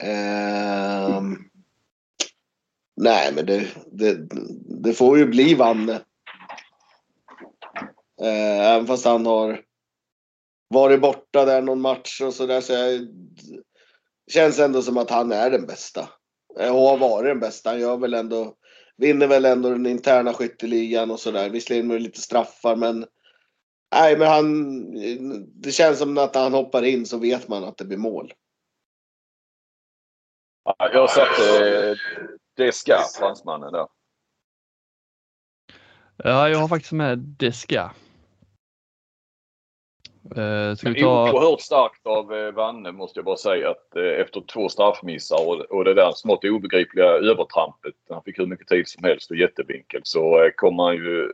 Um, 0.03 1.49
nej, 2.95 3.33
men 3.35 3.45
det, 3.45 3.67
det, 3.91 4.27
det 4.83 4.93
får 4.93 5.17
ju 5.17 5.25
bli 5.25 5.55
Vanne. 5.55 6.01
Uh, 8.21 8.59
även 8.59 8.87
fast 8.87 9.05
han 9.05 9.25
har 9.25 9.61
varit 10.67 11.01
borta 11.01 11.45
där 11.45 11.61
någon 11.61 11.81
match 11.81 12.21
och 12.21 12.33
sådär. 12.33 12.61
Så 12.61 12.73
jag, 12.73 13.07
känns 14.31 14.59
ändå 14.59 14.81
som 14.81 14.97
att 14.97 15.09
han 15.09 15.31
är 15.31 15.49
den 15.49 15.65
bästa. 15.65 16.09
Eh, 16.59 16.75
Och 16.75 16.81
har 16.81 16.97
varit 16.97 17.29
den 17.29 17.39
bästa. 17.39 17.69
Han 17.69 17.79
gör 17.79 17.97
väl 17.97 18.13
ändå 18.13 18.55
Vinner 18.97 19.27
väl 19.27 19.45
ändå 19.45 19.69
den 19.69 19.85
interna 19.85 20.33
skytteligan 20.33 21.11
och 21.11 21.19
sådär. 21.19 21.49
Visserligen 21.49 21.87
med 21.87 22.01
lite 22.01 22.21
straffar 22.21 22.75
men 22.75 23.05
Nej 23.95 24.17
men 24.17 24.27
han, 24.27 24.91
det 25.61 25.71
känns 25.71 25.99
som 25.99 26.17
att 26.17 26.33
när 26.33 26.41
han 26.41 26.53
hoppar 26.53 26.83
in 26.83 27.05
så 27.05 27.17
vet 27.17 27.47
man 27.47 27.63
att 27.63 27.77
det 27.77 27.85
blir 27.85 27.97
mål. 27.97 28.33
Ja, 30.63 30.89
Jag 30.93 31.09
satte 31.09 31.89
eh, 31.89 31.97
det 32.55 32.71
ska, 32.71 32.99
fransmannen 33.19 33.73
där. 33.73 33.87
Ja, 36.17 36.49
jag 36.49 36.59
har 36.59 36.67
faktiskt 36.67 36.91
med 36.91 37.19
Deska. 37.19 37.91
Eh, 40.25 40.75
ska 40.75 40.87
Men 40.87 40.93
vi 40.93 41.01
ta... 41.01 41.31
Oerhört 41.31 41.61
starkt 41.61 42.07
av 42.07 42.33
eh, 42.33 42.51
Vanne 42.51 42.91
måste 42.91 43.19
jag 43.19 43.25
bara 43.25 43.37
säga 43.37 43.69
att 43.69 43.95
eh, 43.95 44.03
efter 44.03 44.41
två 44.41 44.69
straffmissar 44.69 45.47
och, 45.47 45.61
och 45.61 45.85
det 45.85 45.93
där 45.93 46.11
smått 46.11 46.45
obegripliga 46.45 47.05
övertrampet. 47.05 47.93
Han 48.09 48.23
fick 48.23 48.39
hur 48.39 48.45
mycket 48.45 48.67
tid 48.67 48.87
som 48.87 49.03
helst 49.03 49.31
och 49.31 49.37
jättevinkel 49.37 50.01
så 50.03 50.43
eh, 50.43 50.51
kommer 50.55 50.83
han 50.83 50.95
ju 50.95 51.31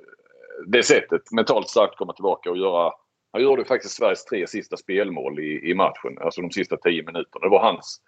det 0.68 0.84
sättet 0.84 1.32
mentalt 1.32 1.70
starkt 1.70 1.98
komma 1.98 2.14
tillbaka 2.14 2.52
och 2.52 2.58
göra. 2.58 2.94
Han 3.32 3.42
gjorde 3.42 3.66
faktiskt 3.66 3.96
Sveriges 3.96 4.26
tre 4.26 4.48
sista 4.48 4.78
spelmål 4.78 5.40
i, 5.40 5.70
i 5.70 5.74
matchen, 5.74 6.18
alltså 6.22 6.42
de 6.42 6.52
sista 6.52 6.78
tio 6.78 7.04
minuterna. 7.04 7.44
Det 7.44 7.50
var 7.50 7.64
hans, 7.64 8.02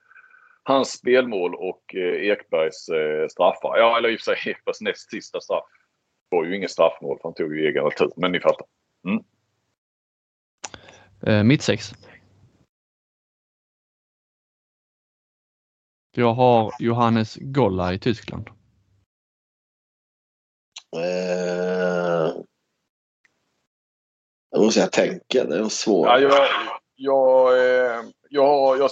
hans 0.64 0.92
spelmål 0.92 1.56
och 1.56 1.96
eh, 1.96 2.30
Ekbergs 2.32 2.90
eh, 2.90 3.28
straffar. 3.28 3.78
Ja, 3.78 3.98
eller 3.98 4.10
i 4.10 4.16
och 4.16 4.20
för 4.20 4.36
sig 4.36 4.52
Ekbergs 4.52 4.82
näst 4.82 5.12
sista 5.12 5.42
straff. 5.42 5.64
Det 6.30 6.36
var 6.38 6.46
ju 6.46 6.56
inget 6.56 6.72
straffmål 6.72 7.18
för 7.22 7.24
han 7.24 7.34
tog 7.34 7.56
ju 7.56 7.68
egen 7.68 7.84
retur, 7.84 8.12
men 8.16 8.32
ni 8.32 8.40
fattar. 8.40 8.68
Eh, 11.28 11.44
mitt 11.44 11.62
sex. 11.62 11.94
Jag 16.12 16.34
har 16.34 16.74
Johannes 16.80 17.38
Golla 17.42 17.94
i 17.94 18.00
Tyskland. 18.00 18.50
Eh, 20.98 22.34
då 24.52 24.64
måste 24.64 24.80
jag 24.80 24.92
tänka, 24.92 25.44
det 25.44 25.58
är 25.58 25.70
svårt. 25.70 26.08
Ja, 26.08 26.20
jag, 26.20 26.48
jag, 26.96 27.58
eh, 27.58 28.04
jag, 28.30 28.78
jag, 28.80 28.90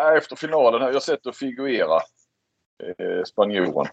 äh, 0.00 0.16
efter 0.16 0.36
finalen 0.36 0.82
här, 0.82 0.92
jag 0.92 1.02
sätter 1.02 1.32
Figuera, 1.32 2.00
eh, 2.98 3.24
spanjoren. 3.24 3.86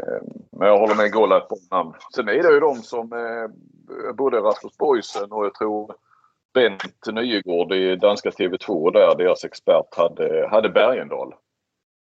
Eh, 0.00 0.22
men 0.50 0.68
jag 0.68 0.78
håller 0.78 0.94
med 0.94 1.12
Golla 1.12 1.40
på 1.40 1.56
namn. 1.70 1.94
Sen 2.14 2.28
är 2.28 2.42
det 2.42 2.52
ju 2.52 2.60
de 2.60 2.82
som 2.82 3.12
eh, 3.12 4.14
både 4.14 4.36
Rasmus 4.36 4.76
Boysen 4.76 5.32
och 5.32 5.44
jag 5.44 5.54
tror 5.54 5.96
Bent 6.54 6.82
Nygård 7.12 7.72
i 7.72 7.96
danska 7.96 8.30
TV2 8.30 8.92
där, 8.92 9.16
deras 9.18 9.44
expert, 9.44 9.94
hade, 9.96 10.48
hade 10.50 10.68
Bergendahl. 10.68 11.32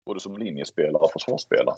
Både 0.05 0.19
som 0.19 0.37
linjespelare 0.37 1.03
och 1.03 1.11
försvarsspelare. 1.11 1.75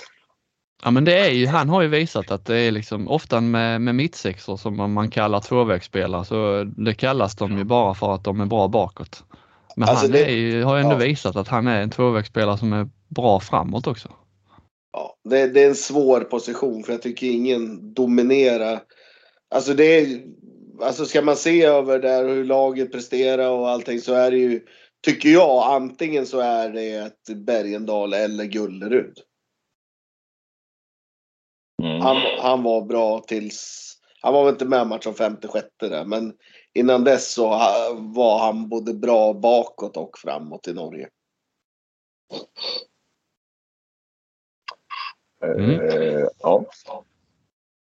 Ja 0.83 0.91
men 0.91 1.05
det 1.05 1.19
är 1.19 1.29
ju, 1.31 1.47
han 1.47 1.69
har 1.69 1.81
ju 1.81 1.87
visat 1.87 2.31
att 2.31 2.45
det 2.45 2.57
är 2.57 2.71
liksom 2.71 3.07
ofta 3.07 3.41
med, 3.41 3.81
med 3.81 3.95
mittsexor 3.95 4.57
som 4.57 4.77
man- 4.77 4.93
man 4.93 5.09
kallar 5.09 5.39
tvåvägsspelare 5.39 6.25
så 6.25 6.63
det 6.63 6.93
kallas 6.93 7.35
de 7.35 7.57
ju 7.57 7.63
bara 7.63 7.93
för 7.93 8.13
att 8.13 8.23
de 8.23 8.41
är 8.41 8.45
bra 8.45 8.67
bakåt. 8.67 9.23
Men 9.75 9.89
Alltså 9.89 10.05
han 10.05 10.11
det- 10.11 10.25
är 10.25 10.35
ju, 10.35 10.63
har 10.63 10.75
ju 10.77 10.81
ändå 10.83 10.95
ja. 10.95 10.97
visat 10.97 11.35
att 11.35 11.47
han 11.47 11.67
är 11.67 11.81
en 11.81 11.89
tvåvägsspelare 11.89 12.57
som 12.57 12.73
är 12.73 12.89
bra 13.07 13.39
framåt 13.39 13.87
också. 13.87 14.09
Ja, 14.93 15.15
det, 15.23 15.47
det 15.47 15.63
är 15.63 15.67
en 15.69 15.75
svår 15.75 16.21
position 16.21 16.83
för 16.83 16.93
jag 16.93 17.01
tycker 17.01 17.27
ingen 17.27 17.93
dominerar. 17.93 18.79
Alltså 19.55 19.73
det 19.73 19.83
är, 19.99 20.21
alltså 20.79 21.05
ska 21.05 21.21
man 21.21 21.35
se 21.35 21.63
över 21.63 21.99
där 21.99 22.27
hur 22.27 22.45
laget 22.45 22.91
presterar 22.91 23.49
och 23.49 23.69
allting 23.69 24.01
så 24.01 24.13
är 24.13 24.31
det 24.31 24.37
ju, 24.37 24.65
tycker 25.01 25.29
jag, 25.29 25.73
antingen 25.73 26.25
så 26.25 26.39
är 26.39 26.69
det 26.69 26.93
ett 26.95 27.35
Bergendal 27.35 28.13
eller 28.13 28.45
Gullerud. 28.45 29.19
Mm. 31.83 32.01
Han, 32.01 32.17
han 32.39 32.63
var 32.63 32.81
bra 32.81 33.19
tills, 33.19 33.93
han 34.21 34.33
var 34.33 34.45
väl 34.45 34.53
inte 34.53 34.65
med 34.65 34.87
matchen 34.87 35.13
56 35.13 35.67
där 35.79 36.05
men 36.05 36.33
innan 36.73 37.03
dess 37.03 37.33
så 37.33 37.47
var 37.95 38.39
han 38.39 38.69
både 38.69 38.93
bra 38.93 39.33
bakåt 39.33 39.97
och 39.97 40.17
framåt 40.17 40.67
i 40.67 40.73
Norge. 40.73 41.09
Mm. 45.43 45.79
Eh, 45.79 46.27
ja. 46.39 46.65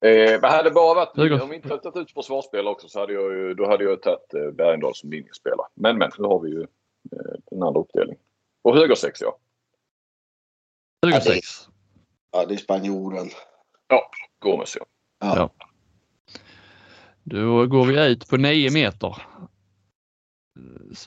Eh, 0.01 0.41
men 0.41 0.51
hade 0.51 0.69
det 0.69 0.75
bara 0.75 0.95
varit, 0.95 1.43
om 1.43 1.51
vi 1.51 1.57
inte 1.57 1.69
hade 1.69 1.83
tagit 1.83 1.97
ut 1.97 2.11
försvarsspelare 2.13 2.73
också 2.73 2.89
så 2.89 3.01
hade 3.01 3.13
jag 3.13 3.33
ju, 3.33 3.55
då 3.55 3.69
hade 3.69 3.85
jag 3.85 4.03
tagit 4.03 4.35
eh, 4.35 4.51
Bergendahl 4.51 4.95
som 4.95 5.11
linjespelare. 5.11 5.67
Men 5.75 5.99
men, 5.99 6.11
nu 6.19 6.29
har 6.29 6.41
vi 6.41 6.51
ju 6.51 6.61
eh, 7.13 7.39
den 7.51 7.63
andra 7.63 7.81
uppdelningen. 7.81 8.23
Och 8.63 8.75
högersex 8.75 9.21
ja. 9.21 9.39
26. 11.07 11.47
Ja, 12.31 12.47
det 12.47 12.55
är 12.55 12.59
spanjoren. 12.59 13.31
Gomes 14.39 14.77
ja. 14.77 14.87
Ja. 15.19 15.51
Då 17.23 17.67
går 17.67 17.87
vi 17.87 18.07
ut 18.07 18.29
på 18.29 18.37
9 18.37 18.71
meter. 18.71 19.23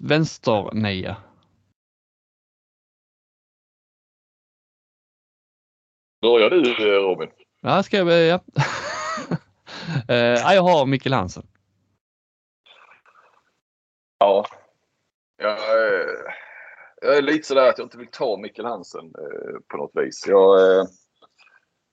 Vänster 0.02 0.74
9. 0.74 1.16
Börjar 6.22 6.50
du 6.50 6.96
eh, 6.96 7.02
Robin? 7.02 7.30
Ja, 7.62 7.84
ska 7.84 7.98
jag? 7.98 8.40
Eh, 10.08 10.16
ja, 10.16 10.54
jag 10.54 10.62
har 10.64 10.86
Mikkel 10.86 11.14
Hansen. 11.14 11.44
Ja. 14.20 14.46
Jag, 15.38 15.52
eh, 15.52 16.06
jag 17.02 17.18
är 17.18 17.22
lite 17.22 17.48
sådär 17.48 17.70
att 17.70 17.78
jag 17.78 17.86
inte 17.86 17.98
vill 17.98 18.08
ta 18.12 18.38
Mikkel 18.38 18.66
Hansen 18.66 19.06
eh, 19.06 19.60
på 19.68 19.78
något 19.78 19.92
vis. 19.94 20.24
Jag, 20.28 20.60
eh, 20.80 20.86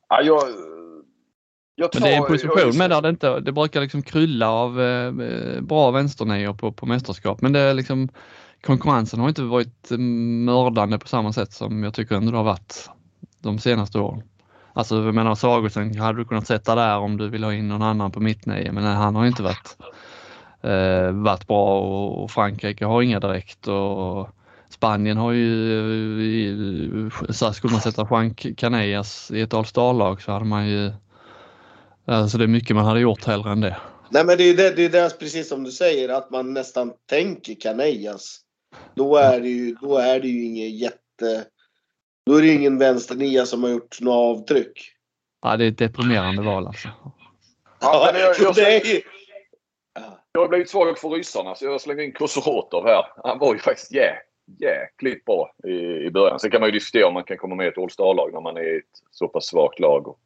ja, 0.08 0.22
jag, 0.22 0.42
jag 1.74 1.90
Men 1.94 2.02
det 2.02 2.08
är 2.08 2.16
en 2.16 2.22
tar- 2.22 2.28
position 2.28 2.58
jag- 2.58 2.78
med 2.78 2.90
där 2.90 3.02
det 3.02 3.08
inte, 3.08 3.40
det 3.40 3.52
brukar 3.52 3.80
liksom 3.80 4.02
krylla 4.02 4.50
av 4.50 4.80
eh, 4.80 5.60
bra 5.60 5.90
vänsternior 5.90 6.54
på, 6.54 6.72
på 6.72 6.86
mästerskap. 6.86 7.40
Men 7.40 7.52
det 7.52 7.60
är 7.60 7.74
liksom 7.74 8.08
konkurrensen 8.62 9.20
har 9.20 9.28
inte 9.28 9.42
varit 9.42 9.90
eh, 9.90 9.98
mördande 9.98 10.98
på 10.98 11.08
samma 11.08 11.32
sätt 11.32 11.52
som 11.52 11.82
jag 11.84 11.94
tycker 11.94 12.14
ändå 12.14 12.30
det 12.30 12.36
har 12.36 12.44
varit 12.44 12.90
de 13.38 13.58
senaste 13.58 13.98
åren. 13.98 14.22
Alltså 14.78 14.94
jag 14.94 15.14
menar 15.14 15.34
Sagosen 15.34 15.98
hade 15.98 16.18
du 16.18 16.24
kunnat 16.24 16.46
sätta 16.46 16.74
där 16.74 16.98
om 16.98 17.16
du 17.16 17.28
vill 17.28 17.44
ha 17.44 17.54
in 17.54 17.68
någon 17.68 17.82
annan 17.82 18.10
på 18.10 18.20
mittnio 18.20 18.72
men 18.72 18.84
han 18.84 19.14
har 19.14 19.26
inte 19.26 19.42
varit, 19.42 19.76
eh, 20.62 21.10
varit 21.12 21.46
bra 21.46 21.80
och, 21.80 22.22
och 22.22 22.30
Frankrike 22.30 22.84
har 22.84 23.02
inga 23.02 23.20
direkt 23.20 23.68
och 23.68 24.28
Spanien 24.68 25.16
har 25.16 25.32
ju, 25.32 27.06
eh, 27.06 27.30
så 27.30 27.46
här, 27.46 27.52
skulle 27.52 27.72
man 27.72 27.80
sätta 27.80 28.08
Juan 28.10 28.34
Canellas 28.34 29.30
i 29.30 29.40
ett 29.40 29.54
All 29.54 29.66
Star-lag 29.66 30.22
så 30.22 30.32
hade 30.32 30.44
man 30.44 30.68
ju 30.68 30.92
Alltså 32.04 32.38
det 32.38 32.44
är 32.44 32.48
mycket 32.48 32.76
man 32.76 32.84
hade 32.84 33.00
gjort 33.00 33.24
hellre 33.24 33.52
än 33.52 33.60
det. 33.60 33.76
Nej 34.10 34.24
men 34.24 34.36
det 34.36 34.42
är 34.42 34.48
ju 34.48 34.54
det, 34.54 34.70
det 34.70 34.84
är 34.84 34.88
det, 34.88 35.18
precis 35.18 35.48
som 35.48 35.64
du 35.64 35.70
säger, 35.70 36.08
att 36.08 36.30
man 36.30 36.54
nästan 36.54 36.92
tänker 37.10 37.54
Canellas. 37.54 38.40
Då 38.94 39.16
är 39.16 39.40
det 39.40 39.48
ju, 39.48 39.74
då 39.80 39.98
är 39.98 40.20
det 40.20 40.28
ju 40.28 40.44
inget 40.44 40.80
jätte... 40.80 41.44
Då 42.28 42.34
är 42.34 42.42
det 42.42 42.54
ingen 42.54 42.78
vänsternia 42.78 43.46
som 43.46 43.62
har 43.62 43.70
gjort 43.70 44.00
några 44.00 44.18
avtryck. 44.18 44.92
Ja, 45.42 45.56
det 45.56 45.64
är 45.64 45.68
ett 45.68 45.78
deprimerande 45.78 46.42
val 46.42 46.66
alltså. 46.66 46.88
Ja, 47.80 48.10
men 48.12 48.20
jag, 48.20 48.34
jag, 48.40 48.54
det 48.54 48.76
är 48.76 48.86
ju... 48.94 49.00
Ja. 49.94 50.20
jag 50.32 50.40
har 50.40 50.48
blivit 50.48 50.70
svag 50.70 50.98
för 50.98 51.08
ryssarna 51.08 51.54
så 51.54 51.64
jag 51.64 51.80
slänger 51.80 52.02
in 52.02 52.12
Kusurotov 52.12 52.86
här. 52.86 53.04
Han 53.24 53.38
var 53.38 53.52
ju 53.52 53.58
faktiskt 53.58 53.92
jä, 53.92 54.16
jäkligt 54.60 55.24
bra 55.24 55.52
i, 55.64 55.70
i 56.06 56.10
början. 56.10 56.38
Sen 56.38 56.50
kan 56.50 56.60
man 56.60 56.68
ju 56.68 56.72
diskutera 56.72 57.06
om 57.06 57.14
man 57.14 57.24
kan 57.24 57.36
komma 57.36 57.54
med 57.54 57.66
i 57.66 57.68
ett 57.68 57.78
All 57.78 57.90
Star-lag 57.90 58.32
när 58.32 58.40
man 58.40 58.56
är 58.56 58.74
i 58.74 58.78
ett 58.78 59.02
så 59.10 59.28
pass 59.28 59.46
svagt 59.46 59.80
lag. 59.80 60.08
Och 60.08 60.18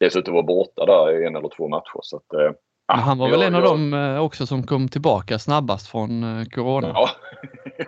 dessutom 0.00 0.34
var 0.34 0.42
borta 0.42 0.86
där 0.86 1.22
i 1.22 1.26
en 1.26 1.36
eller 1.36 1.48
två 1.56 1.68
matcher. 1.68 2.00
Så 2.02 2.16
att, 2.16 2.32
eh, 2.32 2.52
Men 2.88 2.98
han 2.98 3.18
var 3.18 3.30
väl 3.30 3.40
jag- 3.40 3.46
en 3.46 3.54
av 3.54 3.60
jag- 3.62 3.70
dem 3.72 3.94
eh, 3.94 4.18
också 4.24 4.46
som 4.46 4.62
kom 4.66 4.88
tillbaka 4.88 5.38
snabbast 5.38 5.88
från 5.88 6.24
eh, 6.40 6.44
Corona. 6.44 6.88
Ja. 6.94 7.08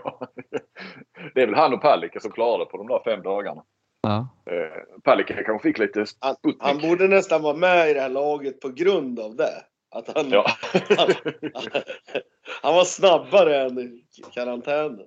Ja. 0.04 0.20
Det 1.34 1.42
är 1.42 1.46
väl 1.46 1.54
han 1.54 1.74
och 1.74 1.82
Palicka 1.82 2.20
som 2.20 2.30
klarade 2.30 2.64
på 2.64 2.76
de 2.76 2.86
där 2.86 3.00
fem 3.04 3.22
dagarna. 3.22 3.62
Ja. 4.02 4.28
Eh, 4.50 5.00
Palicka 5.04 5.34
kanske 5.44 5.68
fick 5.68 5.78
lite 5.78 6.04
Han, 6.20 6.34
Sputnik. 6.34 6.62
han 6.62 6.78
borde 6.78 7.08
nästan 7.08 7.42
vara 7.42 7.54
med 7.56 7.90
i 7.90 7.94
det 7.94 8.00
här 8.00 8.08
laget 8.08 8.60
på 8.60 8.68
grund 8.68 9.20
av 9.20 9.36
det. 9.36 9.50
Att 9.96 10.16
han, 10.16 10.30
Ja. 10.30 10.46
han 12.62 12.74
var 12.74 12.84
snabbare 12.84 13.62
än 13.62 13.78
i 13.78 14.02
karantänen. 14.34 14.98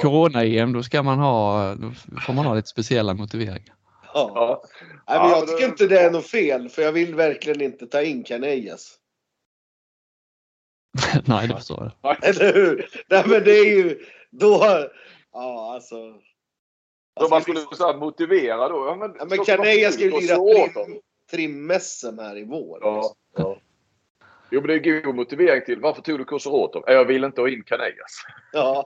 Corona-EM, 0.00 0.72
då 0.72 0.82
ska 0.82 1.02
man 1.02 1.18
ha, 1.18 1.74
då 1.74 1.90
får 2.20 2.32
man 2.32 2.46
ha 2.46 2.54
lite 2.54 2.68
speciella 2.68 3.14
motiveringar. 3.14 3.74
Ja. 4.14 4.32
ja. 4.34 4.62
Nej, 5.08 5.18
men 5.18 5.28
Ja, 5.30 5.36
jag 5.38 5.48
tycker 5.48 5.64
inte 5.64 5.86
det 5.86 6.00
är 6.00 6.10
något 6.10 6.26
fel, 6.26 6.68
för 6.68 6.82
jag 6.82 6.92
vill 6.92 7.14
verkligen 7.14 7.60
inte 7.60 7.86
ta 7.86 8.02
in 8.02 8.24
Canellas. 8.24 8.96
Nej, 11.26 11.48
det 11.48 11.54
förstår 11.56 11.92
jag. 12.02 12.24
Eller 12.24 12.54
hur? 12.54 12.88
Nej, 13.08 13.24
men 13.26 13.44
det 13.44 13.58
är 13.58 13.64
ju... 13.76 13.98
Då... 14.30 14.60
Ja, 15.32 15.74
alltså... 15.74 15.96
Så 17.20 17.28
man 17.28 17.42
skulle 17.42 17.60
så 17.60 17.86
här 17.86 17.96
motivera 17.96 18.68
då. 18.68 18.86
Ja, 18.86 18.94
men, 18.94 19.14
Ja, 19.18 19.24
men 19.24 19.44
Canellas 19.44 19.94
ska 19.94 20.04
ju 20.04 20.10
så- 20.10 20.20
lira 20.20 20.68
trim, 20.72 21.00
trim-SM 21.30 22.18
här 22.18 22.38
i 22.38 22.44
vår. 22.44 22.78
Ja, 22.82 23.14
ja. 23.36 23.58
Jo, 24.50 24.60
men 24.60 24.68
det 24.68 24.74
är 24.74 25.02
god 25.02 25.14
motivering 25.14 25.64
till 25.64 25.80
varför 25.80 26.02
tog 26.02 26.18
du 26.18 26.24
Kusurotov? 26.24 26.82
Jag 26.86 27.04
vill 27.04 27.24
inte 27.24 27.40
ha 27.40 27.48
in 27.48 27.62
Canellas. 27.64 28.24
Ja, 28.52 28.84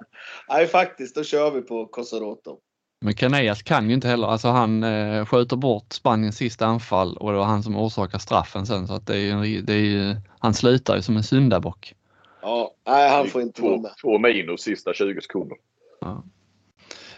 nej 0.48 0.66
faktiskt. 0.66 1.14
Då 1.14 1.24
kör 1.24 1.50
vi 1.50 1.62
på 1.62 1.86
Kosorotov. 1.86 2.60
Men 3.04 3.14
Canellas 3.14 3.62
kan 3.62 3.88
ju 3.88 3.94
inte 3.94 4.08
heller, 4.08 4.26
alltså 4.26 4.48
han 4.48 4.84
eh, 4.84 5.26
skjuter 5.26 5.56
bort 5.56 5.92
Spaniens 5.92 6.36
sista 6.36 6.66
anfall 6.66 7.16
och 7.16 7.32
det 7.32 7.38
var 7.38 7.44
han 7.44 7.62
som 7.62 7.76
orsakar 7.76 8.18
straffen 8.18 8.66
sen 8.66 8.86
så 8.86 8.94
att 8.94 9.06
det 9.06 9.16
är 9.16 9.44
ju, 9.44 9.62
det 9.62 9.72
är 9.72 9.78
ju, 9.78 10.16
han 10.38 10.54
slutar 10.54 10.96
ju 10.96 11.02
som 11.02 11.16
en 11.16 11.22
syndabock. 11.22 11.94
Ja, 12.42 12.70
nej 12.86 13.10
han 13.10 13.26
får 13.26 13.42
inte 13.42 13.62
vara 13.62 13.76
två, 13.76 13.82
med. 13.82 13.92
två 14.02 14.18
minus 14.18 14.60
sista 14.60 14.94
20 14.94 15.20
sekunder. 15.20 15.56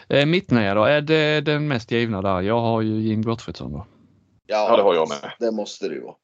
Eh, 0.09 0.27
Mittnia 0.27 0.75
då, 0.75 0.85
är 0.85 1.01
det 1.01 1.41
den 1.41 1.69
mest 1.69 1.91
givna 1.91 2.23
där? 2.23 2.41
Jag 2.41 2.61
har 2.61 2.83
ju 2.83 3.01
Jim 3.01 3.23
Gottfridsson 3.23 3.73
då. 3.73 3.87
Ja, 4.47 4.77
det 4.77 4.83
har 4.83 4.95
jag 4.95 5.09
med. 5.09 5.33
Det 5.39 5.53
måste 5.53 5.89
det 5.89 5.95
ju 5.95 6.01
vara. 6.01 6.17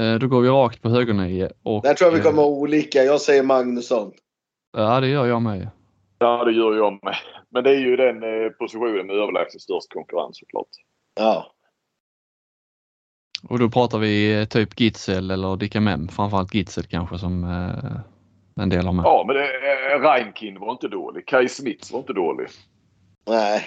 Eh, 0.00 0.18
då 0.18 0.28
går 0.28 0.40
vi 0.40 0.48
rakt 0.48 0.82
på 0.82 0.88
högernio 0.88 1.50
och... 1.62 1.82
Där 1.82 1.94
tror 1.94 2.06
jag 2.06 2.12
vi 2.12 2.18
eh, 2.18 2.24
kommer 2.24 2.42
ha 2.42 2.48
olika. 2.48 3.02
Jag 3.02 3.20
säger 3.20 3.42
Magnusson. 3.42 4.12
Ja, 4.76 5.00
det 5.00 5.08
gör 5.08 5.26
jag 5.26 5.42
med. 5.42 5.68
Ja, 6.22 6.44
det 6.44 6.52
gör 6.52 6.76
jag 6.76 7.04
med. 7.04 7.16
Men 7.50 7.64
det 7.64 7.70
är 7.70 7.78
ju 7.78 7.96
den 7.96 8.22
eh, 8.22 8.50
positionen 8.50 9.06
med 9.06 9.16
överlägset 9.16 9.60
störst 9.60 9.92
konkurrens 9.92 10.38
såklart. 10.38 10.68
Ja. 11.14 11.54
Och 13.48 13.58
då 13.58 13.70
pratar 13.70 13.98
vi 13.98 14.40
eh, 14.40 14.44
typ 14.44 14.80
Gitzel 14.80 15.30
eller 15.30 15.56
Dikamem, 15.56 16.08
framförallt 16.08 16.54
Gitzel 16.54 16.84
kanske 16.86 17.18
som 17.18 17.44
eh, 17.44 18.62
en 18.62 18.68
del 18.68 18.86
har 18.86 18.92
med. 18.92 19.04
Ja, 19.04 19.24
men 19.26 19.36
det, 19.36 19.48
Reinkin 19.98 20.60
var 20.60 20.72
inte 20.72 20.88
dålig. 20.88 21.26
Kai 21.26 21.48
Smits 21.48 21.92
var 21.92 22.00
inte 22.00 22.12
dålig. 22.12 22.48
Nej. 23.26 23.64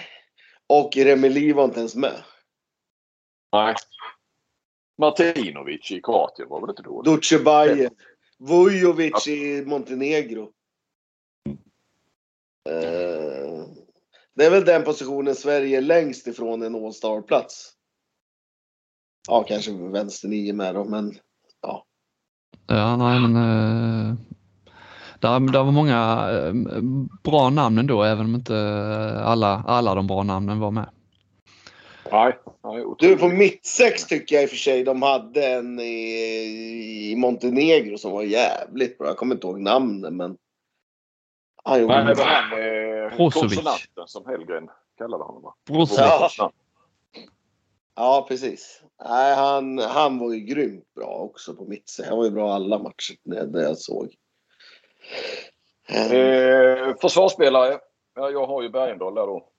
Och 0.68 0.98
Remeli 0.98 1.54
var 1.54 1.64
inte 1.64 1.80
ens 1.80 1.96
med. 1.96 2.24
Nej. 3.54 3.76
Martinovic 4.98 5.92
i 5.92 6.02
Kroatien 6.02 6.50
var 6.50 6.62
väl 6.62 6.70
inte 6.70 6.84
dålig? 6.84 7.14
Dutjebaje. 7.14 7.90
Vujovic 8.40 9.28
i 9.28 9.64
Montenegro. 9.66 10.52
Eh, 12.70 13.66
det 14.36 14.46
är 14.46 14.52
väl 14.52 14.66
den 14.66 14.84
positionen 14.84 15.36
Sverige 15.36 15.78
är 15.78 15.82
längst 15.82 16.28
ifrån 16.28 16.62
en 16.62 16.76
All-star-plats. 16.76 17.72
Ja, 19.28 19.44
kanske 19.44 19.72
vänster 19.72 20.28
nio 20.28 20.54
med 20.54 20.76
då, 20.76 20.84
men 20.84 21.18
Ja, 22.68 22.96
nej 22.98 23.20
men 23.20 23.36
eh, 23.36 24.14
där, 25.20 25.52
där 25.52 25.64
var 25.64 25.72
många 25.72 26.30
eh, 26.32 26.54
bra 27.24 27.50
namn 27.50 27.78
ändå, 27.78 28.04
även 28.04 28.26
om 28.26 28.36
inte 28.36 28.56
alla, 29.26 29.64
alla 29.68 29.96
de 29.96 30.08
bra 30.08 30.24
namnen 30.24 30.60
var 30.60 30.72
med. 30.72 30.90
Nej. 32.12 32.38
Du, 33.00 33.18
på 33.18 33.28
mittsex 33.28 34.06
tycker 34.06 34.36
jag 34.36 34.44
i 34.44 34.46
och 34.46 34.50
för 34.50 34.58
sig 34.58 34.84
de 34.84 35.02
hade 35.02 35.48
en 35.48 35.80
i, 35.80 37.12
i 37.12 37.16
Montenegro 37.16 37.98
som 37.98 38.12
var 38.12 38.24
jävligt 38.24 38.98
bra. 38.98 39.08
Jag 39.08 39.18
kommer 39.18 39.36
inte 39.36 39.48
ihåg 39.48 39.62
namnet, 39.62 40.14
men... 40.14 40.38
Han 41.66 41.82
gjorde 41.82 42.04
Nej, 42.04 42.16
han 42.18 42.52
eh, 43.12 43.18
konsonanten 43.18 44.08
som 44.08 44.26
Hellgren 44.26 44.70
kallade 44.98 45.24
honom 45.24 45.42
va? 45.44 45.54
Brozovic. 45.68 46.36
Ja. 46.38 46.52
Ja, 47.96 48.26
precis. 48.28 48.84
Nej, 49.04 49.36
han, 49.36 49.80
han 49.80 50.20
var 50.20 50.34
ju 50.34 50.40
grymt 50.40 50.94
bra 50.96 51.08
också 51.08 51.56
på 51.56 51.66
mittsex. 51.66 52.10
Han 52.10 52.18
var 52.18 52.26
ju 52.26 52.32
bra 52.32 52.54
alla 52.54 52.80
matcher 52.80 53.16
det 53.46 53.62
jag 53.62 53.78
såg. 53.78 54.14
Eh, 55.90 56.12
Eh, 56.12 56.96
försvarsspelare. 57.02 57.80
Ja, 58.16 58.30
jag 58.30 58.48
har 58.48 58.64
ju 58.64 58.70
Bergendahl 58.70 59.16
där 59.16 59.26
då. 59.28 59.50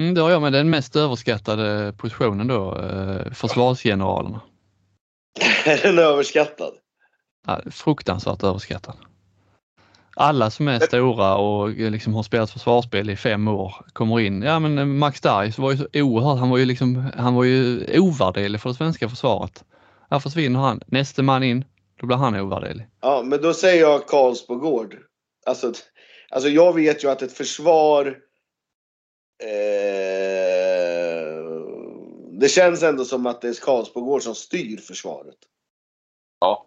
Mm, 0.00 0.14
det 0.14 0.20
har 0.20 0.30
jag 0.30 0.42
med 0.42 0.52
den 0.52 0.70
mest 0.70 0.96
överskattade 0.96 1.92
positionen 1.98 2.46
då, 2.46 2.78
eh, 2.78 3.32
försvarsgeneralerna. 3.32 4.40
Är 5.66 5.82
den 5.82 5.98
överskattad? 5.98 6.74
Ja, 7.46 7.60
fruktansvärt 7.70 8.42
överskattad. 8.42 8.96
Alla 10.22 10.50
som 10.50 10.68
är 10.68 10.80
stora 10.80 11.36
och 11.36 11.68
liksom 11.68 12.14
har 12.14 12.22
spelat 12.22 12.50
försvarsspel 12.50 13.10
i 13.10 13.16
fem 13.16 13.48
år 13.48 13.74
kommer 13.92 14.20
in. 14.20 14.42
Ja 14.42 14.58
men 14.58 14.98
Max 14.98 15.20
Dargis 15.20 15.58
var 15.58 15.70
ju 15.70 15.76
så 15.76 15.86
oerhört, 15.94 16.38
han 16.38 16.50
var 16.50 16.58
ju 16.58 16.64
liksom, 16.64 17.10
han 17.16 17.34
var 17.34 17.44
ju 17.44 17.86
ovärderlig 18.00 18.60
för 18.60 18.68
det 18.68 18.74
svenska 18.74 19.08
försvaret. 19.08 19.64
Här 20.10 20.18
försvinner 20.18 20.60
han, 20.60 20.80
nästa 20.86 21.22
man 21.22 21.42
in, 21.42 21.64
då 22.00 22.06
blir 22.06 22.16
han 22.16 22.40
ovärderlig. 22.40 22.86
Ja, 23.00 23.22
men 23.24 23.42
då 23.42 23.54
säger 23.54 23.80
jag 23.80 24.06
Karlsbogård. 24.06 24.96
Alltså, 25.46 25.72
alltså 26.30 26.48
jag 26.48 26.74
vet 26.74 27.04
ju 27.04 27.10
att 27.10 27.22
ett 27.22 27.32
försvar... 27.32 28.06
Eh, 29.42 29.50
det 32.40 32.48
känns 32.48 32.82
ändå 32.82 33.04
som 33.04 33.26
att 33.26 33.40
det 33.40 33.48
är 33.48 33.64
Karlsbogård 33.64 34.22
som 34.22 34.34
styr 34.34 34.76
försvaret. 34.76 35.38
Ja. 36.40 36.64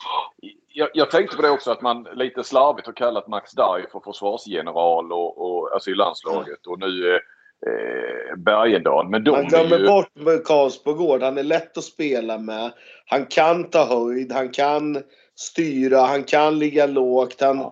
Jag, 0.67 0.89
jag 0.93 1.11
tänkte 1.11 1.35
på 1.35 1.41
det 1.41 1.49
också 1.49 1.71
att 1.71 1.81
man 1.81 2.07
lite 2.13 2.43
slarvigt 2.43 2.87
har 2.87 2.93
kallat 2.93 3.27
Max 3.27 3.51
Darj 3.51 3.85
för 3.91 3.99
försvarsgeneral 3.99 5.13
och, 5.13 5.37
och, 5.37 5.73
alltså 5.73 5.89
i 5.89 5.95
landslaget 5.95 6.67
och 6.67 6.79
nu 6.79 7.15
eh, 7.15 8.37
Bergendahl. 8.37 9.09
Men 9.09 9.23
de 9.23 9.31
Man 9.31 9.47
glömmer 9.47 9.79
ju... 9.79 9.87
bort 9.87 10.15
med 10.15 10.45
Karlsbogård. 10.45 11.23
Han 11.23 11.37
är 11.37 11.43
lätt 11.43 11.77
att 11.77 11.83
spela 11.83 12.37
med. 12.37 12.71
Han 13.05 13.25
kan 13.25 13.69
ta 13.69 13.85
höjd, 13.85 14.31
han 14.31 14.49
kan 14.49 15.03
styra, 15.35 16.01
han 16.01 16.23
kan 16.23 16.59
ligga 16.59 16.85
lågt. 16.85 17.41
Han 17.41 17.71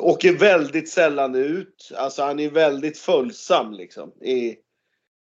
åker 0.00 0.32
väldigt 0.32 0.88
sällan 0.88 1.34
ut. 1.34 1.92
Alltså 1.96 2.22
han 2.22 2.40
är 2.40 2.50
väldigt 2.50 2.98
följsam 2.98 3.72
liksom. 3.72 4.10
I, 4.10 4.56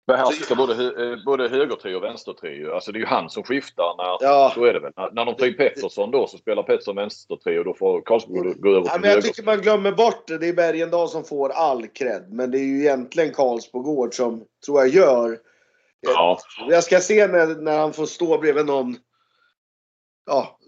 behärskar 0.06 0.56
både, 0.56 0.74
hö- 0.74 1.12
eh, 1.12 1.24
både 1.24 1.48
högertrio 1.48 1.96
och 1.96 2.02
vänstertrio. 2.02 2.72
Alltså 2.72 2.92
det 2.92 2.98
är 2.98 3.00
ju 3.00 3.06
han 3.06 3.30
som 3.30 3.42
skiftar. 3.42 3.96
När, 3.96 4.28
ja. 4.28 4.52
Så 4.54 4.64
är 4.64 4.72
det 4.72 4.80
väl. 4.80 4.92
När, 4.96 5.10
när 5.12 5.24
de 5.24 5.34
tar 5.36 5.46
in 5.46 5.56
Pettersson 5.56 6.10
då 6.10 6.26
så 6.26 6.38
spelar 6.38 6.62
Pettersson 6.62 6.96
vänstertrio 6.96 7.58
och 7.58 7.64
då 7.64 7.74
får 7.74 8.00
Karlsborg 8.00 8.54
gå 8.54 8.68
över 8.70 8.80
Ja, 8.86 8.92
till 8.92 9.00
men 9.00 9.10
jag 9.10 9.16
höger. 9.16 9.28
tycker 9.28 9.42
man 9.42 9.60
glömmer 9.60 9.92
bort 9.92 10.28
det. 10.28 10.38
Det 10.38 10.48
är 10.48 10.52
Bergendahl 10.52 11.08
som 11.08 11.24
får 11.24 11.48
all 11.50 11.86
cred. 11.86 12.32
Men 12.32 12.50
det 12.50 12.58
är 12.58 12.64
ju 12.64 12.80
egentligen 12.80 13.32
Karlsbogård 13.34 14.14
som, 14.14 14.44
tror 14.66 14.80
jag, 14.80 14.88
gör. 14.88 15.38
Ja. 16.00 16.38
Jag 16.68 16.84
ska 16.84 17.00
se 17.00 17.26
när, 17.26 17.46
när 17.46 17.78
han 17.78 17.92
får 17.92 18.06
stå 18.06 18.38
bredvid 18.38 18.66
någon 18.66 18.96
ja, 20.26 20.58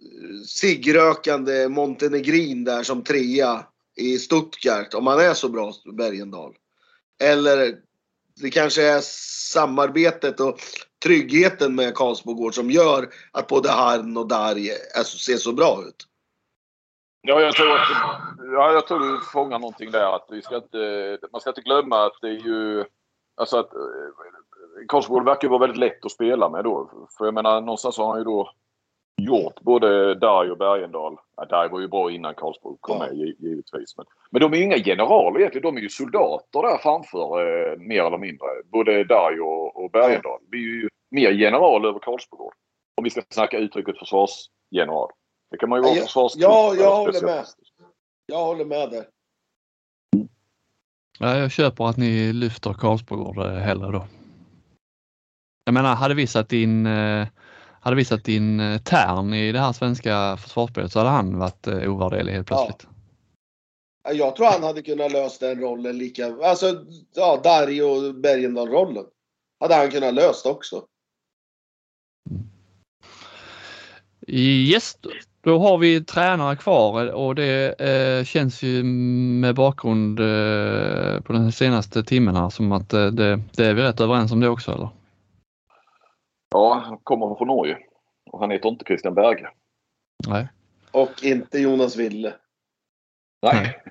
ciggrökande 0.46 1.68
montenegrin 1.68 2.64
där 2.64 2.82
som 2.82 3.04
trea 3.04 3.66
i 3.96 4.18
Stuttgart. 4.18 4.94
Om 4.94 5.06
han 5.06 5.20
är 5.20 5.34
så 5.34 5.48
bra, 5.48 5.72
Bergendahl. 5.96 6.54
Eller 7.22 7.74
det 8.42 8.50
kanske 8.50 8.82
är 8.82 9.00
samarbetet 9.52 10.40
och 10.40 10.58
tryggheten 11.04 11.74
med 11.74 11.94
Karlsbogård 11.94 12.54
som 12.54 12.70
gör 12.70 13.08
att 13.32 13.46
både 13.46 13.70
han 13.70 14.16
och 14.16 14.28
Darje 14.28 14.72
är, 14.72 15.02
ser 15.02 15.36
så 15.36 15.52
bra 15.52 15.82
ut. 15.88 16.06
Ja, 17.26 17.40
jag 17.40 17.54
tror, 17.54 17.72
att, 17.72 17.88
ja, 18.52 18.72
jag 18.72 18.86
tror 18.86 18.98
du 18.98 19.20
fångar 19.20 19.58
någonting 19.58 19.90
där. 19.90 20.16
Att 20.16 20.26
vi 20.30 20.42
ska 20.42 20.56
inte, 20.56 21.18
man 21.32 21.40
ska 21.40 21.50
inte 21.50 21.60
glömma 21.60 22.06
att 22.06 22.18
det 22.20 22.28
är 22.28 22.46
ju... 22.46 22.84
Alltså 23.36 23.58
att 23.58 23.74
eh, 23.74 23.80
Karlsborg 24.88 25.24
verkar 25.24 25.48
vara 25.48 25.60
väldigt 25.60 25.78
lätt 25.78 26.04
att 26.04 26.12
spela 26.12 26.48
med 26.48 26.64
då. 26.64 27.06
För 27.18 27.24
jag 27.24 27.34
menar 27.34 27.60
någonstans 27.60 27.98
har 27.98 28.08
han 28.08 28.18
ju 28.18 28.24
då 28.24 28.50
gjort 29.22 29.60
både 29.60 30.14
Darj 30.14 30.50
och 30.50 30.58
Bergendahl. 30.58 31.16
Ja, 31.36 31.44
Darj 31.44 31.68
var 31.68 31.80
ju 31.80 31.88
bra 31.88 32.10
innan 32.10 32.34
Karlsborg 32.34 32.76
kom 32.80 32.96
Ja. 33.00 33.06
med 33.06 33.14
gi- 33.16 33.36
givetvis. 33.38 33.96
Men, 33.96 34.06
men 34.30 34.40
de 34.40 34.52
är 34.52 34.56
ju 34.56 34.62
inga 34.64 34.76
generaler 34.78 35.40
egentligen. 35.40 35.62
De 35.62 35.76
är 35.76 35.80
ju 35.82 35.88
soldater 35.88 36.62
där 36.62 36.78
framför 36.78 37.40
eh, 37.72 37.78
mer 37.78 38.02
eller 38.02 38.18
mindre. 38.18 38.46
Både 38.64 39.04
Darj 39.04 39.40
och, 39.40 39.84
och 39.84 39.90
Bergendahl. 39.90 40.40
Det 40.50 40.56
är 40.56 40.60
ju 40.60 40.88
mer 41.10 41.30
general 41.30 41.84
över 41.86 41.98
Karlsborg. 41.98 42.54
Om 42.96 43.04
vi 43.04 43.10
ska 43.10 43.22
snacka 43.30 43.58
uttrycket 43.58 43.98
försvarsgeneral. 43.98 45.10
Det 45.50 45.56
kan 45.58 45.68
man 45.68 45.78
ju 45.78 45.82
vara 45.82 45.94
Ja, 45.94 46.02
försvars... 46.02 46.32
ja, 46.36 46.74
jag 46.78 46.96
håller 46.96 47.12
specialist. 47.12 47.58
Jag 48.26 48.44
håller 48.44 48.64
med 48.64 48.90
där. 48.90 49.04
Ja, 51.18 51.36
jag 51.38 51.50
köper 51.50 51.84
att 51.84 51.96
ni 51.96 52.32
lyfter 52.32 52.72
Karlsbogård 52.72 53.38
eh, 53.38 53.52
hellre 53.52 53.92
då. 53.92 54.04
Jag 55.64 55.74
menar, 55.74 55.94
hade 55.94 56.14
vi 56.14 56.26
satt 56.26 56.52
in, 56.52 56.86
eh, 56.86 57.26
hade 57.84 57.96
vi 57.96 58.04
satt 58.04 58.28
in 58.28 58.60
eh, 58.60 58.78
Tern 58.78 59.34
i 59.34 59.52
det 59.52 59.58
här 59.60 59.72
svenska 59.72 60.36
försvarsspelet 60.36 60.92
så 60.92 60.98
hade 60.98 61.10
han 61.10 61.38
varit 61.38 61.66
eh, 61.66 61.92
ovärderlig 61.92 62.32
helt 62.32 62.46
plötsligt. 62.46 62.86
Ja, 64.04 64.12
Jag 64.12 64.36
tror 64.36 64.46
han 64.46 64.62
hade 64.62 64.82
kunnat 64.82 65.12
lösa 65.12 65.46
den 65.46 65.60
rollen 65.60 65.98
lika... 65.98 66.26
Alltså, 66.26 66.84
ja, 67.14 67.36
och 67.36 68.14
Bergendahl-rollen. 68.14 69.04
Hade 69.60 69.74
han 69.74 69.90
kunnat 69.90 70.14
lösa 70.14 70.50
också. 70.50 70.84
Yes, 74.26 74.96
då 75.40 75.58
har 75.58 75.78
vi 75.78 76.04
tränare 76.04 76.56
kvar 76.56 77.12
och 77.12 77.34
det 77.34 77.80
eh, 77.80 78.24
känns 78.24 78.62
ju 78.62 78.82
med 78.82 79.54
bakgrund 79.54 80.20
eh, 80.20 81.20
på 81.20 81.32
den 81.32 81.52
senaste 81.52 82.04
timmen 82.04 82.36
här 82.36 82.50
som 82.50 82.72
att 82.72 82.92
eh, 82.92 83.06
det, 83.06 83.40
det 83.52 83.66
är 83.66 83.74
vi 83.74 83.82
rätt 83.82 84.00
överens 84.00 84.32
om 84.32 84.40
det 84.40 84.48
också 84.48 84.72
eller? 84.72 84.88
Ja, 86.54 86.82
han 86.86 86.98
kommer 86.98 87.34
från 87.34 87.48
Norge. 87.48 87.78
Och 88.30 88.40
han 88.40 88.50
heter 88.50 88.68
inte 88.68 88.84
Christian 88.84 89.14
Berge. 89.14 89.48
Nej. 90.28 90.48
Och 90.92 91.24
inte 91.24 91.58
Jonas 91.58 91.96
Wille. 91.96 92.34
Nej. 93.42 93.82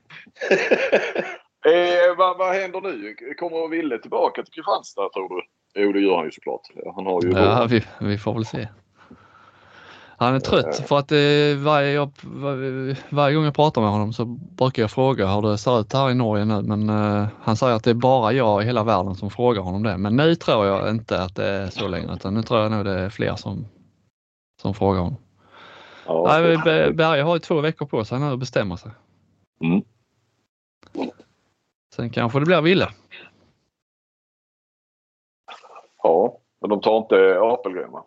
eh, 1.66 2.18
vad, 2.18 2.38
vad 2.38 2.55
händer 2.55 2.82
nu? 2.82 3.16
Kommer 3.39 3.68
Ville 3.68 3.99
tillbaka 3.99 4.43
till 4.43 4.53
Kristianstad 4.53 5.09
tror 5.14 5.30
du? 5.30 5.41
Jo, 5.82 5.93
det 5.93 5.99
gör 5.99 6.16
han 6.16 6.26
ju 6.26 6.32
såklart. 6.32 6.61
Han 6.95 7.05
har 7.05 7.24
ju... 7.24 7.32
Ja, 7.32 7.68
vi, 7.70 7.84
vi 7.99 8.18
får 8.18 8.34
väl 8.34 8.45
se. 8.45 8.68
Han 10.18 10.36
är 10.36 10.39
trött 10.39 10.76
för 10.88 10.97
att 10.97 11.11
eh, 11.11 11.64
varje, 11.66 11.91
jag, 11.91 12.11
var, 12.22 13.16
varje 13.16 13.36
gång 13.36 13.45
jag 13.45 13.55
pratar 13.55 13.82
med 13.82 13.91
honom 13.91 14.14
så 14.14 14.26
brukar 14.26 14.84
jag 14.84 14.91
fråga 14.91 15.28
hur 15.28 15.41
det 15.41 15.57
ser 15.57 15.80
ut 15.80 15.93
här 15.93 16.11
i 16.11 16.16
Norge 16.16 16.45
nu 16.45 16.61
men 16.61 16.89
eh, 16.89 17.28
han 17.41 17.55
säger 17.55 17.76
att 17.76 17.84
det 17.84 17.89
är 17.89 17.93
bara 17.93 18.32
jag 18.32 18.61
i 18.61 18.66
hela 18.66 18.84
världen 18.84 19.16
som 19.16 19.30
frågar 19.30 19.61
honom 19.61 19.84
det. 19.84 19.97
Men 19.97 20.16
nu 20.16 20.36
tror 20.36 20.66
jag 20.66 20.89
inte 20.89 21.24
att 21.24 21.36
det 21.36 21.47
är 21.47 21.68
så 21.68 21.88
längre 21.88 22.14
utan 22.14 22.34
nu 22.34 22.43
tror 22.43 22.59
jag 22.59 22.72
nog 22.72 22.86
det 22.86 22.99
är 22.99 23.09
fler 23.09 23.36
som, 23.36 23.66
som 24.61 24.74
frågar 24.74 25.01
honom. 25.01 25.18
Ja, 26.05 26.26
Nej, 26.28 26.57
Be- 26.57 26.93
Berge 26.93 27.22
har 27.24 27.36
ju 27.36 27.39
två 27.39 27.61
veckor 27.61 27.86
på 27.86 28.05
sig 28.05 28.20
nu 28.20 28.26
att 28.26 28.39
bestämma 28.39 28.78
sig. 28.78 28.91
Mm. 29.61 29.82
Sen 31.95 32.09
kanske 32.09 32.39
det 32.39 32.45
blir 32.45 32.61
Ville. 32.61 32.88
ja, 36.03 36.38
men 36.61 36.70
de 36.70 36.82
tar 36.82 36.97
inte 36.97 37.39
Apelgren 37.41 37.91
va? 37.91 38.05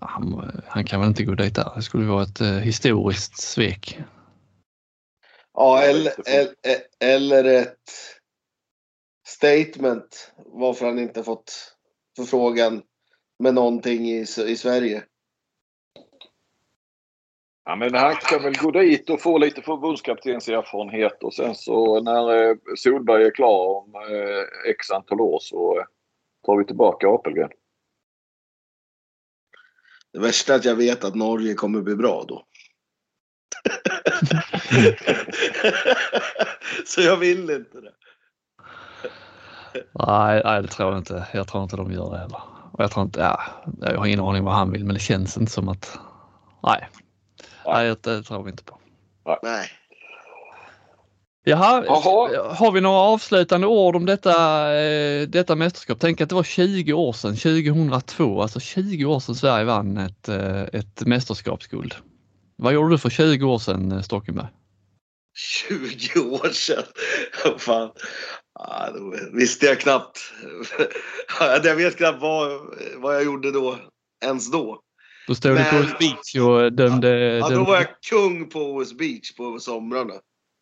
Han, 0.00 0.52
han 0.66 0.84
kan 0.84 1.00
väl 1.00 1.08
inte 1.08 1.24
gå 1.24 1.34
dit 1.34 1.54
där. 1.54 1.72
Det 1.76 1.82
skulle 1.82 2.06
vara 2.06 2.22
ett 2.22 2.40
eh, 2.40 2.48
historiskt 2.48 3.40
svek. 3.40 3.98
Ja, 5.54 5.82
eller, 5.82 6.12
eller, 6.26 6.54
eller 7.00 7.44
ett 7.44 7.90
statement 9.26 10.32
varför 10.36 10.86
han 10.86 10.98
inte 10.98 11.24
fått 11.24 11.76
förfrågan 12.16 12.82
med 13.38 13.54
någonting 13.54 14.08
i, 14.08 14.20
i 14.46 14.56
Sverige. 14.56 15.02
Ja, 17.64 17.76
men 17.76 17.94
han 17.94 18.14
kan 18.14 18.42
väl 18.42 18.56
gå 18.56 18.70
dit 18.70 19.10
och 19.10 19.20
få 19.20 19.38
lite 19.38 19.62
förbundskaptenserfarenhet 19.62 21.22
och 21.22 21.34
sen 21.34 21.54
så 21.54 22.02
när 22.02 22.50
eh, 22.50 22.56
Solberg 22.76 23.24
är 23.24 23.30
klar 23.30 23.76
om 23.76 23.94
eh, 23.94 24.70
x 24.70 24.90
antal 24.90 25.20
år 25.20 25.38
så 25.40 25.84
tar 26.46 26.56
vi 26.56 26.64
tillbaka 26.64 27.08
Apelgren. 27.08 27.50
Det 30.12 30.18
värsta 30.18 30.52
är 30.52 30.56
att 30.56 30.64
jag 30.64 30.74
vet 30.74 31.04
att 31.04 31.14
Norge 31.14 31.54
kommer 31.54 31.80
bli 31.80 31.96
bra 31.96 32.24
då. 32.28 32.46
Så 36.86 37.00
jag 37.00 37.16
vill 37.16 37.50
inte 37.50 37.80
det. 37.80 37.92
Nej, 40.06 40.42
nej, 40.44 40.62
det 40.62 40.68
tror 40.68 40.90
jag 40.90 40.98
inte. 41.00 41.26
Jag 41.32 41.48
tror 41.48 41.62
inte 41.62 41.76
de 41.76 41.92
gör 41.92 42.10
det 42.10 42.18
heller. 42.18 42.40
Och 42.72 42.84
jag 42.84 42.90
tror 42.90 43.04
inte, 43.04 43.20
ja, 43.20 43.42
jag 43.80 43.98
har 43.98 44.06
ingen 44.06 44.20
aning 44.20 44.44
vad 44.44 44.54
han 44.54 44.70
vill 44.70 44.84
men 44.84 44.94
det 44.94 45.00
känns 45.00 45.36
inte 45.36 45.52
som 45.52 45.68
att, 45.68 45.98
nej. 46.62 46.88
Nej, 47.66 47.88
det, 47.88 48.02
det 48.02 48.22
tror 48.22 48.42
vi 48.42 48.50
inte 48.50 48.64
på. 48.64 48.78
Nej. 49.42 49.68
Jaha, 51.44 51.84
Jaha. 51.86 52.54
har 52.54 52.72
vi 52.72 52.80
några 52.80 52.98
avslutande 52.98 53.66
ord 53.66 53.96
om 53.96 54.06
detta, 54.06 54.32
eh, 54.74 55.28
detta 55.28 55.56
mästerskap? 55.56 55.98
Tänk 56.00 56.20
att 56.20 56.28
det 56.28 56.34
var 56.34 56.42
20 56.42 56.92
år 56.92 57.12
sedan, 57.12 57.36
2002, 57.36 58.42
alltså 58.42 58.60
20 58.60 59.04
år 59.04 59.20
sedan 59.20 59.34
Sverige 59.34 59.64
vann 59.64 59.96
ett, 59.96 60.28
eh, 60.28 60.62
ett 60.62 61.06
mästerskapsguld. 61.06 61.94
Vad 62.56 62.72
gjorde 62.72 62.94
du 62.94 62.98
för 62.98 63.10
20 63.10 63.46
år 63.46 63.58
sedan, 63.58 63.92
eh, 63.92 64.00
Stockenberg? 64.00 64.46
20 65.68 66.20
år 66.20 66.48
sedan. 66.48 66.84
Fan. 67.58 67.90
Ja, 68.54 68.88
då 68.94 69.14
visste 69.38 69.66
jag 69.66 69.80
knappt. 69.80 70.18
Jag 71.64 71.76
vet 71.76 71.96
knappt 71.96 72.22
vad, 72.22 72.60
vad 72.96 73.14
jag 73.14 73.24
gjorde 73.24 73.52
då. 73.52 73.78
Ens 74.24 74.50
då. 74.50 74.80
Då 75.28 75.34
stod 75.34 75.52
du 75.56 75.64
på 75.64 75.74
Men- 75.74 75.82
ett 75.84 75.98
beach 75.98 76.34
och 76.36 76.72
dömde... 76.72 77.08
Ja, 77.08 77.40
då 77.48 77.48
dömde 77.48 77.70
var 77.70 77.76
jag 77.76 77.86
kung 78.10 78.48
på 78.48 78.58
OS 78.60 78.92
Beach 78.98 79.34
på 79.36 79.58
somrarna. 79.58 80.14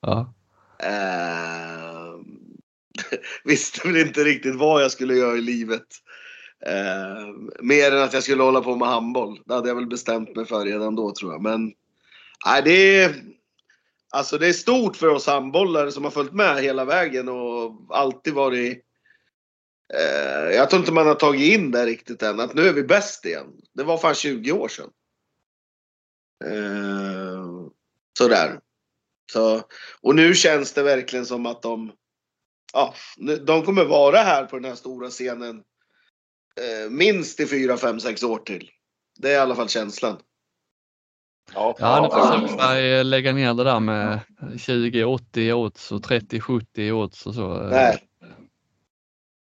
ja. 0.06 0.34
Eh, 0.82 2.14
visste 3.44 3.88
väl 3.88 3.96
inte 3.96 4.24
riktigt 4.24 4.54
vad 4.54 4.82
jag 4.82 4.92
skulle 4.92 5.14
göra 5.14 5.36
i 5.36 5.40
livet. 5.40 5.86
Eh, 6.66 7.26
mer 7.60 7.92
än 7.92 8.02
att 8.02 8.12
jag 8.12 8.22
skulle 8.22 8.42
hålla 8.42 8.60
på 8.60 8.76
med 8.76 8.88
handboll. 8.88 9.40
Det 9.46 9.54
hade 9.54 9.68
jag 9.68 9.74
väl 9.74 9.86
bestämt 9.86 10.36
mig 10.36 10.46
för 10.46 10.64
redan 10.64 10.96
då 10.96 11.14
tror 11.14 11.32
jag. 11.32 11.42
Men 11.42 11.72
nej, 12.46 12.62
det, 12.64 13.02
är, 13.02 13.14
alltså, 14.10 14.38
det 14.38 14.46
är 14.46 14.52
stort 14.52 14.96
för 14.96 15.08
oss 15.08 15.26
handbollare 15.26 15.92
som 15.92 16.04
har 16.04 16.10
följt 16.10 16.32
med 16.32 16.62
hela 16.62 16.84
vägen 16.84 17.28
och 17.28 17.86
alltid 17.90 18.34
varit 18.34 18.84
eh, 19.94 20.54
jag 20.56 20.70
tror 20.70 20.80
inte 20.80 20.92
man 20.92 21.06
har 21.06 21.14
tagit 21.14 21.54
in 21.54 21.70
det 21.70 21.86
riktigt 21.86 22.22
än. 22.22 22.40
Att 22.40 22.54
nu 22.54 22.62
är 22.62 22.72
vi 22.72 22.82
bäst 22.82 23.24
igen. 23.24 23.46
Det 23.74 23.84
var 23.84 23.98
fan 23.98 24.14
20 24.14 24.52
år 24.52 24.68
sedan. 24.68 24.90
Eh, 26.44 27.68
sådär. 28.18 28.60
Så, 29.32 29.62
och 30.02 30.14
nu 30.14 30.34
känns 30.34 30.72
det 30.72 30.82
verkligen 30.82 31.26
som 31.26 31.46
att 31.46 31.62
de, 31.62 31.92
ja, 32.72 32.94
de 33.46 33.62
kommer 33.62 33.84
vara 33.84 34.18
här 34.18 34.44
på 34.44 34.56
den 34.56 34.64
här 34.64 34.74
stora 34.74 35.10
scenen 35.10 35.56
eh, 36.60 36.90
minst 36.90 37.40
i 37.40 37.46
4, 37.46 37.76
5, 37.76 38.00
6 38.00 38.22
år 38.22 38.38
till. 38.38 38.70
Det 39.18 39.28
är 39.28 39.34
i 39.34 39.38
alla 39.38 39.54
fall 39.54 39.68
känslan. 39.68 40.16
Ja, 41.54 41.76
Ja, 41.78 42.02
nu 42.02 42.08
får 42.08 42.46
Sundberg 42.46 43.04
lägga 43.04 43.32
ner 43.32 43.54
det 43.54 43.64
där 43.64 43.80
med 43.80 44.20
20-80 44.40 45.52
odds 45.52 45.92
och 45.92 46.00
30-70 46.00 46.90
odds 46.92 47.26
och 47.26 47.34
så. 47.34 47.48
Nej, 47.54 47.98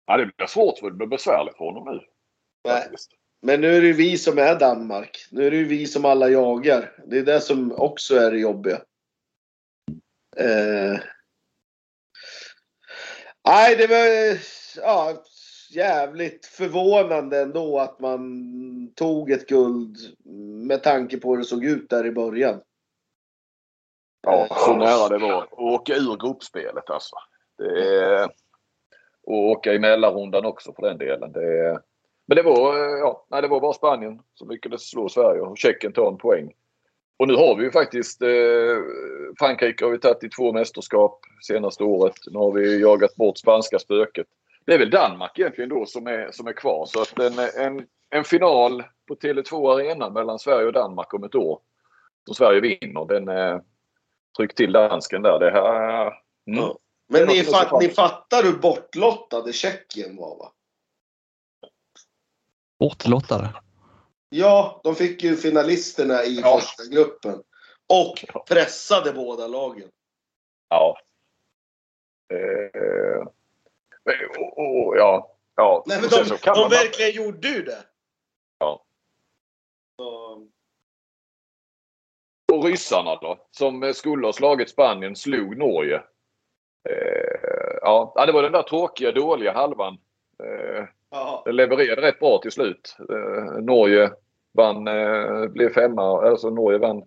ja, 0.07 0.17
det 0.17 0.31
blir 0.37 0.47
svårt 0.47 0.79
för 0.79 0.89
det 0.89 0.97
blir 0.97 1.07
besvärligt 1.07 1.57
för 1.57 1.65
honom 1.65 1.95
nu. 1.95 2.01
nej. 2.67 2.89
Men 3.41 3.61
nu 3.61 3.77
är 3.77 3.81
det 3.81 3.87
ju 3.87 3.93
vi 3.93 4.17
som 4.17 4.37
är 4.37 4.59
Danmark. 4.59 5.27
Nu 5.31 5.47
är 5.47 5.51
det 5.51 5.57
ju 5.57 5.65
vi 5.65 5.87
som 5.87 6.05
alla 6.05 6.29
jagar. 6.29 6.91
Det 7.07 7.17
är 7.17 7.23
det 7.23 7.41
som 7.41 7.71
också 7.71 8.15
är 8.15 8.31
det 8.31 8.37
jobbiga. 8.37 8.81
Eh. 10.39 10.99
Nej, 13.47 13.75
det 13.75 13.87
var 13.87 14.37
ja, 14.85 15.23
jävligt 15.71 16.45
förvånande 16.45 17.41
ändå 17.41 17.79
att 17.79 17.99
man 17.99 18.31
tog 18.95 19.31
ett 19.31 19.47
guld 19.47 19.97
med 20.67 20.83
tanke 20.83 21.17
på 21.17 21.29
hur 21.31 21.37
det 21.37 21.43
såg 21.43 21.65
ut 21.65 21.89
där 21.89 22.05
i 22.05 22.11
början. 22.11 22.61
Ja, 24.21 24.47
så 24.49 24.75
nära 24.75 25.09
det 25.09 25.17
var. 25.17 25.43
att 25.43 25.53
åka 25.53 25.95
ur 25.95 26.17
gruppspelet 26.17 26.89
alltså. 26.89 27.15
Det 27.57 27.97
är, 27.97 28.29
och 29.23 29.49
åka 29.49 29.73
i 29.73 29.79
mellanrundan 29.79 30.45
också 30.45 30.73
för 30.73 30.81
den 30.81 30.97
delen. 30.97 31.31
Det 31.31 31.59
är, 31.59 31.79
men 32.25 32.35
det 32.35 32.43
var, 32.43 32.75
eh, 32.75 32.99
ja, 32.99 33.25
nej, 33.29 33.41
det 33.41 33.47
var 33.47 33.59
bara 33.59 33.73
Spanien 33.73 34.21
som 34.33 34.49
lyckades 34.49 34.89
slå 34.89 35.09
Sverige 35.09 35.41
och 35.41 35.57
Tjeckien 35.57 35.93
tar 35.93 36.07
en 36.07 36.17
poäng. 36.17 36.53
Och 37.17 37.27
nu 37.27 37.35
har 37.35 37.55
vi 37.55 37.63
ju 37.63 37.71
faktiskt 37.71 38.21
eh, 38.21 38.27
Frankrike 39.39 39.85
har 39.85 39.91
vi 39.91 39.99
tagit 39.99 40.23
i 40.23 40.29
två 40.29 40.53
mästerskap 40.53 41.19
senaste 41.47 41.83
året. 41.83 42.15
Nu 42.27 42.39
har 42.39 42.51
vi 42.51 42.81
jagat 42.81 43.15
bort 43.15 43.37
spanska 43.37 43.79
spöket. 43.79 44.27
Det 44.65 44.73
är 44.73 44.79
väl 44.79 44.89
Danmark 44.89 45.39
egentligen 45.39 45.69
då 45.69 45.85
som 45.85 46.07
är, 46.07 46.31
som 46.31 46.47
är 46.47 46.53
kvar. 46.53 46.85
Så 46.85 47.01
att 47.01 47.19
en, 47.19 47.65
en, 47.65 47.85
en 48.09 48.23
final 48.23 48.83
på 49.07 49.15
Tele2 49.15 49.73
Arena 49.73 50.09
mellan 50.09 50.39
Sverige 50.39 50.67
och 50.67 50.73
Danmark 50.73 51.13
om 51.13 51.23
ett 51.23 51.35
år 51.35 51.59
som 52.25 52.35
Sverige 52.35 52.61
vinner. 52.61 53.05
Den, 53.05 53.27
eh, 53.27 53.59
tryck 54.37 54.55
till 54.55 54.71
dansken 54.71 55.21
där. 55.21 55.39
Det 55.39 55.51
här... 55.51 56.01
Mm. 56.47 56.59
Ja. 56.59 56.77
Men 57.07 57.27
ni, 57.27 57.43
fat, 57.43 57.81
ni 57.81 57.89
fattar 57.89 58.43
hur 58.43 58.57
bortlottade 58.57 59.53
Tjeckien 59.53 60.15
var 60.15 60.37
va? 60.37 60.51
Bortlottade. 62.79 63.49
Ja, 64.37 64.81
de 64.83 64.95
fick 64.95 65.23
ju 65.23 65.35
finalisterna 65.35 66.23
i 66.23 66.39
Ja. 66.41 66.59
första 66.59 66.83
gruppen. 66.85 67.43
Och 67.87 68.25
pressade 68.47 69.13
båda 69.13 69.47
lagen. 69.47 69.89
Ja. 70.69 70.97
Eh, 72.33 73.27
och, 74.37 74.57
och, 74.57 74.97
ja. 74.97 75.37
ja. 75.55 75.83
Nej, 75.85 76.01
men 76.01 76.09
de, 76.09 76.37
de 76.43 76.61
man 76.61 76.69
verkligen 76.69 77.25
gjorde 77.25 77.47
ju 77.47 77.61
det. 77.61 77.83
Ja. 78.59 78.85
Så, 79.99 80.47
Och 82.53 82.63
ryssarna 82.63 83.15
då, 83.15 83.47
som 83.51 83.93
skulle 83.93 84.27
ha 84.27 84.33
slagit 84.33 84.69
Spanien, 84.69 85.15
slog 85.15 85.57
Norge. 85.57 86.03
Eh, 86.89 87.77
ja, 87.81 88.23
det 88.25 88.31
var 88.31 88.43
den 88.43 88.51
där 88.51 88.63
tråkiga, 88.63 89.11
dåliga 89.11 89.53
halvan. 89.53 89.97
Eh, 90.43 90.85
ja. 91.09 91.43
levererade 91.45 92.01
rätt 92.01 92.19
bra 92.19 92.39
till 92.41 92.51
slut. 92.51 92.97
Eh, 93.09 93.61
Norge 93.61 94.11
vann, 94.55 94.87
eh, 94.87 95.47
blev 95.47 95.73
femma, 95.73 96.27
alltså 96.29 96.49
Norge 96.49 96.79
vann 96.79 97.03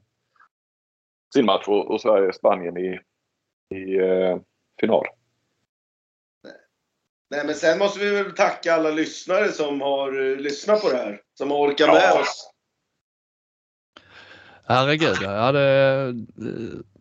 sin 1.35 1.45
match 1.45 1.69
och, 1.69 1.91
och 1.91 2.01
Sverige, 2.01 2.33
Spanien 2.33 2.77
i, 2.77 3.01
i 3.75 3.99
eh, 3.99 4.39
final. 4.81 5.05
Nej, 7.31 7.47
men 7.47 7.55
sen 7.55 7.79
måste 7.79 8.01
vi 8.01 8.11
väl 8.11 8.33
tacka 8.35 8.75
alla 8.75 8.91
lyssnare 8.91 9.53
som 9.53 9.81
har 9.81 10.19
uh, 10.19 10.37
lyssnat 10.37 10.83
på 10.83 10.89
det 10.89 10.97
här. 10.97 11.21
Som 11.35 11.51
har 11.51 11.59
orkat 11.59 11.87
Ja. 11.87 11.93
med 11.93 12.21
oss. 12.21 12.51
Herregud, 14.67 15.17
ja, 15.23 15.53
det, 15.53 16.13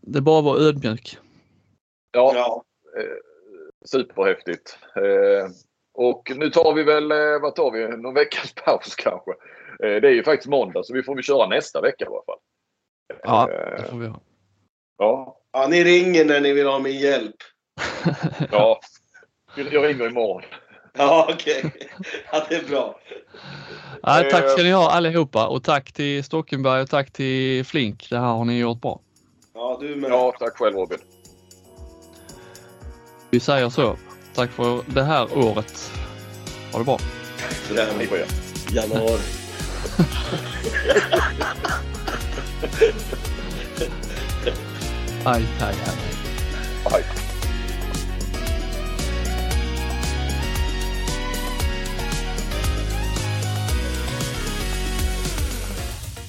det 0.02 0.20
är 0.20 0.22
bara 0.22 0.40
att 0.40 0.46
vara 0.46 0.60
ödmjuk. 0.60 1.18
Ja, 2.12 2.32
Ja. 2.36 2.64
eh, 3.02 3.18
superhäftigt. 3.86 4.78
Eh, 4.96 5.50
och 5.94 6.32
nu 6.36 6.50
tar 6.50 6.74
vi 6.74 6.84
väl, 6.84 7.12
eh, 7.12 7.42
vad 7.42 7.56
tar 7.56 7.72
vi, 7.72 7.88
någon 7.88 8.14
veckas 8.14 8.54
paus 8.54 8.96
kanske. 8.96 9.32
Eh, 9.84 10.02
det 10.02 10.08
är 10.08 10.12
ju 10.12 10.24
faktiskt 10.24 10.50
måndag 10.50 10.84
så 10.84 10.94
vi 10.94 11.04
får 11.04 11.16
väl 11.16 11.24
köra 11.24 11.48
nästa 11.48 11.82
vecka 11.82 12.04
i 12.06 12.08
alla 12.08 12.24
fall. 12.26 12.40
Ja, 13.24 13.52
Eh, 13.52 13.82
det 13.84 13.90
får 13.90 13.98
vi 13.98 14.08
ha. 14.08 14.20
ja, 14.98 15.38
ja, 15.54 15.68
ni 15.68 15.84
ringer 15.84 16.26
när 16.26 16.42
ni 16.42 16.54
vill 16.54 16.68
ha 16.68 16.80
min 16.80 17.00
hjälp. 17.00 17.36
ja. 18.52 18.80
Jag 19.56 19.86
ringer 19.86 20.08
imorgon. 20.10 20.42
Ja, 20.98 21.28
okej. 21.34 21.64
Ja, 22.32 22.46
det 22.50 22.56
är 22.56 22.64
bra. 22.70 23.00
Nej, 24.04 24.30
tack 24.32 24.44
Eh. 24.44 24.50
ska 24.50 24.64
ni 24.64 24.72
ha 24.72 24.92
allihopa 24.92 25.48
och 25.48 25.64
tack 25.64 25.92
till 25.92 26.24
Stockenberg 26.24 26.82
och 26.82 26.90
tack 26.90 27.12
till 27.12 27.66
Flink. 27.66 28.08
Det 28.10 28.18
här 28.20 28.26
har 28.28 28.46
ni 28.46 28.60
gjort 28.60 28.82
bra. 28.82 29.00
Ja, 29.54 29.78
du 29.82 29.96
med. 29.96 30.12
Ja, 30.12 30.34
tack 30.40 30.58
själv 30.58 30.76
Robin. 30.76 30.98
Vi 33.30 33.40
säger 33.40 33.70
så. 33.70 33.96
Tack 34.36 34.50
för 34.52 34.82
det 34.94 35.04
här 35.04 35.38
året. 35.38 35.92
Ha 36.72 36.80
det 36.80 36.86
bra. 36.86 36.98
Hej 37.98 38.08
på 38.08 38.16
er. 38.18 38.26
Januari. 38.72 39.20
Aj, 45.26 45.44
aj, 45.62 45.76
aj. 45.86 45.98
Hej. 46.92 47.04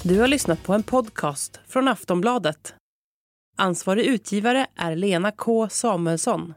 Du 0.03 0.21
har 0.21 0.29
lyssnat 0.29 0.63
på 0.63 0.75
en 0.75 0.83
podcast 0.83 1.61
från 1.67 1.89
Aftonbladet. 1.89 2.75
Ansvarig 3.57 4.07
utgivare 4.07 4.67
är 4.77 4.97
Lena 4.97 5.33
K 5.33 5.69
Samuelsson. 5.69 6.55